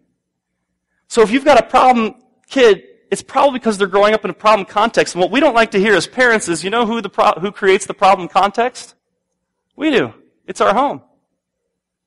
So 1.09 1.23
if 1.23 1.31
you've 1.31 1.47
got 1.47 1.59
a 1.59 1.67
problem 1.67 2.17
kid, 2.47 2.85
it's 3.13 3.23
probably 3.23 3.59
because 3.59 3.77
they're 3.77 3.87
growing 3.87 4.15
up 4.15 4.25
in 4.25 4.31
a 4.31 4.35
problem 4.35 4.65
context. 4.65 5.15
And 5.15 5.21
what 5.21 5.31
we 5.31 5.39
don't 5.39 5.55
like 5.55 5.73
to 5.73 5.79
hear 5.79 5.95
as 5.95 6.07
parents 6.07 6.49
is, 6.49 6.65
you 6.65 6.71
know 6.71 6.87
who 6.87 7.03
the 7.03 7.11
pro- 7.11 7.39
who 7.39 7.53
creates 7.53 7.85
the 7.85 7.93
problem 7.93 8.27
context? 8.27 8.95
We 9.77 9.91
do. 9.91 10.15
It's 10.47 10.63
our 10.63 10.73
home. 10.73 11.03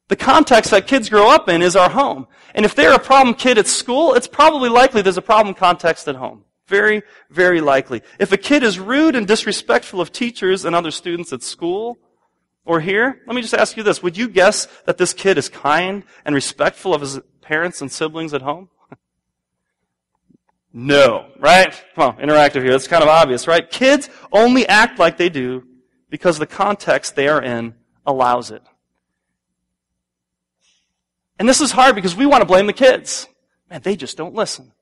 The 0.07 0.15
context 0.15 0.71
that 0.71 0.87
kids 0.87 1.07
grow 1.07 1.29
up 1.29 1.47
in 1.47 1.61
is 1.61 1.75
our 1.75 1.91
home. 1.91 2.25
And 2.55 2.65
if 2.65 2.73
they're 2.73 2.91
a 2.91 2.99
problem 2.99 3.35
kid 3.35 3.59
at 3.59 3.67
school, 3.67 4.15
it's 4.15 4.27
probably 4.27 4.67
likely 4.67 5.03
there's 5.03 5.15
a 5.15 5.21
problem 5.21 5.53
context 5.53 6.07
at 6.07 6.15
home. 6.15 6.43
Very, 6.67 7.03
very 7.29 7.61
likely. 7.61 8.01
If 8.17 8.31
a 8.31 8.37
kid 8.37 8.63
is 8.63 8.79
rude 8.79 9.15
and 9.15 9.27
disrespectful 9.27 10.01
of 10.01 10.11
teachers 10.11 10.65
and 10.65 10.75
other 10.75 10.89
students 10.89 11.31
at 11.31 11.43
school 11.43 11.99
or 12.65 12.79
here, 12.79 13.21
let 13.27 13.35
me 13.35 13.43
just 13.43 13.53
ask 13.53 13.77
you 13.77 13.83
this. 13.83 14.01
Would 14.01 14.17
you 14.17 14.27
guess 14.27 14.67
that 14.85 14.97
this 14.97 15.13
kid 15.13 15.37
is 15.37 15.49
kind 15.49 16.03
and 16.25 16.33
respectful 16.33 16.95
of 16.95 17.01
his 17.01 17.19
parents 17.41 17.79
and 17.79 17.91
siblings 17.91 18.33
at 18.33 18.41
home? 18.41 18.69
No, 20.77 21.27
right? 21.39 21.73
Come 21.95 22.09
on, 22.09 22.17
interactive 22.17 22.61
here. 22.61 22.71
That's 22.71 22.85
kind 22.85 23.01
of 23.01 23.07
obvious, 23.07 23.47
right? 23.47 23.67
Kids 23.71 24.09
only 24.29 24.67
act 24.67 24.99
like 24.99 25.15
they 25.15 25.29
do 25.29 25.63
because 26.09 26.37
the 26.37 26.45
context 26.45 27.15
they 27.15 27.29
are 27.29 27.41
in 27.41 27.75
allows 28.05 28.51
it. 28.51 28.61
And 31.39 31.47
this 31.47 31.61
is 31.61 31.71
hard 31.71 31.95
because 31.95 32.13
we 32.13 32.25
want 32.25 32.41
to 32.41 32.45
blame 32.45 32.67
the 32.67 32.73
kids. 32.73 33.25
Man, 33.69 33.79
they 33.83 33.95
just 33.95 34.17
don't 34.17 34.35
listen. 34.35 34.73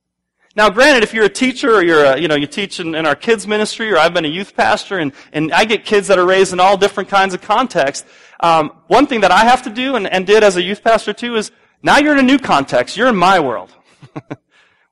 Now, 0.56 0.72
granted, 0.72 1.04
if 1.04 1.14
you're 1.14 1.26
a 1.26 1.30
teacher 1.30 1.76
or 1.76 1.84
you're 1.84 2.04
a, 2.04 2.18
you 2.20 2.28
know, 2.28 2.36
you 2.36 2.48
teach 2.48 2.80
in, 2.80 2.96
in, 2.96 3.06
our 3.06 3.16
kids 3.16 3.46
ministry 3.46 3.92
or 3.92 3.98
I've 3.98 4.16
been 4.16 4.26
a 4.26 4.30
youth 4.30 4.56
pastor 4.56 4.98
and, 4.98 5.14
and 5.32 5.54
I 5.54 5.66
get 5.66 5.86
kids 5.86 6.08
that 6.08 6.18
are 6.18 6.26
raised 6.26 6.54
in 6.54 6.60
all 6.60 6.76
different 6.76 7.10
kinds 7.10 7.36
of 7.36 7.42
contexts, 7.44 8.10
um, 8.40 8.72
one 8.88 9.06
thing 9.06 9.22
that 9.22 9.32
I 9.32 9.46
have 9.46 9.62
to 9.64 9.70
do 9.70 9.96
and, 9.96 10.08
and 10.08 10.26
did 10.26 10.44
as 10.44 10.58
a 10.58 10.62
youth 10.64 10.84
pastor 10.84 11.14
too 11.14 11.36
is 11.36 11.52
now 11.84 12.00
you're 12.00 12.14
in 12.14 12.20
a 12.20 12.24
new 12.24 12.40
context. 12.40 12.98
You're 12.98 13.10
in 13.10 13.16
my 13.16 13.40
world. 13.40 13.72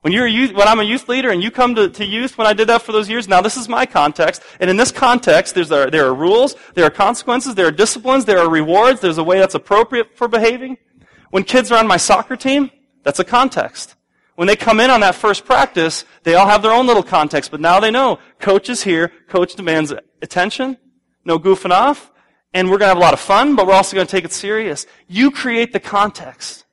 When 0.02 0.12
you're 0.12 0.26
a 0.26 0.30
youth, 0.30 0.52
when 0.52 0.66
I'm 0.66 0.80
a 0.80 0.84
youth 0.84 1.08
leader 1.08 1.30
and 1.30 1.40
you 1.40 1.52
come 1.52 1.76
to, 1.76 1.88
to 1.88 2.04
youth, 2.04 2.36
when 2.36 2.46
I 2.46 2.52
did 2.52 2.68
that 2.68 2.82
for 2.82 2.90
those 2.90 3.08
years, 3.08 3.28
now 3.28 3.40
this 3.40 3.56
is 3.56 3.68
my 3.68 3.86
context. 3.86 4.42
And 4.58 4.68
in 4.68 4.76
this 4.76 4.90
context, 4.90 5.56
a, 5.56 5.90
there 5.90 6.06
are 6.06 6.14
rules, 6.14 6.56
there 6.74 6.84
are 6.84 6.90
consequences, 6.90 7.54
there 7.54 7.68
are 7.68 7.72
disciplines, 7.72 8.24
there 8.24 8.40
are 8.40 8.50
rewards, 8.50 9.00
there's 9.00 9.18
a 9.18 9.24
way 9.24 9.38
that's 9.38 9.54
appropriate 9.54 10.16
for 10.16 10.26
behaving. 10.26 10.76
When 11.30 11.44
kids 11.44 11.70
are 11.70 11.78
on 11.78 11.86
my 11.86 11.98
soccer 11.98 12.34
team, 12.34 12.72
that's 13.04 13.20
a 13.20 13.24
context. 13.24 13.94
When 14.34 14.48
they 14.48 14.56
come 14.56 14.80
in 14.80 14.90
on 14.90 15.00
that 15.00 15.14
first 15.14 15.44
practice, 15.44 16.04
they 16.24 16.34
all 16.34 16.48
have 16.48 16.62
their 16.62 16.72
own 16.72 16.88
little 16.88 17.04
context, 17.04 17.52
but 17.52 17.60
now 17.60 17.78
they 17.78 17.92
know 17.92 18.18
coach 18.40 18.68
is 18.68 18.82
here, 18.82 19.12
coach 19.28 19.54
demands 19.54 19.94
attention, 20.20 20.78
no 21.24 21.38
goofing 21.38 21.70
off, 21.70 22.10
and 22.52 22.68
we're 22.68 22.78
going 22.78 22.88
to 22.88 22.94
have 22.94 22.96
a 22.96 23.00
lot 23.00 23.14
of 23.14 23.20
fun, 23.20 23.54
but 23.54 23.68
we're 23.68 23.74
also 23.74 23.94
going 23.94 24.06
to 24.06 24.10
take 24.10 24.24
it 24.24 24.32
serious. 24.32 24.84
You 25.06 25.30
create 25.30 25.72
the 25.72 25.80
context. 25.80 26.64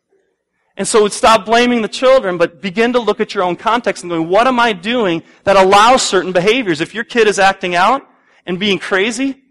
And 0.80 0.88
so 0.88 1.06
stop 1.10 1.46
blaming 1.46 1.82
the 1.82 1.89
children, 1.89 2.38
but 2.38 2.62
begin 2.62 2.94
to 2.94 3.00
look 3.00 3.20
at 3.20 3.36
your 3.36 3.44
own 3.44 3.58
context 3.58 4.02
and 4.02 4.10
going, 4.10 4.30
what 4.30 4.48
am 4.48 4.62
I 4.62 4.72
doing 4.72 5.24
that 5.44 5.58
allows 5.58 6.02
certain 6.02 6.32
behaviors? 6.32 6.80
If 6.80 6.96
your 6.96 7.04
kid 7.04 7.28
is 7.28 7.38
acting 7.38 7.76
out 7.76 8.08
and 8.46 8.58
being 8.58 8.80
crazy, 8.80 9.44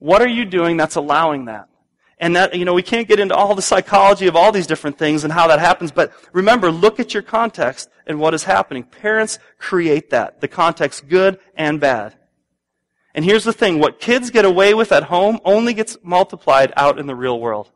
what 0.00 0.20
are 0.20 0.28
you 0.28 0.44
doing 0.44 0.76
that's 0.76 0.96
allowing 0.96 1.44
that? 1.44 1.68
And 2.18 2.34
that, 2.34 2.56
you 2.56 2.64
know, 2.64 2.74
we 2.74 2.82
can't 2.82 3.06
get 3.06 3.20
into 3.20 3.32
all 3.32 3.54
the 3.54 3.62
psychology 3.62 4.26
of 4.26 4.34
all 4.34 4.50
these 4.50 4.66
different 4.66 4.98
things 4.98 5.22
and 5.22 5.32
how 5.32 5.46
that 5.46 5.60
happens, 5.60 5.92
but 5.92 6.12
remember, 6.32 6.72
look 6.72 6.98
at 6.98 7.14
your 7.14 7.22
context 7.22 7.88
and 8.04 8.18
what 8.18 8.34
is 8.34 8.42
happening. 8.42 8.82
Parents 8.82 9.38
create 9.58 10.10
that. 10.10 10.40
The 10.40 10.48
context, 10.48 11.06
good 11.06 11.38
and 11.54 11.78
bad. 11.78 12.16
And 13.14 13.24
here's 13.24 13.44
the 13.44 13.52
thing, 13.52 13.78
what 13.78 14.00
kids 14.00 14.30
get 14.30 14.44
away 14.44 14.74
with 14.74 14.90
at 14.90 15.04
home 15.04 15.38
only 15.44 15.74
gets 15.74 15.96
multiplied 16.02 16.72
out 16.76 16.98
in 16.98 17.06
the 17.06 17.14
real 17.14 17.38
world 17.38 17.70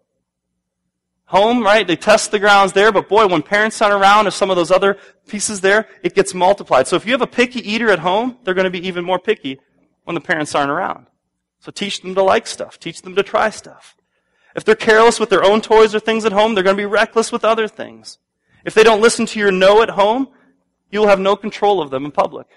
home, 1.30 1.62
right? 1.62 1.86
They 1.86 1.94
test 1.94 2.32
the 2.32 2.40
grounds 2.40 2.72
there, 2.72 2.90
but 2.90 3.08
boy, 3.08 3.28
when 3.28 3.42
parents 3.42 3.80
aren't 3.80 3.94
around 3.94 4.26
or 4.26 4.32
some 4.32 4.50
of 4.50 4.56
those 4.56 4.72
other 4.72 4.98
pieces 5.28 5.60
there, 5.60 5.86
it 6.02 6.16
gets 6.16 6.34
multiplied. 6.34 6.88
So 6.88 6.96
if 6.96 7.06
you 7.06 7.12
have 7.12 7.22
a 7.22 7.26
picky 7.26 7.60
eater 7.60 7.90
at 7.90 8.00
home, 8.00 8.38
they're 8.42 8.54
going 8.54 8.64
to 8.64 8.70
be 8.70 8.84
even 8.86 9.04
more 9.04 9.20
picky 9.20 9.60
when 10.02 10.14
the 10.14 10.20
parents 10.20 10.56
aren't 10.56 10.72
around. 10.72 11.06
So 11.60 11.70
teach 11.70 12.00
them 12.02 12.16
to 12.16 12.22
like 12.22 12.48
stuff. 12.48 12.80
Teach 12.80 13.02
them 13.02 13.14
to 13.14 13.22
try 13.22 13.50
stuff. 13.50 13.96
If 14.56 14.64
they're 14.64 14.74
careless 14.74 15.20
with 15.20 15.30
their 15.30 15.44
own 15.44 15.60
toys 15.60 15.94
or 15.94 16.00
things 16.00 16.24
at 16.24 16.32
home, 16.32 16.54
they're 16.54 16.64
going 16.64 16.76
to 16.76 16.82
be 16.82 16.86
reckless 16.86 17.30
with 17.30 17.44
other 17.44 17.68
things. 17.68 18.18
If 18.64 18.74
they 18.74 18.82
don't 18.82 19.00
listen 19.00 19.24
to 19.26 19.38
your 19.38 19.52
no 19.52 19.82
at 19.82 19.90
home, 19.90 20.28
you'll 20.90 21.06
have 21.06 21.20
no 21.20 21.36
control 21.36 21.80
of 21.80 21.90
them 21.90 22.04
in 22.04 22.10
public. 22.10 22.48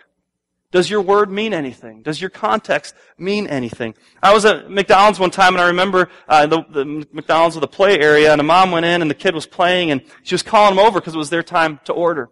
Does 0.74 0.90
your 0.90 1.02
word 1.02 1.30
mean 1.30 1.54
anything? 1.54 2.02
Does 2.02 2.20
your 2.20 2.32
context 2.32 2.96
mean 3.18 3.46
anything? 3.46 3.94
I 4.24 4.34
was 4.34 4.44
at 4.44 4.72
McDonald's 4.72 5.20
one 5.20 5.30
time 5.30 5.54
and 5.54 5.62
I 5.62 5.68
remember 5.68 6.10
uh, 6.28 6.48
the, 6.48 6.64
the 6.68 7.08
McDonald's 7.14 7.56
with 7.56 7.64
a 7.64 7.68
play 7.68 8.00
area 8.00 8.32
and 8.32 8.42
a 8.42 8.44
mom 8.44 8.72
went 8.72 8.84
in 8.84 9.04
and 9.04 9.10
the 9.10 9.16
kid 9.16 9.36
was 9.36 9.46
playing 9.46 9.92
and 9.92 10.02
she 10.24 10.34
was 10.34 10.42
calling 10.42 10.74
him 10.74 10.80
over 10.80 11.00
because 11.00 11.14
it 11.14 11.18
was 11.20 11.30
their 11.30 11.44
time 11.44 11.80
to 11.86 11.94
order. 11.94 12.32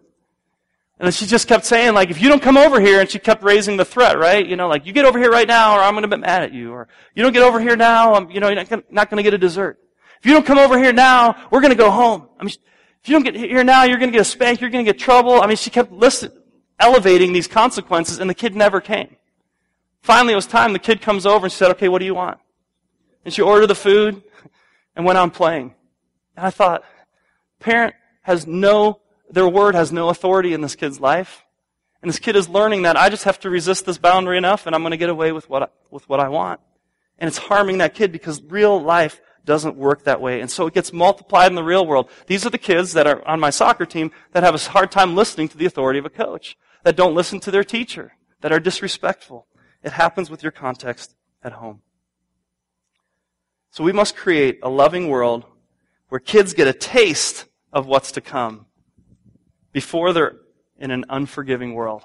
And 0.98 1.06
then 1.06 1.12
she 1.12 1.24
just 1.24 1.46
kept 1.46 1.64
saying, 1.64 1.94
like, 1.94 2.10
if 2.10 2.20
you 2.20 2.28
don't 2.28 2.42
come 2.42 2.56
over 2.56 2.80
here, 2.80 3.00
and 3.00 3.10
she 3.10 3.18
kept 3.18 3.42
raising 3.42 3.76
the 3.76 3.84
threat, 3.84 4.18
right? 4.18 4.46
You 4.46 4.54
know, 4.54 4.68
like, 4.68 4.86
you 4.86 4.92
get 4.92 5.04
over 5.04 5.18
here 5.18 5.32
right 5.32 5.48
now, 5.48 5.76
or 5.76 5.80
I'm 5.80 5.94
going 5.94 6.08
to 6.08 6.16
be 6.16 6.20
mad 6.20 6.44
at 6.44 6.52
you. 6.52 6.70
Or, 6.70 6.86
you 7.16 7.24
don't 7.24 7.32
get 7.32 7.42
over 7.42 7.58
here 7.58 7.74
now, 7.74 8.14
I'm, 8.14 8.30
you 8.30 8.38
know, 8.38 8.48
you're 8.48 8.64
not 8.88 9.10
going 9.10 9.16
to 9.16 9.22
get 9.24 9.34
a 9.34 9.38
dessert. 9.38 9.80
If 10.20 10.26
you 10.26 10.32
don't 10.32 10.46
come 10.46 10.58
over 10.58 10.78
here 10.78 10.92
now, 10.92 11.48
we're 11.50 11.60
going 11.60 11.72
to 11.72 11.76
go 11.76 11.90
home. 11.90 12.28
I 12.38 12.44
mean, 12.44 12.54
if 13.02 13.08
you 13.08 13.14
don't 13.14 13.24
get 13.24 13.34
here 13.34 13.64
now, 13.64 13.82
you're 13.82 13.98
going 13.98 14.12
to 14.12 14.16
get 14.16 14.20
a 14.20 14.24
spank, 14.24 14.60
you're 14.60 14.70
going 14.70 14.84
to 14.84 14.92
get 14.92 15.00
trouble. 15.00 15.42
I 15.42 15.48
mean, 15.48 15.56
she 15.56 15.70
kept 15.70 15.90
listening, 15.90 16.38
elevating 16.82 17.32
these 17.32 17.46
consequences, 17.46 18.18
and 18.18 18.28
the 18.28 18.34
kid 18.34 18.54
never 18.54 18.80
came. 18.80 19.16
Finally, 20.02 20.32
it 20.32 20.36
was 20.36 20.46
time. 20.46 20.72
The 20.72 20.78
kid 20.78 21.00
comes 21.00 21.24
over 21.24 21.46
and 21.46 21.52
said, 21.52 21.70
okay, 21.70 21.88
what 21.88 22.00
do 22.00 22.04
you 22.04 22.14
want? 22.14 22.38
And 23.24 23.32
she 23.32 23.40
ordered 23.40 23.68
the 23.68 23.74
food 23.74 24.22
and 24.96 25.06
went 25.06 25.16
on 25.16 25.30
playing. 25.30 25.74
And 26.36 26.44
I 26.44 26.50
thought, 26.50 26.82
parent 27.60 27.94
has 28.22 28.46
no, 28.46 29.00
their 29.30 29.48
word 29.48 29.76
has 29.76 29.92
no 29.92 30.08
authority 30.08 30.52
in 30.52 30.60
this 30.60 30.74
kid's 30.74 30.98
life. 31.00 31.44
And 32.02 32.08
this 32.08 32.18
kid 32.18 32.34
is 32.34 32.48
learning 32.48 32.82
that 32.82 32.96
I 32.96 33.08
just 33.08 33.24
have 33.24 33.38
to 33.40 33.50
resist 33.50 33.86
this 33.86 33.96
boundary 33.96 34.36
enough 34.36 34.66
and 34.66 34.74
I'm 34.74 34.82
going 34.82 34.90
to 34.90 34.96
get 34.96 35.08
away 35.08 35.30
with 35.30 35.48
what 35.48 35.62
I, 35.62 35.68
with 35.90 36.08
what 36.08 36.18
I 36.18 36.28
want. 36.28 36.60
And 37.18 37.28
it's 37.28 37.38
harming 37.38 37.78
that 37.78 37.94
kid 37.94 38.10
because 38.10 38.42
real 38.42 38.82
life 38.82 39.20
doesn't 39.44 39.76
work 39.76 40.04
that 40.04 40.20
way. 40.20 40.40
And 40.40 40.50
so 40.50 40.66
it 40.66 40.74
gets 40.74 40.92
multiplied 40.92 41.52
in 41.52 41.54
the 41.54 41.62
real 41.62 41.86
world. 41.86 42.10
These 42.26 42.44
are 42.44 42.50
the 42.50 42.58
kids 42.58 42.92
that 42.94 43.06
are 43.06 43.26
on 43.26 43.38
my 43.38 43.50
soccer 43.50 43.86
team 43.86 44.10
that 44.32 44.42
have 44.42 44.54
a 44.54 44.70
hard 44.70 44.90
time 44.90 45.14
listening 45.14 45.48
to 45.48 45.56
the 45.56 45.66
authority 45.66 46.00
of 46.00 46.06
a 46.06 46.10
coach 46.10 46.56
that 46.82 46.96
don't 46.96 47.14
listen 47.14 47.40
to 47.40 47.50
their 47.50 47.64
teacher, 47.64 48.12
that 48.40 48.52
are 48.52 48.60
disrespectful. 48.60 49.46
It 49.82 49.92
happens 49.92 50.30
with 50.30 50.42
your 50.42 50.52
context 50.52 51.14
at 51.42 51.52
home. 51.52 51.82
So 53.70 53.84
we 53.84 53.92
must 53.92 54.16
create 54.16 54.58
a 54.62 54.68
loving 54.68 55.08
world 55.08 55.44
where 56.08 56.18
kids 56.18 56.52
get 56.52 56.68
a 56.68 56.72
taste 56.72 57.46
of 57.72 57.86
what's 57.86 58.12
to 58.12 58.20
come 58.20 58.66
before 59.72 60.12
they're 60.12 60.36
in 60.78 60.90
an 60.90 61.04
unforgiving 61.08 61.74
world. 61.74 62.02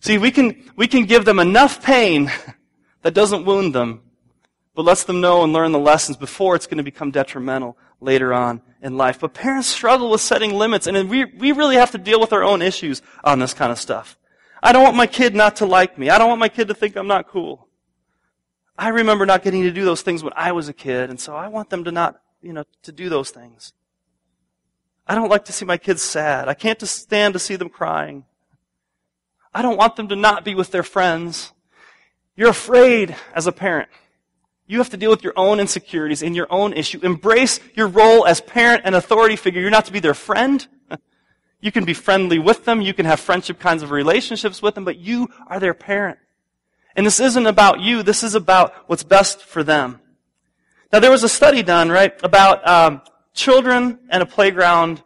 See, 0.00 0.16
we 0.16 0.30
can, 0.30 0.70
we 0.76 0.86
can 0.86 1.06
give 1.06 1.24
them 1.24 1.38
enough 1.38 1.82
pain 1.82 2.30
that 3.02 3.14
doesn't 3.14 3.44
wound 3.44 3.74
them, 3.74 4.02
but 4.74 4.84
lets 4.84 5.04
them 5.04 5.20
know 5.20 5.42
and 5.42 5.52
learn 5.52 5.72
the 5.72 5.78
lessons 5.78 6.16
before 6.16 6.54
it's 6.54 6.66
going 6.66 6.78
to 6.78 6.84
become 6.84 7.10
detrimental 7.10 7.76
later 8.00 8.32
on 8.32 8.62
in 8.82 8.96
life. 8.96 9.20
But 9.20 9.34
parents 9.34 9.68
struggle 9.68 10.10
with 10.10 10.20
setting 10.20 10.54
limits, 10.54 10.86
and 10.86 11.08
we, 11.08 11.24
we 11.24 11.52
really 11.52 11.76
have 11.76 11.90
to 11.92 11.98
deal 11.98 12.20
with 12.20 12.32
our 12.32 12.42
own 12.42 12.62
issues 12.62 13.02
on 13.22 13.38
this 13.38 13.54
kind 13.54 13.70
of 13.70 13.78
stuff. 13.78 14.18
I 14.62 14.72
don't 14.72 14.82
want 14.82 14.96
my 14.96 15.06
kid 15.06 15.34
not 15.34 15.56
to 15.56 15.66
like 15.66 15.98
me. 15.98 16.10
I 16.10 16.18
don't 16.18 16.28
want 16.28 16.40
my 16.40 16.48
kid 16.48 16.68
to 16.68 16.74
think 16.74 16.96
I'm 16.96 17.06
not 17.06 17.28
cool. 17.28 17.68
I 18.76 18.88
remember 18.88 19.26
not 19.26 19.42
getting 19.42 19.62
to 19.62 19.70
do 19.70 19.84
those 19.84 20.02
things 20.02 20.22
when 20.22 20.32
I 20.36 20.52
was 20.52 20.68
a 20.68 20.72
kid, 20.72 21.10
and 21.10 21.20
so 21.20 21.34
I 21.34 21.48
want 21.48 21.70
them 21.70 21.84
to 21.84 21.92
not, 21.92 22.20
you 22.42 22.52
know, 22.52 22.64
to 22.82 22.92
do 22.92 23.08
those 23.08 23.30
things. 23.30 23.72
I 25.06 25.14
don't 25.14 25.28
like 25.28 25.44
to 25.46 25.52
see 25.52 25.64
my 25.64 25.76
kids 25.76 26.02
sad. 26.02 26.48
I 26.48 26.54
can't 26.54 26.80
stand 26.82 27.34
to 27.34 27.40
see 27.40 27.56
them 27.56 27.68
crying. 27.68 28.24
I 29.52 29.62
don't 29.62 29.76
want 29.76 29.96
them 29.96 30.08
to 30.08 30.16
not 30.16 30.44
be 30.44 30.54
with 30.54 30.70
their 30.70 30.82
friends. 30.82 31.52
You're 32.36 32.50
afraid 32.50 33.16
as 33.34 33.46
a 33.46 33.52
parent. 33.52 33.88
You 34.70 34.78
have 34.78 34.90
to 34.90 34.96
deal 34.96 35.10
with 35.10 35.24
your 35.24 35.32
own 35.34 35.58
insecurities 35.58 36.22
and 36.22 36.36
your 36.36 36.46
own 36.48 36.74
issue. 36.74 37.00
Embrace 37.02 37.58
your 37.74 37.88
role 37.88 38.24
as 38.24 38.40
parent 38.40 38.82
and 38.84 38.94
authority 38.94 39.34
figure. 39.34 39.60
You're 39.60 39.68
not 39.68 39.86
to 39.86 39.92
be 39.92 39.98
their 39.98 40.14
friend. 40.14 40.66
You 41.62 41.70
can 41.70 41.84
be 41.84 41.92
friendly 41.92 42.38
with 42.38 42.64
them. 42.64 42.80
You 42.80 42.94
can 42.94 43.04
have 43.04 43.20
friendship 43.20 43.58
kinds 43.58 43.82
of 43.82 43.90
relationships 43.90 44.62
with 44.62 44.74
them, 44.74 44.86
but 44.86 44.96
you 44.96 45.28
are 45.46 45.60
their 45.60 45.74
parent. 45.74 46.18
And 46.96 47.04
this 47.04 47.20
isn't 47.20 47.46
about 47.46 47.80
you. 47.80 48.02
This 48.02 48.22
is 48.22 48.34
about 48.34 48.72
what's 48.86 49.02
best 49.02 49.42
for 49.42 49.62
them. 49.62 50.00
Now, 50.90 51.00
there 51.00 51.10
was 51.10 51.22
a 51.22 51.28
study 51.28 51.62
done, 51.62 51.90
right, 51.90 52.18
about 52.24 52.66
um, 52.66 53.02
children 53.34 53.98
and 54.08 54.22
a 54.22 54.26
playground 54.26 55.02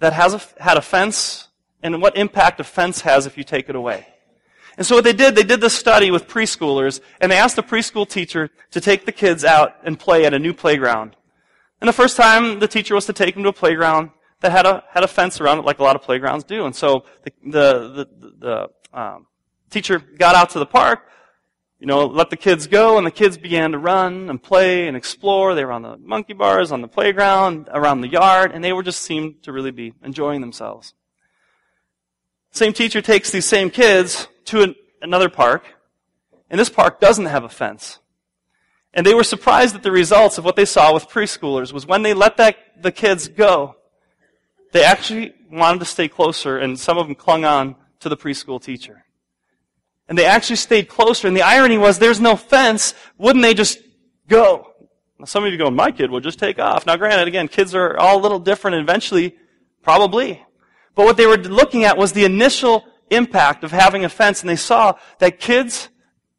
that 0.00 0.12
has 0.12 0.34
a, 0.34 0.62
had 0.62 0.76
a 0.76 0.82
fence 0.82 1.48
and 1.82 2.02
what 2.02 2.18
impact 2.18 2.60
a 2.60 2.64
fence 2.64 3.00
has 3.00 3.24
if 3.24 3.38
you 3.38 3.44
take 3.44 3.70
it 3.70 3.74
away. 3.74 4.06
And 4.76 4.86
so 4.86 4.96
what 4.96 5.04
they 5.04 5.12
did, 5.12 5.34
they 5.34 5.42
did 5.42 5.60
this 5.60 5.74
study 5.74 6.10
with 6.10 6.28
preschoolers, 6.28 7.00
and 7.20 7.30
they 7.30 7.36
asked 7.36 7.56
the 7.56 7.62
preschool 7.62 8.08
teacher 8.08 8.50
to 8.70 8.80
take 8.80 9.04
the 9.04 9.12
kids 9.12 9.44
out 9.44 9.76
and 9.84 9.98
play 9.98 10.24
at 10.24 10.34
a 10.34 10.38
new 10.38 10.54
playground. 10.54 11.16
And 11.80 11.88
the 11.88 11.92
first 11.92 12.16
time 12.16 12.58
the 12.60 12.68
teacher 12.68 12.94
was 12.94 13.06
to 13.06 13.12
take 13.12 13.34
them 13.34 13.42
to 13.44 13.50
a 13.50 13.52
playground 13.52 14.10
that 14.40 14.52
had 14.52 14.66
a, 14.66 14.84
had 14.90 15.04
a 15.04 15.08
fence 15.08 15.40
around 15.40 15.58
it 15.58 15.64
like 15.64 15.78
a 15.78 15.82
lot 15.82 15.96
of 15.96 16.02
playgrounds 16.02 16.44
do. 16.44 16.64
And 16.64 16.74
so 16.74 17.04
the, 17.24 17.32
the, 17.44 18.08
the, 18.20 18.32
the 18.38 18.98
um, 18.98 19.26
teacher 19.70 19.98
got 19.98 20.34
out 20.34 20.50
to 20.50 20.58
the 20.58 20.66
park, 20.66 21.06
you 21.78 21.86
know, 21.86 22.06
let 22.06 22.28
the 22.28 22.36
kids 22.36 22.66
go, 22.66 22.98
and 22.98 23.06
the 23.06 23.10
kids 23.10 23.38
began 23.38 23.72
to 23.72 23.78
run 23.78 24.28
and 24.28 24.42
play 24.42 24.86
and 24.86 24.96
explore. 24.96 25.54
They 25.54 25.64
were 25.64 25.72
on 25.72 25.82
the 25.82 25.96
monkey 25.96 26.34
bars, 26.34 26.72
on 26.72 26.82
the 26.82 26.88
playground, 26.88 27.68
around 27.72 28.02
the 28.02 28.08
yard, 28.08 28.52
and 28.52 28.62
they 28.62 28.74
were 28.74 28.82
just 28.82 29.00
seemed 29.00 29.42
to 29.44 29.52
really 29.52 29.70
be 29.70 29.94
enjoying 30.04 30.42
themselves. 30.42 30.92
Same 32.50 32.72
teacher 32.72 33.00
takes 33.00 33.30
these 33.30 33.46
same 33.46 33.70
kids 33.70 34.28
to 34.46 34.62
an, 34.62 34.74
another 35.02 35.28
park, 35.28 35.64
and 36.50 36.58
this 36.58 36.68
park 36.68 37.00
doesn't 37.00 37.26
have 37.26 37.44
a 37.44 37.48
fence. 37.48 38.00
And 38.92 39.06
they 39.06 39.14
were 39.14 39.24
surprised 39.24 39.76
at 39.76 39.82
the 39.82 39.92
results 39.92 40.36
of 40.36 40.44
what 40.44 40.56
they 40.56 40.64
saw 40.64 40.92
with 40.92 41.08
preschoolers 41.08 41.72
was 41.72 41.86
when 41.86 42.02
they 42.02 42.12
let 42.12 42.36
that, 42.38 42.56
the 42.82 42.90
kids 42.90 43.28
go, 43.28 43.76
they 44.72 44.84
actually 44.84 45.32
wanted 45.50 45.78
to 45.80 45.84
stay 45.84 46.08
closer, 46.08 46.58
and 46.58 46.78
some 46.78 46.98
of 46.98 47.06
them 47.06 47.14
clung 47.14 47.44
on 47.44 47.76
to 48.00 48.08
the 48.08 48.16
preschool 48.16 48.62
teacher. 48.62 49.04
And 50.08 50.18
they 50.18 50.24
actually 50.24 50.56
stayed 50.56 50.88
closer, 50.88 51.28
and 51.28 51.36
the 51.36 51.42
irony 51.42 51.78
was 51.78 51.98
there's 51.98 52.20
no 52.20 52.34
fence, 52.34 52.94
wouldn't 53.16 53.42
they 53.42 53.54
just 53.54 53.78
go? 54.28 54.72
Now, 55.18 55.26
some 55.26 55.44
of 55.44 55.52
you 55.52 55.58
go, 55.58 55.70
my 55.70 55.92
kid 55.92 56.10
will 56.10 56.20
just 56.20 56.38
take 56.38 56.58
off. 56.58 56.86
Now 56.86 56.96
granted, 56.96 57.28
again, 57.28 57.46
kids 57.46 57.74
are 57.74 57.96
all 57.96 58.18
a 58.18 58.22
little 58.22 58.40
different, 58.40 58.76
and 58.76 58.82
eventually, 58.82 59.36
probably. 59.82 60.42
But 60.94 61.04
what 61.06 61.16
they 61.16 61.26
were 61.26 61.36
looking 61.36 61.84
at 61.84 61.96
was 61.96 62.12
the 62.12 62.24
initial 62.24 62.84
impact 63.10 63.64
of 63.64 63.72
having 63.72 64.04
a 64.04 64.08
fence, 64.08 64.40
and 64.40 64.50
they 64.50 64.56
saw 64.56 64.94
that 65.18 65.40
kids 65.40 65.88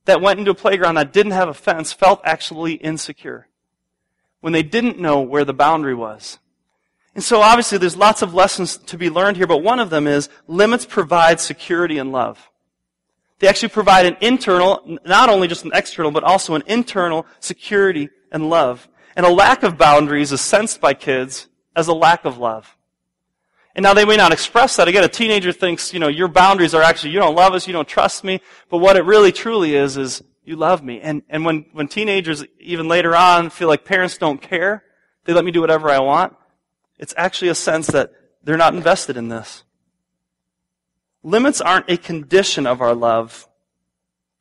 that 0.06 0.22
went 0.22 0.40
into 0.40 0.52
a 0.52 0.56
playground 0.56 0.96
that 0.96 1.14
didn't 1.14 1.34
have 1.34 1.50
a 1.50 1.54
fence 1.54 1.94
felt 1.94 2.22
actually 2.24 2.74
insecure 2.74 3.48
when 4.40 4.54
they 4.54 4.64
didn't 4.64 5.00
know 5.00 5.22
where 5.22 5.46
the 5.46 5.54
boundary 5.54 5.94
was. 5.94 6.40
And 7.14 7.24
so 7.24 7.42
obviously 7.42 7.78
there's 7.78 7.98
lots 7.98 8.22
of 8.22 8.34
lessons 8.34 8.78
to 8.78 8.98
be 8.98 9.10
learned 9.10 9.38
here, 9.38 9.48
but 9.48 9.64
one 9.64 9.80
of 9.80 9.90
them 9.90 10.08
is 10.08 10.30
limits 10.48 10.86
provide 10.86 11.40
security 11.40 11.98
and 11.98 12.12
love. 12.12 12.50
They 13.40 13.48
actually 13.48 13.70
provide 13.70 14.06
an 14.06 14.18
internal, 14.22 15.00
not 15.06 15.30
only 15.30 15.48
just 15.48 15.66
an 15.66 15.72
external, 15.74 16.12
but 16.12 16.24
also 16.24 16.56
an 16.56 16.64
internal 16.68 17.26
security 17.40 18.10
and 18.32 18.50
love. 18.50 18.88
And 19.16 19.26
a 19.26 19.32
lack 19.32 19.64
of 19.64 19.78
boundaries 19.78 20.32
is 20.32 20.42
sensed 20.42 20.80
by 20.80 20.94
kids 20.94 21.48
as 21.76 21.88
a 21.88 21.94
lack 21.94 22.24
of 22.24 22.38
love. 22.38 22.78
And 23.76 23.84
now 23.84 23.94
they 23.94 24.06
may 24.06 24.18
not 24.18 24.34
express 24.34 24.76
that. 24.76 24.88
Again, 24.88 25.04
a 25.04 25.08
teenager 25.08 25.52
thinks, 25.52 25.94
you 25.94 26.00
know, 26.00 26.10
your 26.10 26.28
boundaries 26.28 26.74
are 26.74 26.82
actually, 26.82 27.12
you 27.12 27.20
don't 27.20 27.36
love 27.36 27.54
us, 27.54 27.68
you 27.68 27.74
don't 27.74 27.88
trust 27.88 28.24
me. 28.24 28.42
But 28.70 28.80
what 28.80 28.98
it 28.98 29.06
really 29.06 29.32
truly 29.32 29.76
is, 29.76 29.98
is 29.98 30.22
you 30.44 30.56
love 30.56 30.84
me. 30.84 31.00
And, 31.00 31.24
and 31.30 31.46
when, 31.46 31.66
when 31.72 31.88
teenagers, 31.88 32.44
even 32.60 32.88
later 32.88 33.16
on, 33.16 33.50
feel 33.50 33.68
like 33.68 33.86
parents 33.86 34.18
don't 34.18 34.42
care, 34.42 34.84
they 35.26 35.34
let 35.34 35.46
me 35.46 35.52
do 35.52 35.62
whatever 35.62 35.90
I 35.90 36.00
want, 36.00 36.36
it's 36.98 37.14
actually 37.16 37.50
a 37.50 37.56
sense 37.56 37.88
that 37.88 38.12
they're 38.44 38.58
not 38.58 38.74
invested 38.74 39.18
in 39.18 39.30
this. 39.30 39.64
Limits 41.24 41.62
aren't 41.62 41.90
a 41.90 41.98
condition 41.98 42.66
of 42.66 42.82
our 42.82 42.96
love, 42.96 43.48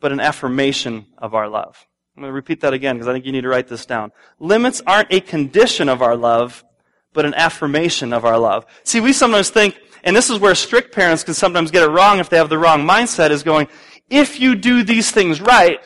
but 0.01 0.13
an 0.13 0.21
affirmation 0.21 1.07
of 1.19 1.35
our 1.35 1.49
love. 1.49 1.87
I'm 2.17 2.23
going 2.23 2.31
to 2.31 2.35
repeat 2.35 2.61
that 2.63 2.73
again 2.73 2.97
because 2.97 3.09
I 3.09 3.13
think 3.13 3.27
you 3.27 3.33
need 3.33 3.43
to 3.43 3.49
write 3.49 3.69
this 3.69 3.87
down. 3.87 4.13
Limits 4.39 4.83
aren't 4.87 5.13
a 5.13 5.21
condition 5.21 5.89
of 5.89 6.03
our 6.03 6.17
love, 6.17 6.65
but 7.13 7.25
an 7.25 7.35
affirmation 7.35 8.13
of 8.13 8.25
our 8.25 8.39
love. 8.39 8.67
See, 8.85 9.01
we 9.01 9.13
sometimes 9.13 9.51
think, 9.51 9.79
and 10.05 10.15
this 10.15 10.31
is 10.31 10.39
where 10.39 10.55
strict 10.55 10.95
parents 10.95 11.25
can 11.25 11.35
sometimes 11.35 11.71
get 11.71 11.83
it 11.83 11.91
wrong 11.91 12.19
if 12.19 12.29
they 12.29 12.37
have 12.37 12.49
the 12.49 12.59
wrong 12.59 12.87
mindset, 12.87 13.31
is 13.31 13.43
going, 13.43 13.69
if 14.09 14.41
you 14.41 14.55
do 14.55 14.83
these 14.83 15.11
things 15.11 15.41
right, 15.41 15.81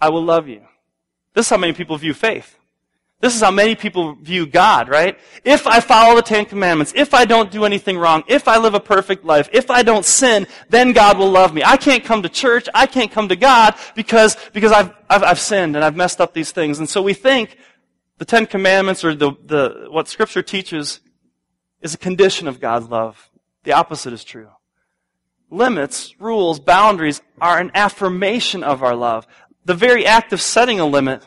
I 0.00 0.10
will 0.10 0.24
love 0.24 0.48
you. 0.48 0.62
This 1.34 1.46
is 1.46 1.50
how 1.50 1.56
many 1.56 1.72
people 1.72 1.96
view 1.96 2.14
faith. 2.14 2.58
This 3.22 3.36
is 3.36 3.40
how 3.40 3.52
many 3.52 3.76
people 3.76 4.16
view 4.16 4.46
God, 4.46 4.88
right? 4.88 5.16
If 5.44 5.64
I 5.68 5.78
follow 5.78 6.16
the 6.16 6.22
Ten 6.22 6.44
Commandments, 6.44 6.92
if 6.96 7.14
I 7.14 7.24
don't 7.24 7.52
do 7.52 7.64
anything 7.64 7.96
wrong, 7.96 8.24
if 8.26 8.48
I 8.48 8.58
live 8.58 8.74
a 8.74 8.80
perfect 8.80 9.24
life, 9.24 9.48
if 9.52 9.70
I 9.70 9.84
don't 9.84 10.04
sin, 10.04 10.48
then 10.70 10.92
God 10.92 11.18
will 11.18 11.30
love 11.30 11.54
me. 11.54 11.62
I 11.64 11.76
can't 11.76 12.02
come 12.02 12.22
to 12.22 12.28
church, 12.28 12.68
I 12.74 12.86
can't 12.86 13.12
come 13.12 13.28
to 13.28 13.36
God 13.36 13.76
because, 13.94 14.36
because 14.52 14.72
I've, 14.72 14.92
I've, 15.08 15.22
I've 15.22 15.38
sinned 15.38 15.76
and 15.76 15.84
I've 15.84 15.94
messed 15.94 16.20
up 16.20 16.34
these 16.34 16.50
things. 16.50 16.80
And 16.80 16.88
so 16.88 17.00
we 17.00 17.14
think 17.14 17.58
the 18.22 18.26
Ten 18.26 18.46
Commandments 18.46 19.04
or 19.04 19.16
the, 19.16 19.32
the, 19.44 19.86
what 19.90 20.06
Scripture 20.06 20.42
teaches 20.42 21.00
is 21.80 21.92
a 21.92 21.98
condition 21.98 22.46
of 22.46 22.60
God's 22.60 22.88
love. 22.88 23.28
The 23.64 23.72
opposite 23.72 24.12
is 24.12 24.22
true. 24.22 24.48
Limits, 25.50 26.14
rules, 26.20 26.60
boundaries 26.60 27.20
are 27.40 27.58
an 27.58 27.72
affirmation 27.74 28.62
of 28.62 28.84
our 28.84 28.94
love. 28.94 29.26
The 29.64 29.74
very 29.74 30.06
act 30.06 30.32
of 30.32 30.40
setting 30.40 30.78
a 30.78 30.86
limit 30.86 31.26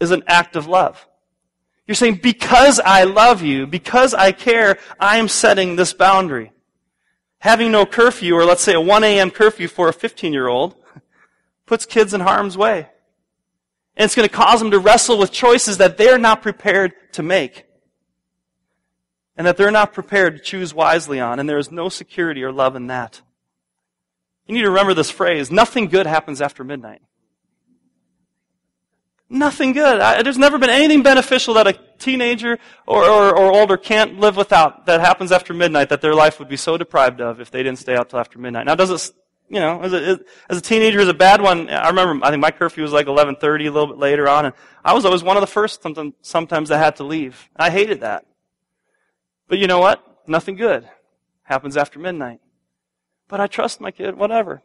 is 0.00 0.12
an 0.12 0.22
act 0.26 0.56
of 0.56 0.66
love. 0.66 1.06
You're 1.86 1.94
saying, 1.94 2.20
because 2.22 2.80
I 2.80 3.04
love 3.04 3.42
you, 3.42 3.66
because 3.66 4.14
I 4.14 4.32
care, 4.32 4.78
I 4.98 5.18
am 5.18 5.28
setting 5.28 5.76
this 5.76 5.92
boundary. 5.92 6.52
Having 7.40 7.70
no 7.70 7.84
curfew, 7.84 8.34
or 8.34 8.46
let's 8.46 8.62
say 8.62 8.72
a 8.72 8.80
1 8.80 9.04
a.m. 9.04 9.30
curfew 9.30 9.68
for 9.68 9.90
a 9.90 9.92
15 9.92 10.32
year 10.32 10.48
old, 10.48 10.74
puts 11.66 11.84
kids 11.84 12.14
in 12.14 12.22
harm's 12.22 12.56
way. 12.56 12.88
And 13.96 14.04
it's 14.04 14.14
going 14.14 14.28
to 14.28 14.34
cause 14.34 14.60
them 14.60 14.70
to 14.72 14.78
wrestle 14.78 15.18
with 15.18 15.30
choices 15.30 15.78
that 15.78 15.96
they're 15.96 16.18
not 16.18 16.42
prepared 16.42 16.94
to 17.12 17.22
make. 17.22 17.66
And 19.36 19.46
that 19.46 19.56
they're 19.56 19.70
not 19.70 19.92
prepared 19.92 20.36
to 20.36 20.42
choose 20.42 20.74
wisely 20.74 21.20
on. 21.20 21.38
And 21.38 21.48
there 21.48 21.58
is 21.58 21.70
no 21.70 21.88
security 21.88 22.42
or 22.42 22.52
love 22.52 22.76
in 22.76 22.88
that. 22.88 23.22
You 24.46 24.54
need 24.54 24.62
to 24.62 24.70
remember 24.70 24.94
this 24.94 25.10
phrase 25.10 25.50
nothing 25.50 25.86
good 25.86 26.06
happens 26.06 26.40
after 26.40 26.64
midnight. 26.64 27.02
Nothing 29.30 29.72
good. 29.72 30.00
I, 30.00 30.22
there's 30.22 30.38
never 30.38 30.58
been 30.58 30.70
anything 30.70 31.02
beneficial 31.02 31.54
that 31.54 31.66
a 31.66 31.78
teenager 31.98 32.58
or, 32.86 33.04
or, 33.04 33.36
or, 33.36 33.52
older 33.52 33.76
can't 33.76 34.20
live 34.20 34.36
without 34.36 34.86
that 34.86 35.00
happens 35.00 35.32
after 35.32 35.54
midnight 35.54 35.88
that 35.88 36.02
their 36.02 36.14
life 36.14 36.38
would 36.38 36.48
be 36.48 36.58
so 36.58 36.76
deprived 36.76 37.20
of 37.20 37.40
if 37.40 37.50
they 37.50 37.62
didn't 37.62 37.78
stay 37.78 37.96
out 37.96 38.10
till 38.10 38.18
after 38.18 38.38
midnight. 38.38 38.66
Now, 38.66 38.74
does 38.74 38.90
it, 38.90 39.14
you 39.48 39.60
know, 39.60 39.80
as 39.82 39.92
a, 39.92 40.20
as 40.48 40.58
a 40.58 40.60
teenager, 40.60 41.00
is 41.00 41.08
a 41.08 41.14
bad 41.14 41.40
one. 41.40 41.68
I 41.68 41.88
remember, 41.88 42.24
I 42.24 42.30
think 42.30 42.40
my 42.40 42.50
curfew 42.50 42.82
was 42.82 42.92
like 42.92 43.06
11:30, 43.06 43.42
a 43.42 43.70
little 43.70 43.86
bit 43.88 43.98
later 43.98 44.28
on, 44.28 44.46
and 44.46 44.54
I 44.84 44.94
was 44.94 45.04
always 45.04 45.22
one 45.22 45.36
of 45.36 45.40
the 45.40 45.46
first. 45.46 45.82
Sometimes, 45.82 46.14
sometimes 46.22 46.70
I 46.70 46.78
had 46.78 46.96
to 46.96 47.04
leave. 47.04 47.48
I 47.56 47.70
hated 47.70 48.00
that. 48.00 48.26
But 49.48 49.58
you 49.58 49.66
know 49.66 49.78
what? 49.78 50.02
Nothing 50.26 50.56
good 50.56 50.88
happens 51.42 51.76
after 51.76 51.98
midnight. 51.98 52.40
But 53.28 53.40
I 53.40 53.46
trust 53.46 53.80
my 53.80 53.90
kid. 53.90 54.16
Whatever. 54.16 54.62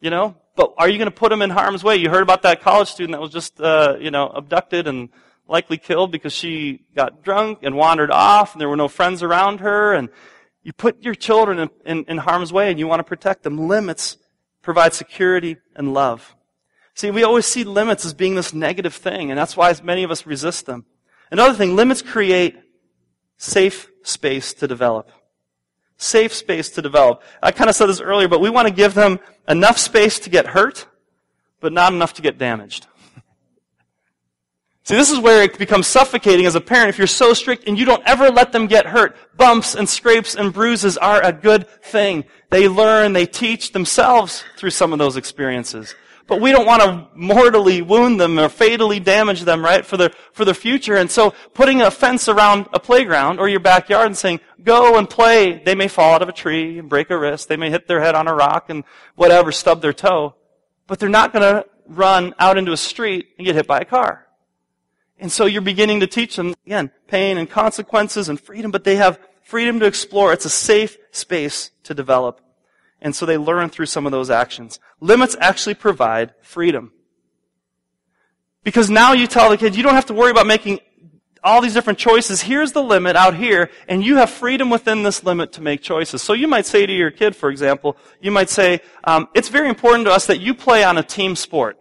You 0.00 0.10
know, 0.10 0.36
but 0.56 0.74
are 0.76 0.88
you 0.88 0.98
going 0.98 1.10
to 1.10 1.16
put 1.16 1.32
him 1.32 1.42
in 1.42 1.50
harm's 1.50 1.82
way? 1.82 1.96
You 1.96 2.10
heard 2.10 2.22
about 2.22 2.42
that 2.42 2.62
college 2.62 2.88
student 2.88 3.12
that 3.12 3.20
was 3.20 3.30
just, 3.30 3.60
uh, 3.60 3.96
you 3.98 4.10
know, 4.10 4.28
abducted 4.28 4.86
and 4.86 5.08
likely 5.48 5.76
killed 5.76 6.12
because 6.12 6.32
she 6.32 6.82
got 6.94 7.22
drunk 7.22 7.60
and 7.62 7.74
wandered 7.74 8.10
off 8.10 8.52
and 8.52 8.60
there 8.60 8.68
were 8.68 8.76
no 8.76 8.88
friends 8.88 9.22
around 9.22 9.60
her 9.60 9.92
and 9.92 10.08
you 10.64 10.72
put 10.72 11.02
your 11.02 11.14
children 11.14 11.60
in, 11.60 11.70
in, 11.86 12.04
in 12.08 12.18
harm's 12.18 12.52
way 12.52 12.70
and 12.70 12.78
you 12.78 12.88
want 12.88 12.98
to 13.00 13.04
protect 13.04 13.44
them. 13.44 13.68
Limits 13.68 14.16
provide 14.62 14.92
security 14.92 15.58
and 15.76 15.94
love. 15.94 16.34
See, 16.94 17.10
we 17.12 17.22
always 17.22 17.46
see 17.46 17.62
limits 17.62 18.04
as 18.04 18.14
being 18.14 18.34
this 18.34 18.52
negative 18.52 18.94
thing 18.94 19.30
and 19.30 19.38
that's 19.38 19.56
why 19.56 19.72
many 19.84 20.02
of 20.02 20.10
us 20.10 20.26
resist 20.26 20.66
them. 20.66 20.86
Another 21.30 21.54
thing, 21.54 21.76
limits 21.76 22.02
create 22.02 22.56
safe 23.36 23.88
space 24.02 24.52
to 24.54 24.66
develop 24.66 25.10
safe 25.96 26.32
space 26.32 26.70
to 26.70 26.82
develop. 26.82 27.22
I 27.42 27.52
kind 27.52 27.70
of 27.70 27.76
said 27.76 27.86
this 27.86 28.00
earlier, 28.00 28.28
but 28.28 28.40
we 28.40 28.50
want 28.50 28.68
to 28.68 28.74
give 28.74 28.94
them 28.94 29.20
enough 29.48 29.78
space 29.78 30.18
to 30.20 30.30
get 30.30 30.46
hurt, 30.46 30.86
but 31.60 31.72
not 31.72 31.92
enough 31.92 32.14
to 32.14 32.22
get 32.22 32.38
damaged. 32.38 32.86
See, 34.84 34.96
this 34.96 35.10
is 35.10 35.18
where 35.18 35.42
it 35.42 35.56
becomes 35.56 35.86
suffocating 35.86 36.44
as 36.44 36.56
a 36.56 36.60
parent 36.60 36.90
if 36.90 36.98
you're 36.98 37.06
so 37.06 37.32
strict 37.32 37.66
and 37.66 37.78
you 37.78 37.86
don't 37.86 38.02
ever 38.04 38.28
let 38.28 38.52
them 38.52 38.66
get 38.66 38.84
hurt. 38.84 39.16
Bumps 39.34 39.74
and 39.74 39.88
scrapes 39.88 40.34
and 40.34 40.52
bruises 40.52 40.98
are 40.98 41.22
a 41.22 41.32
good 41.32 41.66
thing. 41.82 42.24
They 42.50 42.68
learn, 42.68 43.14
they 43.14 43.24
teach 43.24 43.72
themselves 43.72 44.44
through 44.58 44.70
some 44.70 44.92
of 44.92 44.98
those 44.98 45.16
experiences. 45.16 45.94
But 46.26 46.42
we 46.42 46.52
don't 46.52 46.66
want 46.66 46.82
to 46.82 47.08
mortally 47.14 47.80
wound 47.80 48.20
them 48.20 48.38
or 48.38 48.50
fatally 48.50 49.00
damage 49.00 49.42
them, 49.42 49.64
right, 49.64 49.86
for 49.86 49.96
their, 49.96 50.10
for 50.32 50.44
their 50.44 50.52
future. 50.52 50.96
And 50.96 51.10
so 51.10 51.32
putting 51.54 51.80
a 51.80 51.90
fence 51.90 52.28
around 52.28 52.66
a 52.74 52.80
playground 52.80 53.40
or 53.40 53.48
your 53.48 53.60
backyard 53.60 54.06
and 54.06 54.16
saying, 54.16 54.40
go 54.62 54.98
and 54.98 55.08
play, 55.08 55.62
they 55.64 55.74
may 55.74 55.88
fall 55.88 56.14
out 56.14 56.22
of 56.22 56.28
a 56.28 56.32
tree 56.32 56.78
and 56.78 56.90
break 56.90 57.08
a 57.08 57.18
wrist. 57.18 57.48
They 57.48 57.56
may 57.56 57.70
hit 57.70 57.88
their 57.88 58.00
head 58.00 58.14
on 58.14 58.28
a 58.28 58.34
rock 58.34 58.68
and 58.68 58.84
whatever, 59.14 59.50
stub 59.50 59.80
their 59.80 59.94
toe. 59.94 60.34
But 60.86 60.98
they're 60.98 61.08
not 61.08 61.32
going 61.32 61.42
to 61.42 61.66
run 61.86 62.34
out 62.38 62.58
into 62.58 62.72
a 62.72 62.76
street 62.76 63.28
and 63.38 63.46
get 63.46 63.54
hit 63.54 63.66
by 63.66 63.78
a 63.78 63.86
car. 63.86 64.23
And 65.24 65.32
so 65.32 65.46
you're 65.46 65.62
beginning 65.62 66.00
to 66.00 66.06
teach 66.06 66.36
them, 66.36 66.54
again, 66.66 66.90
pain 67.08 67.38
and 67.38 67.48
consequences 67.48 68.28
and 68.28 68.38
freedom, 68.38 68.70
but 68.70 68.84
they 68.84 68.96
have 68.96 69.18
freedom 69.42 69.80
to 69.80 69.86
explore. 69.86 70.34
It's 70.34 70.44
a 70.44 70.50
safe 70.50 70.98
space 71.12 71.70
to 71.84 71.94
develop. 71.94 72.42
And 73.00 73.16
so 73.16 73.24
they 73.24 73.38
learn 73.38 73.70
through 73.70 73.86
some 73.86 74.04
of 74.04 74.12
those 74.12 74.28
actions. 74.28 74.78
Limits 75.00 75.34
actually 75.40 75.76
provide 75.76 76.34
freedom. 76.42 76.92
Because 78.64 78.90
now 78.90 79.14
you 79.14 79.26
tell 79.26 79.48
the 79.48 79.56
kids, 79.56 79.78
you 79.78 79.82
don't 79.82 79.94
have 79.94 80.04
to 80.06 80.12
worry 80.12 80.30
about 80.30 80.46
making 80.46 80.80
all 81.42 81.62
these 81.62 81.72
different 81.72 81.98
choices. 81.98 82.42
Here's 82.42 82.72
the 82.72 82.82
limit 82.82 83.16
out 83.16 83.34
here, 83.34 83.70
and 83.88 84.04
you 84.04 84.16
have 84.16 84.28
freedom 84.28 84.68
within 84.68 85.04
this 85.04 85.24
limit 85.24 85.52
to 85.52 85.62
make 85.62 85.80
choices. 85.80 86.20
So 86.20 86.34
you 86.34 86.48
might 86.48 86.66
say 86.66 86.84
to 86.84 86.92
your 86.92 87.10
kid, 87.10 87.34
for 87.34 87.48
example, 87.48 87.96
you 88.20 88.30
might 88.30 88.50
say, 88.50 88.82
um, 89.04 89.28
it's 89.32 89.48
very 89.48 89.70
important 89.70 90.04
to 90.04 90.12
us 90.12 90.26
that 90.26 90.40
you 90.40 90.52
play 90.52 90.84
on 90.84 90.98
a 90.98 91.02
team 91.02 91.34
sport. 91.34 91.78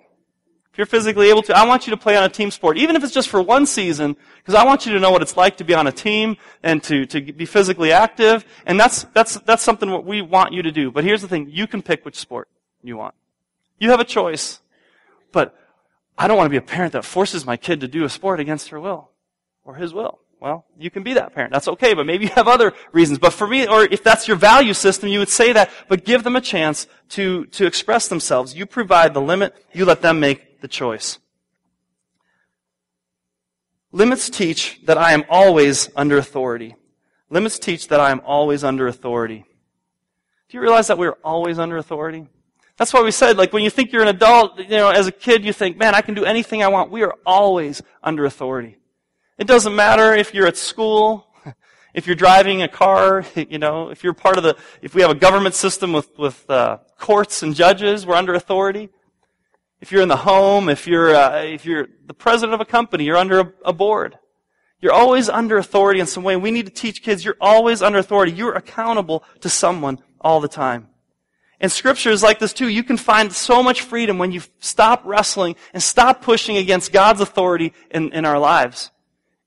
If 0.74 0.80
you're 0.80 0.88
physically 0.88 1.30
able 1.30 1.44
to, 1.44 1.56
I 1.56 1.68
want 1.68 1.86
you 1.86 1.92
to 1.92 1.98
play 1.98 2.18
on 2.18 2.24
a 2.24 2.30
team 2.30 2.50
sport, 2.50 2.80
even 2.80 2.96
if 2.96 3.04
it's 3.04 3.14
just 3.14 3.30
for 3.30 3.40
one 3.40 3.68
season, 3.68 4.18
because 4.38 4.56
I 4.56 4.66
want 4.66 4.88
you 4.88 4.94
to 4.94 5.00
know 5.00 5.12
what 5.12 5.22
it's 5.22 5.38
like 5.38 5.58
to 5.58 5.64
be 5.64 5.76
on 5.76 5.86
a 5.86 5.92
team 5.92 6.36
and 6.64 6.82
to, 6.86 7.06
to 7.06 7.22
be 7.32 7.46
physically 7.46 7.92
active. 7.92 8.44
And 8.66 8.80
that's, 8.80 9.04
that's, 9.14 9.36
that's 9.42 9.62
something 9.62 9.92
what 9.92 10.04
we 10.04 10.24
want 10.24 10.52
you 10.52 10.64
to 10.64 10.72
do. 10.72 10.90
But 10.90 11.04
here's 11.04 11.22
the 11.22 11.28
thing. 11.28 11.48
You 11.52 11.68
can 11.68 11.84
pick 11.84 12.04
which 12.04 12.16
sport 12.16 12.50
you 12.82 12.98
want. 12.98 13.14
You 13.78 13.92
have 13.92 14.00
a 14.00 14.04
choice. 14.04 14.62
But 15.32 15.56
I 16.18 16.28
don't 16.28 16.38
want 16.38 16.48
to 16.48 16.50
be 16.50 16.58
a 16.58 16.62
parent 16.62 16.94
that 16.94 17.06
forces 17.06 17.46
my 17.46 17.56
kid 17.56 17.82
to 17.82 17.88
do 17.88 18.04
a 18.04 18.10
sport 18.10 18.40
against 18.40 18.70
her 18.70 18.80
will 18.80 19.12
or 19.64 19.76
his 19.76 19.94
will. 19.94 20.22
Well, 20.40 20.66
you 20.80 20.90
can 20.90 21.04
be 21.04 21.14
that 21.14 21.36
parent. 21.36 21.54
That's 21.54 21.68
okay, 21.68 21.94
but 21.94 22.08
maybe 22.08 22.26
you 22.26 22.32
have 22.32 22.48
other 22.48 22.74
reasons. 22.92 23.20
But 23.20 23.32
for 23.32 23.46
me, 23.46 23.68
or 23.68 23.84
if 23.84 24.04
that's 24.04 24.28
your 24.28 24.38
value 24.38 24.74
system, 24.74 25.10
you 25.10 25.20
would 25.20 25.30
say 25.30 25.54
that, 25.54 25.70
but 25.88 26.04
give 26.04 26.24
them 26.24 26.36
a 26.36 26.42
chance 26.42 26.88
to, 27.10 27.46
to 27.46 27.68
express 27.68 28.08
themselves. 28.08 28.56
You 28.56 28.66
provide 28.66 29.14
the 29.14 29.22
limit, 29.22 29.56
you 29.72 29.86
let 29.86 30.02
them 30.02 30.20
make 30.20 30.53
the 30.64 30.68
choice. 30.70 31.20
Limits 33.92 34.30
teach 34.30 34.80
that 34.86 34.98
I 34.98 35.12
am 35.12 35.26
always 35.30 35.90
under 35.94 36.18
authority. 36.18 36.78
Limits 37.30 37.60
teach 37.60 37.90
that 37.90 38.00
I 38.00 38.12
am 38.12 38.22
always 38.26 38.64
under 38.64 38.88
authority. 38.88 39.44
Do 40.48 40.58
you 40.58 40.62
realize 40.62 40.88
that 40.88 40.98
we're 40.98 41.18
always 41.22 41.60
under 41.60 41.76
authority? 41.78 42.28
That's 42.78 42.94
why 42.94 43.02
we 43.02 43.12
said, 43.12 43.36
like, 43.38 43.52
when 43.52 43.64
you 43.64 43.70
think 43.70 43.92
you're 43.92 44.04
an 44.04 44.08
adult, 44.08 44.58
you 44.58 44.70
know, 44.70 44.90
as 44.90 45.06
a 45.06 45.12
kid, 45.12 45.44
you 45.44 45.52
think, 45.52 45.78
man, 45.78 45.94
I 45.96 46.02
can 46.02 46.14
do 46.14 46.24
anything 46.24 46.64
I 46.64 46.70
want. 46.70 46.92
We 46.92 47.04
are 47.04 47.14
always 47.26 47.82
under 48.02 48.24
authority. 48.24 48.78
It 49.38 49.48
doesn't 49.48 49.76
matter 49.76 50.14
if 50.14 50.34
you're 50.34 50.48
at 50.48 50.56
school, 50.56 51.28
if 51.94 52.08
you're 52.08 52.16
driving 52.16 52.62
a 52.62 52.70
car, 52.70 53.26
you 53.36 53.60
know, 53.60 53.90
if 53.90 54.02
you're 54.02 54.14
part 54.14 54.38
of 54.38 54.44
the, 54.44 54.56
if 54.82 54.96
we 54.96 55.02
have 55.02 55.12
a 55.12 55.16
government 55.16 55.56
system 55.56 55.92
with, 55.92 56.18
with 56.18 56.50
uh, 56.50 56.78
courts 56.98 57.44
and 57.44 57.54
judges, 57.54 58.06
we're 58.06 58.16
under 58.16 58.34
authority 58.34 58.90
if 59.84 59.92
you're 59.92 60.02
in 60.02 60.08
the 60.08 60.16
home, 60.16 60.70
if 60.70 60.88
you're, 60.88 61.14
uh, 61.14 61.42
if 61.42 61.66
you're 61.66 61.90
the 62.06 62.14
president 62.14 62.54
of 62.54 62.62
a 62.62 62.66
company, 62.66 63.04
you're 63.04 63.18
under 63.18 63.42
a, 63.42 63.54
a 63.66 63.74
board. 63.74 64.18
You're 64.80 64.94
always 64.94 65.28
under 65.28 65.58
authority 65.58 66.00
in 66.00 66.06
some 66.06 66.24
way. 66.24 66.38
We 66.38 66.52
need 66.52 66.68
to 66.68 66.72
teach 66.72 67.04
kids 67.04 67.26
you're 67.26 67.36
always 67.42 67.82
under 67.82 68.00
authority. 68.00 68.32
You're 68.32 68.54
accountable 68.54 69.26
to 69.42 69.50
someone 69.50 70.00
all 70.22 70.40
the 70.40 70.48
time. 70.48 70.88
And 71.60 71.70
scripture 71.70 72.12
is 72.12 72.24
like 72.24 72.40
this 72.40 72.54
too. 72.54 72.70
You 72.70 72.82
can 72.82 72.96
find 72.96 73.34
so 73.34 73.62
much 73.62 73.82
freedom 73.82 74.18
when 74.18 74.32
you 74.32 74.40
stop 74.60 75.02
wrestling 75.04 75.58
and 75.74 75.84
stop 75.84 76.22
pushing 76.22 76.56
against 76.56 76.94
God's 76.94 77.20
authority 77.20 77.74
in, 77.92 78.14
in 78.14 78.24
our 78.24 78.40
lives. 78.40 78.90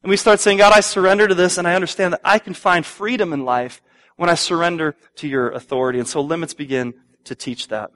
And 0.03 0.11
we 0.11 0.19
start 0.19 0.41
saying, 0.41 0.59
God, 0.59 0.75
I 0.75 0.81
surrender 0.81 1.27
to 1.27 1.35
this 1.35 1.57
and 1.57 1.67
I 1.67 1.75
understand 1.75 2.13
that 2.13 2.21
I 2.23 2.41
can 2.41 2.53
find 2.53 2.85
freedom 2.85 3.33
in 3.33 3.47
life 3.47 3.81
when 4.17 4.29
I 4.29 4.35
surrender 4.35 4.97
to 5.15 5.29
your 5.29 5.49
authority. 5.53 5.99
And 5.99 6.07
so 6.07 6.21
limits 6.21 6.53
begin 6.53 6.93
to 7.25 7.35
teach 7.35 7.69
that. 7.69 7.91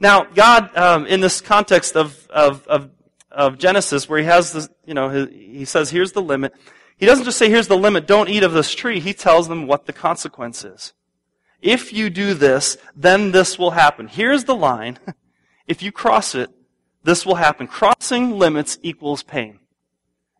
Now, 0.00 0.24
God, 0.24 0.76
um, 0.76 1.06
in 1.06 1.20
this 1.20 1.40
context 1.40 1.96
of, 1.96 2.26
of, 2.28 2.66
of, 2.66 2.90
of, 3.30 3.58
Genesis, 3.58 4.08
where 4.08 4.18
he 4.18 4.24
has 4.24 4.52
this, 4.52 4.68
you 4.84 4.94
know, 4.94 5.08
his, 5.08 5.28
he 5.28 5.64
says, 5.64 5.90
here's 5.90 6.12
the 6.12 6.22
limit. 6.22 6.54
He 6.96 7.06
doesn't 7.06 7.24
just 7.24 7.38
say, 7.38 7.48
here's 7.48 7.68
the 7.68 7.76
limit, 7.76 8.06
don't 8.06 8.28
eat 8.28 8.42
of 8.42 8.52
this 8.52 8.74
tree. 8.74 9.00
He 9.00 9.12
tells 9.12 9.48
them 9.48 9.66
what 9.66 9.86
the 9.86 9.92
consequence 9.92 10.64
is. 10.64 10.92
If 11.60 11.92
you 11.92 12.10
do 12.10 12.34
this, 12.34 12.76
then 12.94 13.32
this 13.32 13.58
will 13.58 13.72
happen. 13.72 14.08
Here's 14.08 14.44
the 14.44 14.54
line. 14.54 14.98
If 15.66 15.82
you 15.82 15.92
cross 15.92 16.34
it, 16.34 16.50
this 17.04 17.24
will 17.24 17.36
happen. 17.36 17.66
Crossing 17.66 18.38
limits 18.38 18.78
equals 18.82 19.22
pain. 19.22 19.60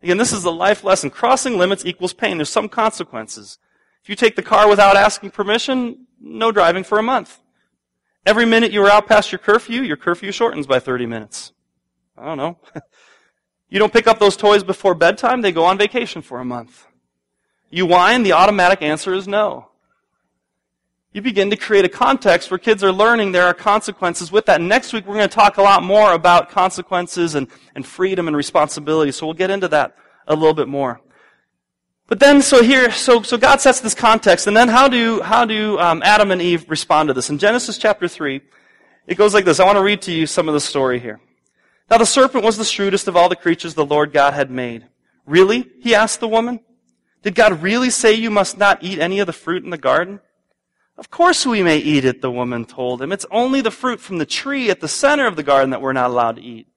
Again, 0.03 0.17
this 0.17 0.33
is 0.33 0.45
a 0.45 0.51
life 0.51 0.83
lesson. 0.83 1.09
Crossing 1.09 1.57
limits 1.57 1.83
equals 1.83 2.13
pain. 2.13 2.37
There's 2.37 2.49
some 2.49 2.69
consequences. 2.69 3.57
If 4.03 4.09
you 4.09 4.15
take 4.15 4.35
the 4.35 4.43
car 4.43 4.69
without 4.69 4.95
asking 4.95 5.31
permission, 5.31 6.05
no 6.21 6.51
driving 6.51 6.83
for 6.83 6.99
a 6.99 7.03
month. 7.03 7.39
Every 8.25 8.45
minute 8.45 8.71
you 8.71 8.83
are 8.83 8.89
out 8.89 9.07
past 9.07 9.31
your 9.31 9.39
curfew, 9.39 9.83
your 9.83 9.97
curfew 9.97 10.31
shortens 10.31 10.65
by 10.65 10.79
30 10.79 11.05
minutes. 11.05 11.53
I 12.17 12.25
don't 12.25 12.37
know. 12.37 12.57
you 13.69 13.77
don't 13.77 13.93
pick 13.93 14.07
up 14.07 14.17
those 14.17 14.35
toys 14.35 14.63
before 14.63 14.95
bedtime, 14.95 15.41
they 15.41 15.51
go 15.51 15.65
on 15.65 15.77
vacation 15.77 16.21
for 16.21 16.39
a 16.39 16.45
month. 16.45 16.87
You 17.69 17.85
whine, 17.85 18.23
the 18.23 18.33
automatic 18.33 18.81
answer 18.81 19.13
is 19.13 19.27
no. 19.27 19.69
You 21.13 21.21
begin 21.21 21.49
to 21.51 21.55
create 21.55 21.85
a 21.85 21.89
context 21.89 22.51
where 22.51 22.57
kids 22.57 22.83
are 22.83 22.91
learning 22.91 23.31
there 23.31 23.45
are 23.45 23.53
consequences 23.53 24.31
with 24.31 24.47
that. 24.47 24.59
Next 24.59 24.91
week 24.91 25.05
we're 25.05 25.15
going 25.15 25.29
to 25.29 25.33
talk 25.35 25.57
a 25.57 25.61
lot 25.61 25.83
more 25.83 26.13
about 26.13 26.49
consequences 26.49 27.35
and, 27.35 27.47
and 27.73 27.85
freedom 27.85 28.27
and 28.27 28.35
responsibility. 28.35 29.11
So 29.11 29.25
we'll 29.27 29.33
get 29.33 29.49
into 29.49 29.67
that 29.69 29.95
a 30.27 30.35
little 30.35 30.53
bit 30.53 30.67
more. 30.67 30.99
But 32.07 32.19
then, 32.19 32.43
so 32.43 32.61
here, 32.61 32.91
so, 32.91 33.23
so 33.23 33.35
God 33.35 33.61
sets 33.61 33.79
this 33.79 33.95
context, 33.95 34.45
and 34.45 34.55
then 34.55 34.67
how 34.67 34.87
do, 34.87 35.21
how 35.21 35.43
do 35.45 35.79
um, 35.79 36.03
Adam 36.03 36.29
and 36.29 36.39
Eve 36.39 36.69
respond 36.69 37.07
to 37.07 37.13
this? 37.13 37.31
In 37.31 37.39
Genesis 37.39 37.79
chapter 37.79 38.07
3, 38.07 38.41
it 39.07 39.15
goes 39.15 39.33
like 39.33 39.45
this. 39.45 39.59
I 39.59 39.65
want 39.65 39.77
to 39.77 39.83
read 39.83 40.03
to 40.03 40.11
you 40.11 40.27
some 40.27 40.47
of 40.47 40.53
the 40.53 40.59
story 40.59 40.99
here. 40.99 41.19
Now 41.89 41.97
the 41.97 42.05
serpent 42.05 42.43
was 42.43 42.57
the 42.57 42.65
shrewdest 42.65 43.07
of 43.07 43.15
all 43.15 43.27
the 43.27 43.35
creatures 43.35 43.73
the 43.73 43.85
Lord 43.85 44.13
God 44.13 44.33
had 44.33 44.51
made. 44.51 44.85
Really? 45.25 45.71
He 45.79 45.95
asked 45.95 46.19
the 46.19 46.27
woman. 46.27 46.59
Did 47.23 47.33
God 47.33 47.63
really 47.63 47.89
say 47.89 48.13
you 48.13 48.29
must 48.29 48.57
not 48.57 48.83
eat 48.83 48.99
any 48.99 49.19
of 49.19 49.25
the 49.25 49.33
fruit 49.33 49.63
in 49.63 49.71
the 49.71 49.77
garden? 49.77 50.19
Of 50.97 51.09
course 51.09 51.45
we 51.45 51.63
may 51.63 51.77
eat 51.77 52.05
it, 52.05 52.21
the 52.21 52.31
woman 52.31 52.65
told 52.65 53.01
him. 53.01 53.11
It's 53.11 53.25
only 53.31 53.61
the 53.61 53.71
fruit 53.71 53.99
from 53.99 54.19
the 54.19 54.25
tree 54.27 54.69
at 54.69 54.79
the 54.79 54.87
center 54.87 55.25
of 55.25 55.35
the 55.35 55.43
garden 55.43 55.71
that 55.71 55.81
we're 55.81 55.93
not 55.93 56.11
allowed 56.11 56.35
to 56.35 56.43
eat. 56.43 56.67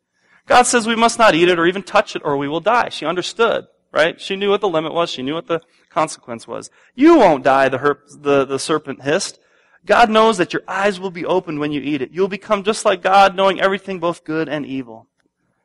God 0.47 0.63
says 0.63 0.87
we 0.87 0.97
must 0.97 1.19
not 1.19 1.35
eat 1.35 1.51
it 1.51 1.59
or 1.59 1.67
even 1.67 1.83
touch 1.83 2.17
it 2.17 2.23
or 2.25 2.37
we 2.39 2.49
will 2.49 2.61
die. 2.61 2.89
She 2.89 3.05
understood 3.05 3.67
right? 3.93 4.21
She 4.21 4.37
knew 4.37 4.51
what 4.51 4.61
the 4.61 4.69
limit 4.69 4.93
was. 4.93 5.11
She 5.11 5.23
knew 5.23 5.35
what 5.35 5.47
the 5.47 5.61
consequence 5.91 6.47
was. 6.47 6.71
You 6.95 7.19
won't 7.19 7.45
die, 7.45 7.69
the, 7.69 7.79
herp, 7.79 7.99
the, 8.23 8.45
the 8.45 8.59
serpent 8.59 9.03
hissed. 9.03 9.39
God 9.85 10.11
knows 10.11 10.37
that 10.39 10.53
your 10.53 10.63
eyes 10.69 11.01
will 11.01 11.11
be 11.11 11.25
opened 11.25 11.61
when 11.61 11.73
you 11.73 11.81
eat 11.81 12.03
it. 12.03 12.11
You'll 12.13 12.29
become 12.29 12.63
just 12.63 12.85
like 12.85 13.03
God, 13.03 13.35
knowing 13.35 13.61
everything 13.61 13.99
both 13.99 14.25
good 14.25 14.49
and 14.49 14.67
evil. 14.67 15.07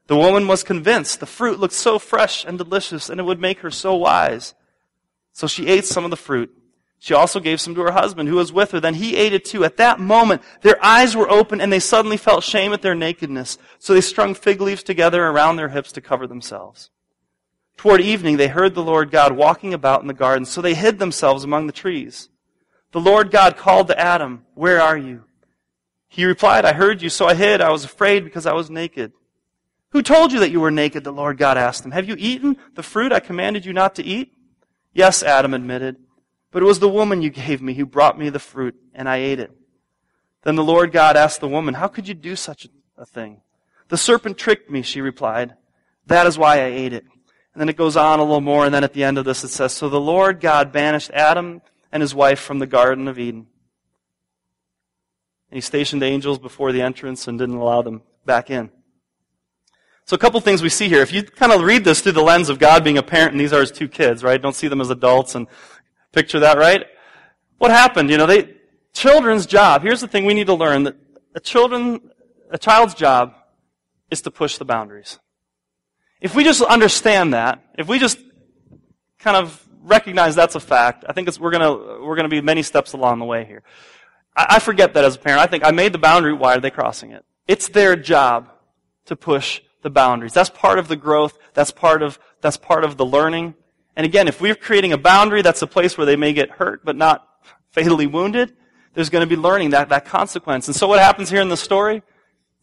The 0.07 0.15
woman 0.15 0.47
was 0.47 0.63
convinced 0.63 1.19
the 1.19 1.25
fruit 1.25 1.59
looked 1.59 1.73
so 1.73 1.99
fresh 1.99 2.45
and 2.45 2.57
delicious 2.57 3.09
and 3.09 3.19
it 3.19 3.23
would 3.23 3.39
make 3.39 3.59
her 3.59 3.71
so 3.71 3.95
wise. 3.95 4.53
So 5.31 5.47
she 5.47 5.67
ate 5.67 5.85
some 5.85 6.03
of 6.03 6.11
the 6.11 6.17
fruit. 6.17 6.53
She 6.99 7.13
also 7.13 7.41
gave 7.41 7.59
some 7.59 7.75
to 7.75 7.81
her 7.81 7.91
husband 7.91 8.29
who 8.29 8.35
was 8.35 8.53
with 8.53 8.71
her. 8.71 8.79
Then 8.79 8.93
he 8.93 9.17
ate 9.17 9.33
it 9.33 9.43
too. 9.43 9.65
At 9.65 9.75
that 9.77 9.99
moment, 9.99 10.41
their 10.61 10.81
eyes 10.83 11.17
were 11.17 11.29
open 11.29 11.59
and 11.59 11.71
they 11.71 11.79
suddenly 11.79 12.15
felt 12.15 12.45
shame 12.45 12.71
at 12.71 12.81
their 12.81 12.95
nakedness. 12.95 13.57
So 13.77 13.93
they 13.93 14.01
strung 14.01 14.33
fig 14.33 14.61
leaves 14.61 14.83
together 14.83 15.25
around 15.25 15.57
their 15.57 15.69
hips 15.69 15.91
to 15.93 16.01
cover 16.01 16.27
themselves. 16.27 16.91
Toward 17.77 18.01
evening, 18.01 18.37
they 18.37 18.47
heard 18.47 18.75
the 18.75 18.83
Lord 18.83 19.11
God 19.11 19.33
walking 19.33 19.73
about 19.73 20.01
in 20.01 20.07
the 20.07 20.13
garden, 20.13 20.45
so 20.45 20.61
they 20.61 20.73
hid 20.73 20.99
themselves 20.99 21.43
among 21.43 21.67
the 21.67 21.73
trees. 21.73 22.29
The 22.91 23.01
Lord 23.01 23.31
God 23.31 23.57
called 23.57 23.87
to 23.87 23.99
Adam, 23.99 24.45
Where 24.53 24.79
are 24.79 24.97
you? 24.97 25.23
He 26.07 26.25
replied, 26.25 26.63
I 26.63 26.73
heard 26.73 27.01
you, 27.01 27.09
so 27.09 27.25
I 27.25 27.33
hid. 27.33 27.59
I 27.59 27.71
was 27.71 27.83
afraid 27.83 28.23
because 28.23 28.45
I 28.45 28.53
was 28.53 28.69
naked. 28.69 29.13
Who 29.89 30.03
told 30.03 30.31
you 30.31 30.39
that 30.39 30.51
you 30.51 30.59
were 30.59 30.71
naked? 30.71 31.03
The 31.03 31.11
Lord 31.11 31.37
God 31.37 31.57
asked 31.57 31.83
him. 31.83 31.91
Have 31.91 32.07
you 32.07 32.15
eaten 32.19 32.57
the 32.75 32.83
fruit 32.83 33.11
I 33.11 33.19
commanded 33.19 33.65
you 33.65 33.73
not 33.73 33.95
to 33.95 34.03
eat? 34.03 34.31
Yes, 34.93 35.23
Adam 35.23 35.55
admitted. 35.55 35.97
But 36.51 36.61
it 36.61 36.67
was 36.67 36.79
the 36.79 36.89
woman 36.89 37.23
you 37.23 37.31
gave 37.31 37.63
me 37.63 37.73
who 37.73 37.85
brought 37.85 38.19
me 38.19 38.29
the 38.29 38.37
fruit, 38.37 38.75
and 38.93 39.09
I 39.09 39.17
ate 39.17 39.39
it. 39.39 39.51
Then 40.43 40.55
the 40.55 40.63
Lord 40.63 40.91
God 40.91 41.17
asked 41.17 41.39
the 41.39 41.47
woman, 41.47 41.73
How 41.73 41.87
could 41.87 42.07
you 42.07 42.13
do 42.13 42.35
such 42.35 42.67
a 42.97 43.05
thing? 43.05 43.41
The 43.89 43.97
serpent 43.97 44.37
tricked 44.37 44.69
me, 44.69 44.83
she 44.83 45.01
replied. 45.01 45.55
That 46.05 46.27
is 46.27 46.37
why 46.37 46.57
I 46.57 46.65
ate 46.65 46.93
it. 46.93 47.05
And 47.53 47.61
then 47.61 47.69
it 47.69 47.77
goes 47.77 47.95
on 47.95 48.19
a 48.19 48.23
little 48.23 48.41
more, 48.41 48.65
and 48.65 48.73
then 48.73 48.83
at 48.83 48.93
the 48.93 49.03
end 49.03 49.17
of 49.17 49.25
this 49.25 49.43
it 49.43 49.49
says, 49.49 49.73
So 49.73 49.89
the 49.89 49.99
Lord 49.99 50.39
God 50.39 50.71
banished 50.71 51.11
Adam 51.11 51.61
and 51.91 52.01
his 52.01 52.15
wife 52.15 52.39
from 52.39 52.59
the 52.59 52.67
Garden 52.67 53.07
of 53.07 53.19
Eden. 53.19 53.47
And 55.51 55.57
he 55.57 55.61
stationed 55.61 56.01
angels 56.01 56.39
before 56.39 56.71
the 56.71 56.81
entrance 56.81 57.27
and 57.27 57.37
didn't 57.37 57.57
allow 57.57 57.83
them 57.83 58.01
back 58.25 58.49
in. 58.49 58.71
So 60.05 60.15
a 60.15 60.17
couple 60.19 60.39
things 60.41 60.63
we 60.63 60.69
see 60.69 60.89
here. 60.89 61.01
If 61.01 61.13
you 61.13 61.23
kind 61.23 61.51
of 61.51 61.61
read 61.61 61.83
this 61.83 62.01
through 62.01 62.13
the 62.13 62.23
lens 62.23 62.49
of 62.49 62.59
God 62.59 62.83
being 62.83 62.97
a 62.97 63.03
parent 63.03 63.33
and 63.33 63.39
these 63.39 63.53
are 63.53 63.61
his 63.61 63.71
two 63.71 63.87
kids, 63.87 64.23
right? 64.23 64.41
Don't 64.41 64.55
see 64.55 64.67
them 64.67 64.81
as 64.81 64.89
adults 64.89 65.35
and 65.35 65.47
picture 66.11 66.39
that, 66.39 66.57
right? 66.57 66.85
What 67.59 67.71
happened? 67.71 68.09
You 68.09 68.17
know, 68.17 68.25
they, 68.25 68.55
children's 68.93 69.45
job, 69.45 69.83
here's 69.83 70.01
the 70.01 70.07
thing 70.07 70.25
we 70.25 70.33
need 70.33 70.47
to 70.47 70.55
learn 70.55 70.83
that 70.83 70.95
a 71.35 71.39
children, 71.39 72.11
a 72.49 72.57
child's 72.57 72.95
job 72.95 73.33
is 74.11 74.21
to 74.23 74.31
push 74.31 74.57
the 74.57 74.65
boundaries. 74.65 75.19
If 76.23 76.33
we 76.35 76.45
just 76.45 76.61
understand 76.61 77.33
that, 77.33 77.61
if 77.77 77.89
we 77.89 77.99
just 77.99 78.17
kind 79.19 79.35
of 79.35 79.61
recognize 79.81 80.35
that's 80.35 80.55
a 80.55 80.59
fact, 80.61 81.03
I 81.07 81.11
think 81.11 81.29
we're 81.37 81.51
gonna 81.51 82.01
we're 82.01 82.15
gonna 82.15 82.29
be 82.29 82.39
many 82.39 82.63
steps 82.63 82.93
along 82.93 83.19
the 83.19 83.25
way 83.25 83.43
here. 83.43 83.61
I, 84.33 84.45
I 84.51 84.59
forget 84.59 84.93
that 84.93 85.03
as 85.03 85.17
a 85.17 85.19
parent. 85.19 85.41
I 85.41 85.47
think 85.47 85.65
I 85.65 85.71
made 85.71 85.91
the 85.91 85.97
boundary. 85.97 86.31
Why 86.31 86.55
are 86.55 86.61
they 86.61 86.71
crossing 86.71 87.11
it? 87.11 87.25
It's 87.45 87.67
their 87.67 87.97
job 87.97 88.49
to 89.07 89.17
push 89.17 89.61
the 89.81 89.89
boundaries. 89.89 90.31
That's 90.31 90.49
part 90.49 90.79
of 90.79 90.87
the 90.87 90.95
growth. 90.95 91.37
That's 91.53 91.71
part 91.71 92.01
of 92.01 92.17
that's 92.39 92.55
part 92.55 92.85
of 92.85 92.95
the 92.95 93.05
learning. 93.05 93.55
And 93.97 94.05
again, 94.05 94.29
if 94.29 94.39
we're 94.39 94.55
creating 94.55 94.93
a 94.93 94.97
boundary, 94.97 95.41
that's 95.41 95.61
a 95.61 95.67
place 95.67 95.97
where 95.97 96.05
they 96.05 96.15
may 96.15 96.31
get 96.31 96.51
hurt, 96.51 96.85
but 96.85 96.95
not 96.95 97.27
fatally 97.71 98.07
wounded. 98.07 98.55
There's 98.93 99.09
going 99.09 99.27
to 99.27 99.35
be 99.35 99.35
learning 99.35 99.71
that 99.71 99.89
that 99.89 100.05
consequence. 100.05 100.69
And 100.69 100.75
so 100.75 100.87
what 100.87 100.99
happens 100.99 101.29
here 101.29 101.41
in 101.41 101.49
the 101.49 101.57
story? 101.57 102.01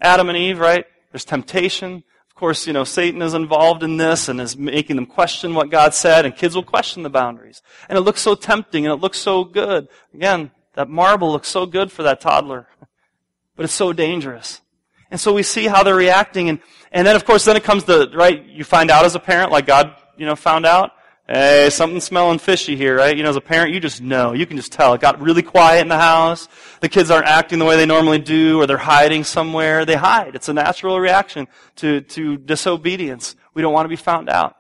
Adam 0.00 0.30
and 0.30 0.38
Eve, 0.38 0.58
right? 0.58 0.86
There's 1.12 1.26
temptation 1.26 2.04
course, 2.40 2.66
you 2.66 2.72
know, 2.72 2.84
Satan 2.84 3.20
is 3.20 3.34
involved 3.34 3.82
in 3.82 3.98
this 3.98 4.28
and 4.28 4.40
is 4.40 4.56
making 4.56 4.96
them 4.96 5.06
question 5.06 5.54
what 5.54 5.70
God 5.70 5.94
said, 5.94 6.24
and 6.24 6.34
kids 6.34 6.54
will 6.56 6.64
question 6.64 7.02
the 7.02 7.10
boundaries. 7.10 7.60
And 7.88 7.98
it 7.98 8.00
looks 8.00 8.22
so 8.22 8.34
tempting 8.34 8.86
and 8.86 8.92
it 8.92 9.00
looks 9.00 9.18
so 9.18 9.44
good. 9.44 9.88
Again, 10.14 10.50
that 10.74 10.88
marble 10.88 11.30
looks 11.30 11.48
so 11.48 11.66
good 11.66 11.92
for 11.92 12.02
that 12.02 12.20
toddler, 12.20 12.66
but 13.56 13.64
it's 13.64 13.74
so 13.74 13.92
dangerous. 13.92 14.62
And 15.10 15.20
so 15.20 15.34
we 15.34 15.42
see 15.42 15.66
how 15.66 15.82
they're 15.82 15.94
reacting, 15.94 16.48
and, 16.48 16.60
and 16.90 17.06
then 17.06 17.14
of 17.14 17.24
course, 17.24 17.44
then 17.44 17.56
it 17.56 17.64
comes 17.64 17.84
to, 17.84 18.10
right, 18.14 18.44
you 18.46 18.64
find 18.64 18.90
out 18.90 19.04
as 19.04 19.14
a 19.14 19.20
parent, 19.20 19.52
like 19.52 19.66
God, 19.66 19.94
you 20.16 20.24
know, 20.24 20.34
found 20.34 20.64
out, 20.64 20.92
Hey, 21.32 21.70
something's 21.70 22.02
smelling 22.02 22.40
fishy 22.40 22.74
here, 22.74 22.96
right? 22.96 23.16
You 23.16 23.22
know, 23.22 23.30
as 23.30 23.36
a 23.36 23.40
parent, 23.40 23.72
you 23.72 23.78
just 23.78 24.00
know. 24.00 24.32
You 24.32 24.46
can 24.46 24.56
just 24.56 24.72
tell. 24.72 24.94
It 24.94 25.00
got 25.00 25.20
really 25.20 25.42
quiet 25.42 25.80
in 25.80 25.86
the 25.86 25.96
house. 25.96 26.48
The 26.80 26.88
kids 26.88 27.08
aren't 27.08 27.26
acting 27.26 27.60
the 27.60 27.64
way 27.64 27.76
they 27.76 27.86
normally 27.86 28.18
do, 28.18 28.60
or 28.60 28.66
they're 28.66 28.76
hiding 28.76 29.22
somewhere. 29.22 29.84
They 29.84 29.94
hide. 29.94 30.34
It's 30.34 30.48
a 30.48 30.52
natural 30.52 30.98
reaction 30.98 31.46
to, 31.76 32.00
to 32.00 32.36
disobedience. 32.36 33.36
We 33.54 33.62
don't 33.62 33.72
want 33.72 33.84
to 33.84 33.88
be 33.90 33.94
found 33.94 34.28
out. 34.28 34.56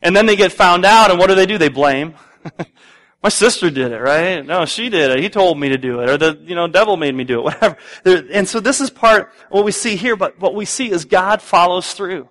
And 0.00 0.16
then 0.16 0.24
they 0.24 0.36
get 0.36 0.52
found 0.52 0.86
out, 0.86 1.10
and 1.10 1.18
what 1.18 1.26
do 1.26 1.34
they 1.34 1.44
do? 1.44 1.58
They 1.58 1.68
blame. 1.68 2.14
My 3.22 3.28
sister 3.28 3.68
did 3.68 3.92
it, 3.92 4.00
right? 4.00 4.42
No, 4.42 4.64
she 4.64 4.88
did 4.88 5.10
it. 5.10 5.20
He 5.20 5.28
told 5.28 5.60
me 5.60 5.68
to 5.68 5.76
do 5.76 6.00
it. 6.00 6.08
Or 6.08 6.16
the, 6.16 6.40
you 6.42 6.54
know, 6.54 6.66
devil 6.66 6.96
made 6.96 7.14
me 7.14 7.24
do 7.24 7.40
it, 7.40 7.44
whatever. 7.62 7.76
And 8.06 8.48
so 8.48 8.58
this 8.58 8.80
is 8.80 8.88
part, 8.88 9.32
what 9.50 9.66
we 9.66 9.72
see 9.72 9.96
here, 9.96 10.16
but 10.16 10.40
what 10.40 10.54
we 10.54 10.64
see 10.64 10.90
is 10.90 11.04
God 11.04 11.42
follows 11.42 11.92
through 11.92 12.30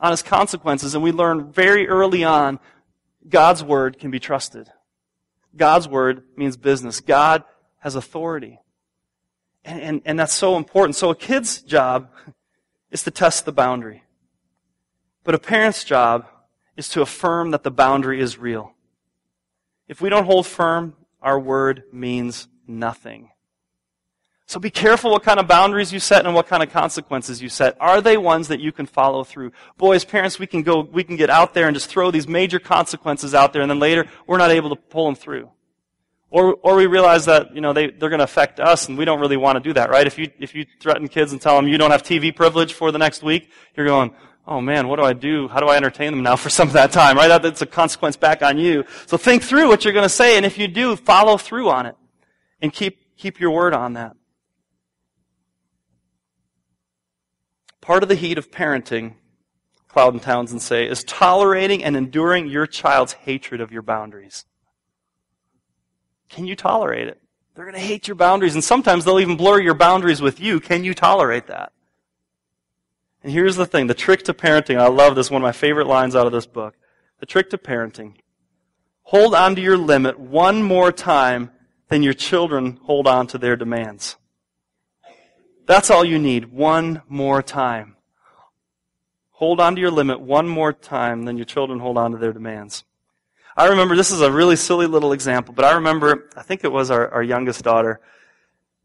on 0.00 0.12
his 0.12 0.22
consequences, 0.22 0.94
and 0.94 1.04
we 1.04 1.12
learn 1.12 1.52
very 1.52 1.88
early 1.88 2.24
on 2.24 2.58
God's 3.28 3.62
word 3.62 3.98
can 3.98 4.10
be 4.10 4.20
trusted. 4.20 4.68
God's 5.56 5.88
word 5.88 6.22
means 6.36 6.56
business. 6.56 7.00
God 7.00 7.44
has 7.78 7.94
authority. 7.94 8.60
And, 9.64 9.80
and, 9.80 10.02
and 10.04 10.18
that's 10.18 10.34
so 10.34 10.56
important. 10.56 10.96
So 10.96 11.10
a 11.10 11.16
kid's 11.16 11.62
job 11.62 12.10
is 12.90 13.02
to 13.04 13.10
test 13.10 13.44
the 13.44 13.52
boundary. 13.52 14.04
But 15.24 15.34
a 15.34 15.38
parent's 15.38 15.82
job 15.82 16.26
is 16.76 16.88
to 16.90 17.00
affirm 17.00 17.50
that 17.50 17.62
the 17.62 17.70
boundary 17.70 18.20
is 18.20 18.38
real. 18.38 18.72
If 19.88 20.00
we 20.00 20.08
don't 20.08 20.26
hold 20.26 20.46
firm, 20.46 20.94
our 21.20 21.38
word 21.38 21.84
means 21.92 22.48
nothing. 22.66 23.30
So 24.48 24.60
be 24.60 24.70
careful 24.70 25.10
what 25.10 25.24
kind 25.24 25.40
of 25.40 25.48
boundaries 25.48 25.92
you 25.92 25.98
set 25.98 26.24
and 26.24 26.32
what 26.32 26.46
kind 26.46 26.62
of 26.62 26.70
consequences 26.70 27.42
you 27.42 27.48
set. 27.48 27.76
Are 27.80 28.00
they 28.00 28.16
ones 28.16 28.46
that 28.46 28.60
you 28.60 28.70
can 28.70 28.86
follow 28.86 29.24
through? 29.24 29.50
Boys, 29.76 30.04
parents, 30.04 30.38
we 30.38 30.46
can 30.46 30.62
go, 30.62 30.82
we 30.82 31.02
can 31.02 31.16
get 31.16 31.30
out 31.30 31.52
there 31.52 31.66
and 31.66 31.74
just 31.74 31.88
throw 31.88 32.12
these 32.12 32.28
major 32.28 32.60
consequences 32.60 33.34
out 33.34 33.52
there 33.52 33.60
and 33.60 33.68
then 33.68 33.80
later 33.80 34.06
we're 34.28 34.38
not 34.38 34.52
able 34.52 34.70
to 34.70 34.76
pull 34.76 35.06
them 35.06 35.16
through. 35.16 35.50
Or, 36.30 36.54
or 36.62 36.76
we 36.76 36.86
realize 36.86 37.24
that, 37.24 37.54
you 37.56 37.60
know, 37.60 37.72
they, 37.72 37.90
they're 37.90 38.08
going 38.08 38.18
to 38.18 38.24
affect 38.24 38.60
us 38.60 38.88
and 38.88 38.96
we 38.96 39.04
don't 39.04 39.18
really 39.18 39.36
want 39.36 39.56
to 39.56 39.60
do 39.60 39.72
that, 39.72 39.90
right? 39.90 40.06
If 40.06 40.16
you, 40.16 40.30
if 40.38 40.54
you 40.54 40.64
threaten 40.80 41.08
kids 41.08 41.32
and 41.32 41.40
tell 41.40 41.56
them 41.56 41.66
you 41.66 41.76
don't 41.76 41.90
have 41.90 42.04
TV 42.04 42.34
privilege 42.34 42.72
for 42.72 42.92
the 42.92 42.98
next 42.98 43.24
week, 43.24 43.50
you're 43.76 43.86
going, 43.86 44.14
oh 44.46 44.60
man, 44.60 44.86
what 44.86 44.96
do 44.96 45.02
I 45.02 45.12
do? 45.12 45.48
How 45.48 45.58
do 45.58 45.66
I 45.66 45.76
entertain 45.76 46.12
them 46.12 46.22
now 46.22 46.36
for 46.44 46.50
some 46.50 46.68
of 46.68 46.74
that 46.74 46.92
time, 46.92 47.16
right? 47.16 47.42
That's 47.42 47.62
a 47.62 47.66
consequence 47.66 48.16
back 48.16 48.42
on 48.42 48.58
you. 48.58 48.84
So 49.06 49.16
think 49.16 49.42
through 49.42 49.66
what 49.66 49.84
you're 49.84 49.94
going 49.94 50.04
to 50.04 50.08
say, 50.08 50.36
and 50.36 50.46
if 50.46 50.56
you 50.56 50.68
do, 50.68 50.94
follow 50.94 51.36
through 51.36 51.68
on 51.68 51.86
it. 51.86 51.96
And 52.62 52.72
keep, 52.72 53.16
keep 53.16 53.40
your 53.40 53.50
word 53.50 53.74
on 53.74 53.94
that. 53.94 54.16
Part 57.86 58.02
of 58.02 58.08
the 58.08 58.16
heat 58.16 58.36
of 58.36 58.50
parenting, 58.50 59.14
Cloud 59.86 60.12
and 60.12 60.20
Townsend 60.20 60.60
say, 60.60 60.88
is 60.88 61.04
tolerating 61.04 61.84
and 61.84 61.96
enduring 61.96 62.48
your 62.48 62.66
child's 62.66 63.12
hatred 63.12 63.60
of 63.60 63.70
your 63.70 63.82
boundaries. 63.82 64.44
Can 66.28 66.48
you 66.48 66.56
tolerate 66.56 67.06
it? 67.06 67.22
They're 67.54 67.64
going 67.64 67.76
to 67.76 67.80
hate 67.80 68.08
your 68.08 68.16
boundaries, 68.16 68.54
and 68.54 68.64
sometimes 68.64 69.04
they'll 69.04 69.20
even 69.20 69.36
blur 69.36 69.60
your 69.60 69.74
boundaries 69.74 70.20
with 70.20 70.40
you. 70.40 70.58
Can 70.58 70.82
you 70.82 70.94
tolerate 70.94 71.46
that? 71.46 71.70
And 73.22 73.32
here's 73.32 73.54
the 73.54 73.66
thing 73.66 73.86
the 73.86 73.94
trick 73.94 74.24
to 74.24 74.34
parenting. 74.34 74.80
I 74.80 74.88
love 74.88 75.14
this, 75.14 75.30
one 75.30 75.42
of 75.42 75.46
my 75.46 75.52
favorite 75.52 75.86
lines 75.86 76.16
out 76.16 76.26
of 76.26 76.32
this 76.32 76.46
book. 76.46 76.74
The 77.20 77.26
trick 77.26 77.50
to 77.50 77.56
parenting. 77.56 78.16
Hold 79.02 79.32
on 79.32 79.54
to 79.54 79.62
your 79.62 79.78
limit 79.78 80.18
one 80.18 80.60
more 80.60 80.90
time 80.90 81.52
than 81.86 82.02
your 82.02 82.14
children 82.14 82.80
hold 82.82 83.06
on 83.06 83.28
to 83.28 83.38
their 83.38 83.54
demands. 83.54 84.16
That's 85.66 85.90
all 85.90 86.04
you 86.04 86.18
need, 86.18 86.46
one 86.46 87.02
more 87.08 87.42
time. 87.42 87.96
Hold 89.32 89.60
on 89.60 89.74
to 89.74 89.80
your 89.80 89.90
limit 89.90 90.20
one 90.20 90.48
more 90.48 90.72
time 90.72 91.24
than 91.24 91.36
your 91.36 91.44
children 91.44 91.80
hold 91.80 91.98
on 91.98 92.12
to 92.12 92.18
their 92.18 92.32
demands. 92.32 92.84
I 93.56 93.68
remember, 93.68 93.96
this 93.96 94.10
is 94.10 94.20
a 94.20 94.30
really 94.30 94.56
silly 94.56 94.86
little 94.86 95.12
example, 95.12 95.54
but 95.54 95.64
I 95.64 95.72
remember, 95.72 96.30
I 96.36 96.42
think 96.42 96.62
it 96.62 96.70
was 96.70 96.90
our, 96.90 97.08
our 97.12 97.22
youngest 97.22 97.62
daughter. 97.64 98.00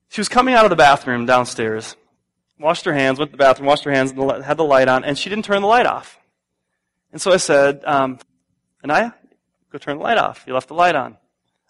She 0.10 0.20
was 0.20 0.28
coming 0.28 0.56
out 0.56 0.66
of 0.66 0.70
the 0.70 0.76
bathroom 0.76 1.26
downstairs, 1.26 1.96
washed 2.60 2.86
her 2.86 2.94
hands, 2.94 3.20
went 3.20 3.32
to 3.32 3.38
the 3.38 3.44
bathroom, 3.44 3.68
washed 3.68 3.84
her 3.84 3.92
hands, 3.92 4.12
and 4.12 4.44
had 4.44 4.58
the 4.58 4.64
light 4.64 4.88
on, 4.88 5.04
and 5.04 5.18
she 5.18 5.30
didn't 5.30 5.46
turn 5.46 5.62
the 5.62 5.68
light 5.68 5.86
off. 5.86 6.20
And 7.12 7.22
so 7.22 7.32
I 7.32 7.38
said, 7.38 7.84
um, 7.86 8.18
Anaya, 8.84 9.14
go 9.72 9.78
turn 9.78 9.98
the 9.98 10.04
light 10.04 10.18
off. 10.18 10.44
You 10.48 10.54
left 10.54 10.70
the 10.70 10.74
light 10.74 10.96
on. 10.96 11.18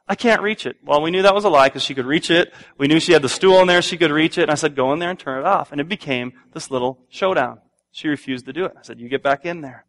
I 0.07 0.15
can't 0.15 0.41
reach 0.41 0.65
it. 0.65 0.77
Well, 0.83 1.01
we 1.01 1.11
knew 1.11 1.21
that 1.21 1.33
was 1.33 1.45
a 1.45 1.49
lie 1.49 1.67
because 1.67 1.83
she 1.83 1.93
could 1.93 2.05
reach 2.05 2.29
it. 2.29 2.53
We 2.77 2.87
knew 2.87 2.99
she 2.99 3.13
had 3.13 3.21
the 3.21 3.29
stool 3.29 3.59
in 3.61 3.67
there. 3.67 3.81
She 3.81 3.97
could 3.97 4.11
reach 4.11 4.37
it. 4.37 4.43
And 4.43 4.51
I 4.51 4.55
said, 4.55 4.75
go 4.75 4.91
in 4.91 4.99
there 4.99 5.09
and 5.09 5.17
turn 5.17 5.39
it 5.39 5.45
off. 5.45 5.71
And 5.71 5.79
it 5.79 5.87
became 5.87 6.33
this 6.53 6.69
little 6.69 7.05
showdown. 7.09 7.59
She 7.91 8.07
refused 8.07 8.45
to 8.45 8.53
do 8.53 8.65
it. 8.65 8.73
I 8.77 8.81
said, 8.81 8.99
you 8.99 9.07
get 9.09 9.23
back 9.23 9.45
in 9.45 9.61
there. 9.61 9.85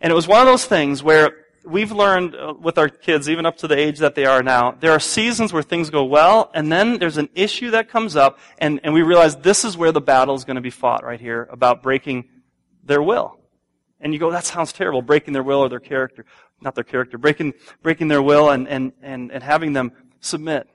And 0.00 0.10
it 0.10 0.14
was 0.14 0.26
one 0.26 0.40
of 0.40 0.46
those 0.46 0.64
things 0.64 1.02
where 1.02 1.34
we've 1.64 1.92
learned 1.92 2.34
uh, 2.34 2.54
with 2.58 2.78
our 2.78 2.88
kids, 2.88 3.28
even 3.28 3.46
up 3.46 3.56
to 3.58 3.68
the 3.68 3.78
age 3.78 3.98
that 3.98 4.14
they 4.14 4.24
are 4.24 4.42
now, 4.42 4.72
there 4.72 4.92
are 4.92 5.00
seasons 5.00 5.52
where 5.52 5.62
things 5.62 5.90
go 5.90 6.04
well, 6.04 6.50
and 6.54 6.72
then 6.72 6.98
there's 6.98 7.18
an 7.18 7.28
issue 7.34 7.70
that 7.72 7.88
comes 7.88 8.16
up, 8.16 8.38
and, 8.58 8.80
and 8.82 8.94
we 8.94 9.02
realize 9.02 9.36
this 9.36 9.64
is 9.64 9.76
where 9.76 9.92
the 9.92 10.00
battle 10.00 10.34
is 10.34 10.44
going 10.44 10.56
to 10.56 10.62
be 10.62 10.70
fought 10.70 11.04
right 11.04 11.20
here 11.20 11.48
about 11.50 11.82
breaking 11.82 12.28
their 12.84 13.02
will. 13.02 13.39
And 14.00 14.12
you 14.12 14.18
go, 14.18 14.30
that 14.30 14.44
sounds 14.44 14.72
terrible, 14.72 15.02
breaking 15.02 15.34
their 15.34 15.42
will 15.42 15.60
or 15.60 15.68
their 15.68 15.80
character. 15.80 16.24
Not 16.60 16.74
their 16.74 16.84
character, 16.84 17.18
breaking, 17.18 17.54
breaking 17.82 18.08
their 18.08 18.22
will 18.22 18.50
and, 18.50 18.68
and, 18.68 18.92
and, 19.02 19.30
and 19.30 19.42
having 19.42 19.72
them 19.72 19.92
submit. 20.20 20.68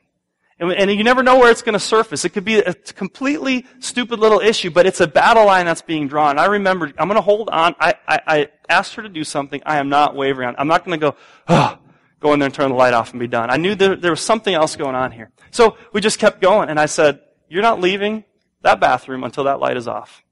And, 0.60 0.72
and 0.72 0.92
you 0.92 1.04
never 1.04 1.22
know 1.22 1.38
where 1.38 1.52
it's 1.52 1.62
going 1.62 1.74
to 1.74 1.80
surface. 1.80 2.24
It 2.24 2.30
could 2.30 2.46
be 2.46 2.60
a 2.60 2.74
completely 2.74 3.66
stupid 3.80 4.20
little 4.20 4.40
issue, 4.40 4.70
but 4.70 4.86
it's 4.86 5.02
a 5.02 5.08
battle 5.08 5.46
line 5.46 5.66
that's 5.66 5.82
being 5.82 6.08
drawn. 6.08 6.40
I 6.40 6.46
remember, 6.46 6.92
I'm 6.98 7.08
going 7.08 7.18
to 7.18 7.22
hold 7.22 7.50
on. 7.50 7.76
I, 7.80 7.96
I, 8.08 8.20
I 8.28 8.48
asked 8.70 8.96
her 8.96 9.02
to 9.02 9.10
do 9.10 9.24
something 9.24 9.62
I 9.66 9.78
am 9.78 9.90
not 9.90 10.16
wavering 10.16 10.48
on. 10.48 10.56
I'm 10.58 10.68
not 10.68 10.86
going 10.86 11.00
to 11.00 11.12
go, 11.12 11.18
oh, 11.50 11.78
go 12.20 12.34
in 12.34 12.40
there 12.40 12.46
and 12.46 12.54
turn 12.54 12.70
the 12.70 12.76
light 12.76 12.94
off 12.94 13.12
and 13.12 13.20
be 13.20 13.28
done. 13.28 13.50
I 13.50 13.58
knew 13.58 13.76
there, 13.76 13.96
there 13.96 14.12
was 14.12 14.22
something 14.22 14.54
else 14.54 14.76
going 14.76 14.96
on 14.96 15.12
here. 15.12 15.32
So 15.52 15.78
we 15.92 16.00
just 16.00 16.20
kept 16.20 16.42
going, 16.42 16.70
and 16.70 16.80
I 16.80 16.86
said, 16.86 17.20
you're 17.50 17.62
not 17.62 17.82
leaving 17.82 18.24
that 18.62 18.80
bathroom 18.80 19.24
until 19.24 19.44
that 19.44 19.60
light 19.60 19.78
is 19.78 19.88
off. 19.88 20.24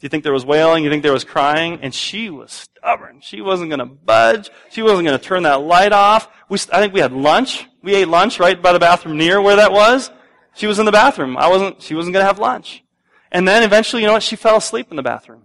Do 0.00 0.04
you 0.04 0.08
think 0.08 0.22
there 0.22 0.32
was 0.32 0.46
wailing? 0.46 0.84
You 0.84 0.90
think 0.90 1.02
there 1.02 1.12
was 1.12 1.24
crying? 1.24 1.80
And 1.82 1.92
she 1.92 2.30
was 2.30 2.52
stubborn. 2.52 3.20
She 3.20 3.40
wasn't 3.40 3.70
going 3.70 3.80
to 3.80 3.86
budge. 3.86 4.48
She 4.70 4.80
wasn't 4.80 5.08
going 5.08 5.18
to 5.18 5.24
turn 5.24 5.42
that 5.42 5.62
light 5.62 5.92
off. 5.92 6.28
We, 6.48 6.56
I 6.72 6.78
think 6.80 6.94
we 6.94 7.00
had 7.00 7.12
lunch. 7.12 7.66
We 7.82 7.96
ate 7.96 8.06
lunch 8.06 8.38
right 8.38 8.60
by 8.60 8.72
the 8.72 8.78
bathroom 8.78 9.16
near 9.16 9.40
where 9.42 9.56
that 9.56 9.72
was. 9.72 10.12
She 10.54 10.68
was 10.68 10.78
in 10.78 10.86
the 10.86 10.92
bathroom. 10.92 11.36
I 11.36 11.48
wasn't, 11.48 11.82
she 11.82 11.96
wasn't 11.96 12.14
going 12.14 12.22
to 12.22 12.28
have 12.28 12.38
lunch. 12.38 12.84
And 13.32 13.46
then 13.46 13.64
eventually, 13.64 14.02
you 14.02 14.06
know 14.06 14.12
what? 14.12 14.22
She 14.22 14.36
fell 14.36 14.56
asleep 14.56 14.86
in 14.90 14.96
the 14.96 15.02
bathroom. 15.02 15.42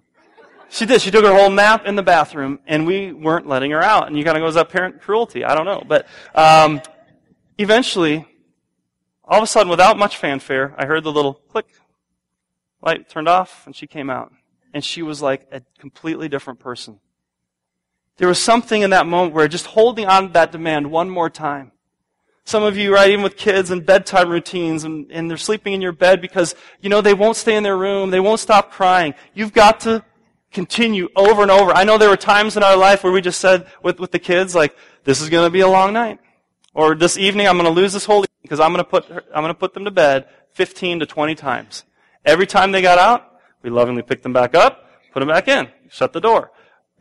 She 0.69 0.85
did. 0.85 1.01
She 1.01 1.09
took 1.09 1.25
her 1.25 1.33
whole 1.33 1.49
nap 1.49 1.87
in 1.87 1.95
the 1.95 2.03
bathroom, 2.03 2.59
and 2.65 2.85
we 2.85 3.11
weren't 3.11 3.47
letting 3.47 3.71
her 3.71 3.81
out. 3.81 4.07
And 4.07 4.17
you 4.17 4.23
kind 4.23 4.37
of 4.37 4.41
go, 4.41 4.47
is 4.47 4.55
that 4.55 4.69
parent 4.69 5.01
cruelty? 5.01 5.43
I 5.43 5.55
don't 5.55 5.65
know. 5.65 5.83
But 5.87 6.07
um, 6.33 6.79
eventually, 7.57 8.27
all 9.23 9.37
of 9.37 9.43
a 9.43 9.47
sudden, 9.47 9.69
without 9.69 9.97
much 9.97 10.17
fanfare, 10.17 10.75
I 10.77 10.85
heard 10.85 11.03
the 11.03 11.11
little 11.11 11.33
click. 11.33 11.67
Light 12.81 13.09
turned 13.09 13.27
off, 13.27 13.65
and 13.65 13.75
she 13.75 13.87
came 13.87 14.09
out 14.09 14.31
and 14.73 14.83
she 14.83 15.01
was 15.01 15.21
like 15.21 15.47
a 15.51 15.61
completely 15.79 16.27
different 16.27 16.59
person. 16.59 16.99
There 18.17 18.27
was 18.27 18.39
something 18.39 18.81
in 18.81 18.91
that 18.91 19.07
moment 19.07 19.33
where 19.33 19.47
just 19.47 19.67
holding 19.67 20.05
on 20.05 20.27
to 20.27 20.33
that 20.33 20.51
demand 20.51 20.91
one 20.91 21.09
more 21.09 21.29
time. 21.29 21.71
Some 22.45 22.63
of 22.63 22.75
you, 22.75 22.93
right, 22.93 23.09
even 23.09 23.23
with 23.23 23.37
kids 23.37 23.71
and 23.71 23.85
bedtime 23.85 24.29
routines, 24.29 24.83
and, 24.83 25.09
and 25.11 25.29
they're 25.29 25.37
sleeping 25.37 25.73
in 25.73 25.81
your 25.81 25.93
bed 25.93 26.21
because, 26.21 26.55
you 26.81 26.89
know, 26.89 26.99
they 26.99 27.13
won't 27.13 27.37
stay 27.37 27.55
in 27.55 27.63
their 27.63 27.77
room. 27.77 28.09
They 28.09 28.19
won't 28.19 28.39
stop 28.39 28.71
crying. 28.71 29.13
You've 29.33 29.53
got 29.53 29.79
to 29.81 30.03
continue 30.51 31.07
over 31.15 31.41
and 31.41 31.49
over. 31.49 31.71
I 31.71 31.85
know 31.85 31.97
there 31.97 32.09
were 32.09 32.17
times 32.17 32.57
in 32.57 32.63
our 32.63 32.75
life 32.75 33.03
where 33.03 33.13
we 33.13 33.21
just 33.21 33.39
said 33.39 33.65
with, 33.81 33.99
with 33.99 34.11
the 34.11 34.19
kids, 34.19 34.53
like, 34.53 34.75
this 35.05 35.21
is 35.21 35.29
going 35.29 35.45
to 35.47 35.49
be 35.49 35.61
a 35.61 35.67
long 35.67 35.93
night. 35.93 36.19
Or 36.73 36.95
this 36.95 37.17
evening, 37.17 37.47
I'm 37.47 37.57
going 37.57 37.73
to 37.73 37.81
lose 37.81 37.93
this 37.93 38.05
whole 38.05 38.19
evening 38.19 38.39
because 38.41 38.59
I'm 38.59 38.73
going 38.73 38.83
to 38.83 38.89
put, 38.89 39.09
I'm 39.09 39.41
going 39.41 39.47
to 39.47 39.53
put 39.53 39.73
them 39.73 39.85
to 39.85 39.91
bed 39.91 40.27
15 40.51 40.99
to 40.99 41.05
20 41.05 41.35
times. 41.35 41.85
Every 42.25 42.45
time 42.45 42.71
they 42.71 42.81
got 42.81 42.97
out, 42.97 43.32
we 43.63 43.69
lovingly 43.69 44.01
picked 44.01 44.23
them 44.23 44.33
back 44.33 44.53
up, 44.53 44.89
put 45.11 45.21
them 45.21 45.29
back 45.29 45.47
in, 45.47 45.69
shut 45.89 46.13
the 46.13 46.21
door, 46.21 46.51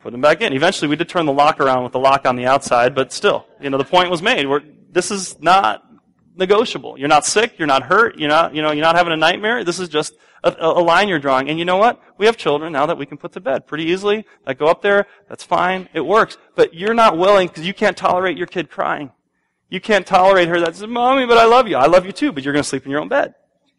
put 0.01 0.11
them 0.11 0.21
back 0.21 0.41
in. 0.41 0.53
Eventually, 0.53 0.87
we 0.87 0.95
did 0.95 1.09
turn 1.09 1.25
the 1.25 1.33
lock 1.33 1.59
around 1.59 1.83
with 1.83 1.91
the 1.91 1.99
lock 1.99 2.25
on 2.25 2.35
the 2.35 2.45
outside, 2.45 2.95
but 2.95 3.11
still, 3.13 3.45
you 3.61 3.69
know, 3.69 3.77
the 3.77 3.83
point 3.83 4.09
was 4.09 4.21
made. 4.21 4.47
We're, 4.47 4.61
this 4.89 5.11
is 5.11 5.39
not 5.41 5.83
negotiable. 6.35 6.97
You're 6.97 7.09
not 7.09 7.25
sick. 7.25 7.59
You're 7.59 7.67
not 7.67 7.83
hurt. 7.83 8.17
You're 8.17 8.29
not, 8.29 8.55
you 8.55 8.61
know, 8.61 8.71
you're 8.71 8.83
not 8.83 8.95
having 8.95 9.13
a 9.13 9.17
nightmare. 9.17 9.63
This 9.63 9.79
is 9.79 9.89
just 9.89 10.15
a, 10.43 10.55
a, 10.59 10.81
line 10.81 11.07
you're 11.07 11.19
drawing. 11.19 11.49
And 11.49 11.59
you 11.59 11.65
know 11.65 11.77
what? 11.77 12.01
We 12.17 12.25
have 12.25 12.37
children 12.37 12.73
now 12.73 12.85
that 12.85 12.97
we 12.97 13.05
can 13.05 13.17
put 13.17 13.33
to 13.33 13.39
bed 13.39 13.67
pretty 13.67 13.85
easily. 13.85 14.25
That 14.45 14.57
go 14.57 14.67
up 14.67 14.81
there. 14.81 15.07
That's 15.29 15.43
fine. 15.43 15.89
It 15.93 16.01
works. 16.01 16.37
But 16.55 16.73
you're 16.73 16.93
not 16.93 17.17
willing 17.17 17.47
because 17.47 17.65
you 17.65 17.73
can't 17.73 17.97
tolerate 17.97 18.37
your 18.37 18.47
kid 18.47 18.69
crying. 18.69 19.11
You 19.69 19.81
can't 19.81 20.05
tolerate 20.05 20.49
her 20.49 20.59
that 20.59 20.75
says, 20.75 20.87
"Mommy, 20.87 21.25
but 21.25 21.37
I 21.37 21.45
love 21.45 21.67
you. 21.67 21.77
I 21.77 21.87
love 21.87 22.05
you 22.05 22.11
too, 22.11 22.31
but 22.31 22.43
you're 22.43 22.53
going 22.53 22.61
to 22.61 22.69
sleep 22.69 22.85
in 22.85 22.91
your 22.91 23.01
own 23.01 23.07
bed." 23.07 23.33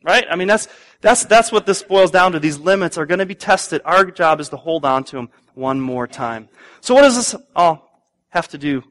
Right? 0.05 0.27
I 0.31 0.37
mean, 0.37 0.49
that's, 0.49 0.69
that's, 1.01 1.25
that's 1.25 1.51
what 1.51 1.65
this 1.65 1.83
boils 1.83 2.11
down 2.11 2.33
to. 2.33 2.39
These 2.39 2.59
limits 2.59 2.99
are 2.99 3.07
going 3.07 3.21
to 3.21 3.27
be 3.27 3.35
tested. 3.35 3.81
Our 3.87 4.05
job 4.05 4.39
is 4.39 4.51
to 4.51 4.57
hold 4.57 4.85
on 4.85 5.03
to 5.05 5.17
them 5.17 5.31
one 5.55 5.81
more 5.81 6.07
time. 6.07 6.51
So 6.83 6.95
what 6.95 7.03
does 7.03 7.17
this 7.17 7.35
all 7.57 8.05
have 8.29 8.49
to 8.49 8.59
do 8.59 8.85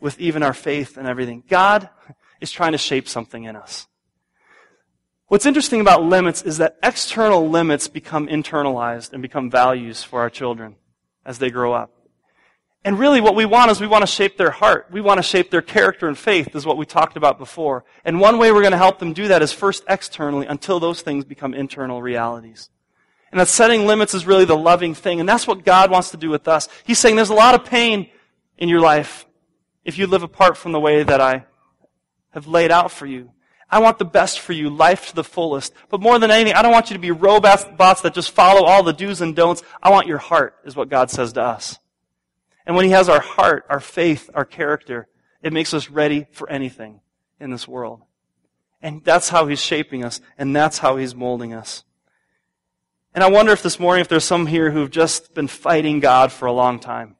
with 0.00 0.20
even 0.20 0.44
our 0.44 0.54
faith 0.54 0.96
and 0.96 1.08
everything? 1.08 1.42
God 1.48 1.88
is 2.40 2.52
trying 2.52 2.72
to 2.72 2.78
shape 2.78 3.08
something 3.08 3.42
in 3.42 3.56
us. 3.56 3.88
What's 5.26 5.46
interesting 5.46 5.80
about 5.80 6.04
limits 6.04 6.42
is 6.42 6.58
that 6.58 6.76
external 6.80 7.48
limits 7.48 7.88
become 7.88 8.28
internalized 8.28 9.12
and 9.12 9.20
become 9.20 9.50
values 9.50 10.04
for 10.04 10.20
our 10.20 10.30
children 10.30 10.76
as 11.24 11.38
they 11.40 11.50
grow 11.50 11.72
up. 11.72 11.90
And 12.86 13.00
really 13.00 13.20
what 13.20 13.34
we 13.34 13.46
want 13.46 13.72
is 13.72 13.80
we 13.80 13.88
want 13.88 14.02
to 14.02 14.06
shape 14.06 14.36
their 14.36 14.52
heart. 14.52 14.86
We 14.92 15.00
want 15.00 15.18
to 15.18 15.22
shape 15.24 15.50
their 15.50 15.60
character 15.60 16.06
and 16.06 16.16
faith 16.16 16.54
is 16.54 16.64
what 16.64 16.76
we 16.76 16.86
talked 16.86 17.16
about 17.16 17.36
before. 17.36 17.84
And 18.04 18.20
one 18.20 18.38
way 18.38 18.52
we're 18.52 18.60
going 18.60 18.70
to 18.70 18.78
help 18.78 19.00
them 19.00 19.12
do 19.12 19.26
that 19.26 19.42
is 19.42 19.50
first 19.50 19.82
externally 19.88 20.46
until 20.46 20.78
those 20.78 21.02
things 21.02 21.24
become 21.24 21.52
internal 21.52 22.00
realities. 22.00 22.70
And 23.32 23.40
that 23.40 23.48
setting 23.48 23.86
limits 23.86 24.14
is 24.14 24.24
really 24.24 24.44
the 24.44 24.56
loving 24.56 24.94
thing. 24.94 25.18
And 25.18 25.28
that's 25.28 25.48
what 25.48 25.64
God 25.64 25.90
wants 25.90 26.12
to 26.12 26.16
do 26.16 26.30
with 26.30 26.46
us. 26.46 26.68
He's 26.84 27.00
saying 27.00 27.16
there's 27.16 27.28
a 27.28 27.34
lot 27.34 27.56
of 27.56 27.64
pain 27.64 28.08
in 28.56 28.68
your 28.68 28.80
life 28.80 29.26
if 29.84 29.98
you 29.98 30.06
live 30.06 30.22
apart 30.22 30.56
from 30.56 30.70
the 30.70 30.78
way 30.78 31.02
that 31.02 31.20
I 31.20 31.44
have 32.30 32.46
laid 32.46 32.70
out 32.70 32.92
for 32.92 33.06
you. 33.06 33.32
I 33.68 33.80
want 33.80 33.98
the 33.98 34.04
best 34.04 34.38
for 34.38 34.52
you, 34.52 34.70
life 34.70 35.08
to 35.08 35.14
the 35.16 35.24
fullest. 35.24 35.74
But 35.88 36.00
more 36.00 36.20
than 36.20 36.30
anything, 36.30 36.54
I 36.54 36.62
don't 36.62 36.70
want 36.70 36.90
you 36.90 36.94
to 36.94 37.00
be 37.00 37.10
robots 37.10 37.64
that 37.64 38.14
just 38.14 38.30
follow 38.30 38.64
all 38.64 38.84
the 38.84 38.92
do's 38.92 39.20
and 39.20 39.34
don'ts. 39.34 39.64
I 39.82 39.90
want 39.90 40.06
your 40.06 40.18
heart, 40.18 40.54
is 40.64 40.76
what 40.76 40.88
God 40.88 41.10
says 41.10 41.32
to 41.32 41.42
us. 41.42 41.80
And 42.66 42.74
when 42.74 42.84
He 42.84 42.90
has 42.90 43.08
our 43.08 43.20
heart, 43.20 43.64
our 43.70 43.80
faith, 43.80 44.28
our 44.34 44.44
character, 44.44 45.08
it 45.42 45.52
makes 45.52 45.72
us 45.72 45.88
ready 45.88 46.26
for 46.32 46.50
anything 46.50 47.00
in 47.38 47.50
this 47.50 47.68
world. 47.68 48.02
And 48.82 49.04
that's 49.04 49.28
how 49.28 49.46
He's 49.46 49.62
shaping 49.62 50.04
us, 50.04 50.20
and 50.36 50.54
that's 50.54 50.78
how 50.78 50.96
He's 50.96 51.14
molding 51.14 51.54
us. 51.54 51.84
And 53.14 53.24
I 53.24 53.30
wonder 53.30 53.52
if 53.52 53.62
this 53.62 53.80
morning, 53.80 54.02
if 54.02 54.08
there's 54.08 54.24
some 54.24 54.46
here 54.46 54.70
who've 54.70 54.90
just 54.90 55.32
been 55.32 55.48
fighting 55.48 56.00
God 56.00 56.32
for 56.32 56.46
a 56.46 56.52
long 56.52 56.80
time. 56.80 57.16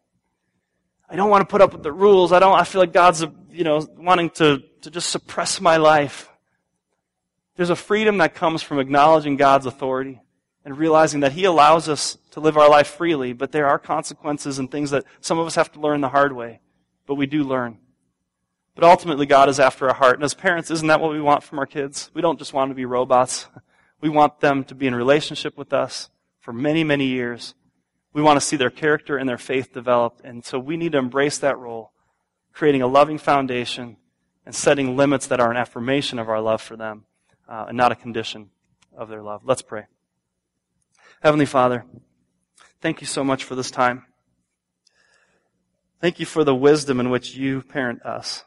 I 1.09 1.17
don't 1.17 1.31
want 1.31 1.43
to 1.43 1.47
put 1.47 1.63
up 1.63 1.73
with 1.73 1.85
the 1.85 1.93
rules. 1.93 2.33
I 2.33 2.41
don't, 2.41 2.55
I 2.55 2.65
feel 2.65 2.81
like 2.81 2.93
God's, 2.93 3.25
you 3.51 3.65
know, 3.65 3.87
wanting 3.97 4.31
to, 4.31 4.63
to 4.83 4.91
just 4.91 5.11
suppress 5.11 5.61
my 5.61 5.77
life. 5.77 6.29
There's 7.55 7.71
a 7.71 7.77
freedom 7.77 8.19
that 8.19 8.35
comes 8.35 8.63
from 8.63 8.79
acknowledging 8.81 9.37
God's 9.37 9.67
authority 9.67 10.21
and 10.67 10.77
realizing 10.77 11.21
that 11.21 11.33
He 11.33 11.45
allows 11.45 11.89
us 11.89 12.19
to 12.33 12.41
live 12.41 12.59
our 12.59 12.69
life 12.69 12.89
freely, 12.89 13.33
but 13.33 13.53
there 13.53 13.69
are 13.69 13.79
consequences 13.79 14.59
and 14.59 14.69
things 14.69 14.91
that 14.91 15.05
some 15.21 15.39
of 15.39 15.47
us 15.47 15.55
have 15.55 15.71
to 15.73 15.81
learn 15.81 16.01
the 16.01 16.09
hard 16.09 16.33
way. 16.33 16.61
But 17.07 17.15
we 17.15 17.27
do 17.27 17.45
learn. 17.45 17.79
But 18.75 18.83
ultimately, 18.83 19.27
God 19.27 19.49
is 19.49 19.61
after 19.61 19.89
our 19.89 19.95
heart. 19.95 20.17
And 20.17 20.25
as 20.25 20.35
parents, 20.35 20.73
isn't 20.73 20.89
that 20.89 21.01
what 21.01 21.13
we 21.13 21.21
want 21.21 21.45
from 21.45 21.61
our 21.61 21.67
kids? 21.67 22.11
We 22.15 22.21
don't 22.21 22.37
just 22.39 22.53
want 22.53 22.69
them 22.69 22.75
to 22.75 22.77
be 22.77 22.85
robots. 22.85 23.47
We 23.99 24.11
want 24.11 24.41
them 24.41 24.63
to 24.65 24.75
be 24.75 24.87
in 24.87 24.95
relationship 24.95 25.57
with 25.57 25.73
us 25.73 26.11
for 26.39 26.53
many, 26.53 26.85
many 26.85 27.07
years. 27.07 27.55
We 28.13 28.21
want 28.21 28.39
to 28.39 28.45
see 28.45 28.59
their 28.59 28.69
character 28.69 29.17
and 29.17 29.27
their 29.27 29.39
faith 29.39 29.73
developed. 29.73 30.21
And 30.23 30.45
so 30.45 30.59
we 30.59 30.77
need 30.77 30.93
to 30.93 30.99
embrace 30.99 31.39
that 31.39 31.59
role, 31.59 31.93
creating 32.53 32.83
a 32.83 32.87
loving 32.87 33.17
foundation 33.17 33.97
and 34.45 34.55
setting 34.55 34.99
limits 34.99 35.27
that 35.29 35.41
are 35.41 35.51
an 35.51 35.57
affirmation 35.57 36.19
of 36.19 36.29
our 36.29 36.43
love 36.43 36.61
for 36.61 36.77
them 36.77 37.07
uh, 37.49 37.65
and 37.69 37.77
not 37.79 37.91
a 37.91 37.97
condition 37.97 38.51
of 38.95 39.09
their 39.09 39.23
love. 39.23 39.41
Let's 39.47 39.63
pray. 39.63 39.87
Heavenly 41.23 41.47
Father, 41.47 41.85
thank 42.81 43.01
you 43.01 43.07
so 43.07 43.25
much 43.25 43.45
for 43.45 43.55
this 43.55 43.71
time. 43.71 44.05
Thank 46.01 46.21
you 46.21 46.27
for 46.27 46.45
the 46.45 46.55
wisdom 46.55 47.01
in 47.01 47.09
which 47.09 47.35
you 47.35 47.63
parent 47.63 48.03
us. 48.03 48.45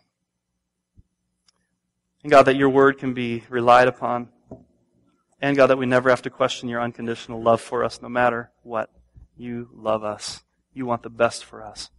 And 2.22 2.32
God, 2.32 2.44
that 2.44 2.56
your 2.56 2.70
word 2.70 3.00
can 3.00 3.14
be 3.14 3.44
relied 3.50 3.88
upon. 3.88 4.30
And 5.42 5.58
God, 5.58 5.68
that 5.68 5.78
we 5.78 5.88
never 5.88 6.10
have 6.10 6.22
to 6.24 6.30
question 6.30 6.70
your 6.70 6.82
unconditional 6.82 7.42
love 7.42 7.60
for 7.60 7.84
us 7.84 8.02
no 8.02 8.10
matter 8.10 8.52
what. 8.62 8.92
You 9.36 9.70
love 9.74 10.04
us. 10.04 10.44
You 10.74 10.86
want 10.86 11.02
the 11.02 11.10
best 11.10 11.46
for 11.46 11.64
us. 11.64 11.90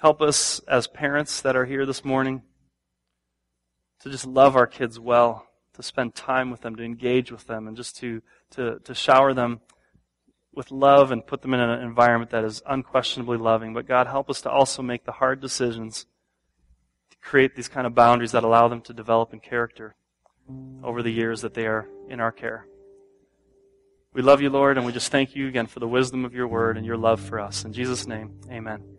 Help 0.00 0.22
us 0.22 0.60
as 0.60 0.86
parents 0.86 1.42
that 1.42 1.56
are 1.56 1.66
here 1.66 1.84
this 1.84 2.04
morning 2.04 2.42
to 4.00 4.10
just 4.10 4.26
love 4.26 4.56
our 4.56 4.66
kids 4.66 4.98
well, 4.98 5.46
to 5.74 5.82
spend 5.82 6.14
time 6.14 6.50
with 6.50 6.60
them, 6.60 6.76
to 6.76 6.82
engage 6.82 7.32
with 7.32 7.46
them, 7.46 7.66
and 7.66 7.76
just 7.76 7.96
to, 7.98 8.22
to, 8.50 8.78
to 8.80 8.94
shower 8.94 9.32
them 9.32 9.60
with 10.54 10.70
love 10.70 11.10
and 11.10 11.26
put 11.26 11.42
them 11.42 11.54
in 11.54 11.60
an 11.60 11.80
environment 11.80 12.30
that 12.30 12.44
is 12.44 12.62
unquestionably 12.66 13.38
loving. 13.38 13.72
But 13.72 13.86
God, 13.86 14.06
help 14.06 14.28
us 14.28 14.42
to 14.42 14.50
also 14.50 14.82
make 14.82 15.04
the 15.04 15.12
hard 15.12 15.40
decisions 15.40 16.06
to 17.10 17.16
create 17.18 17.56
these 17.56 17.68
kind 17.68 17.86
of 17.86 17.94
boundaries 17.94 18.32
that 18.32 18.44
allow 18.44 18.68
them 18.68 18.82
to 18.82 18.92
develop 18.92 19.32
in 19.32 19.40
character 19.40 19.94
over 20.82 21.02
the 21.02 21.12
years 21.12 21.40
that 21.40 21.54
they 21.54 21.66
are 21.66 21.88
in 22.08 22.20
our 22.20 22.32
care. 22.32 22.66
We 24.12 24.20
love 24.20 24.42
you, 24.42 24.50
Lord, 24.50 24.76
and 24.76 24.84
we 24.84 24.92
just 24.92 25.10
thank 25.10 25.34
you 25.34 25.48
again 25.48 25.66
for 25.66 25.80
the 25.80 25.88
wisdom 25.88 26.26
of 26.26 26.34
your 26.34 26.46
word 26.46 26.76
and 26.76 26.84
your 26.84 26.98
love 26.98 27.18
for 27.20 27.40
us. 27.40 27.64
In 27.64 27.72
Jesus' 27.72 28.06
name, 28.06 28.40
amen. 28.50 28.91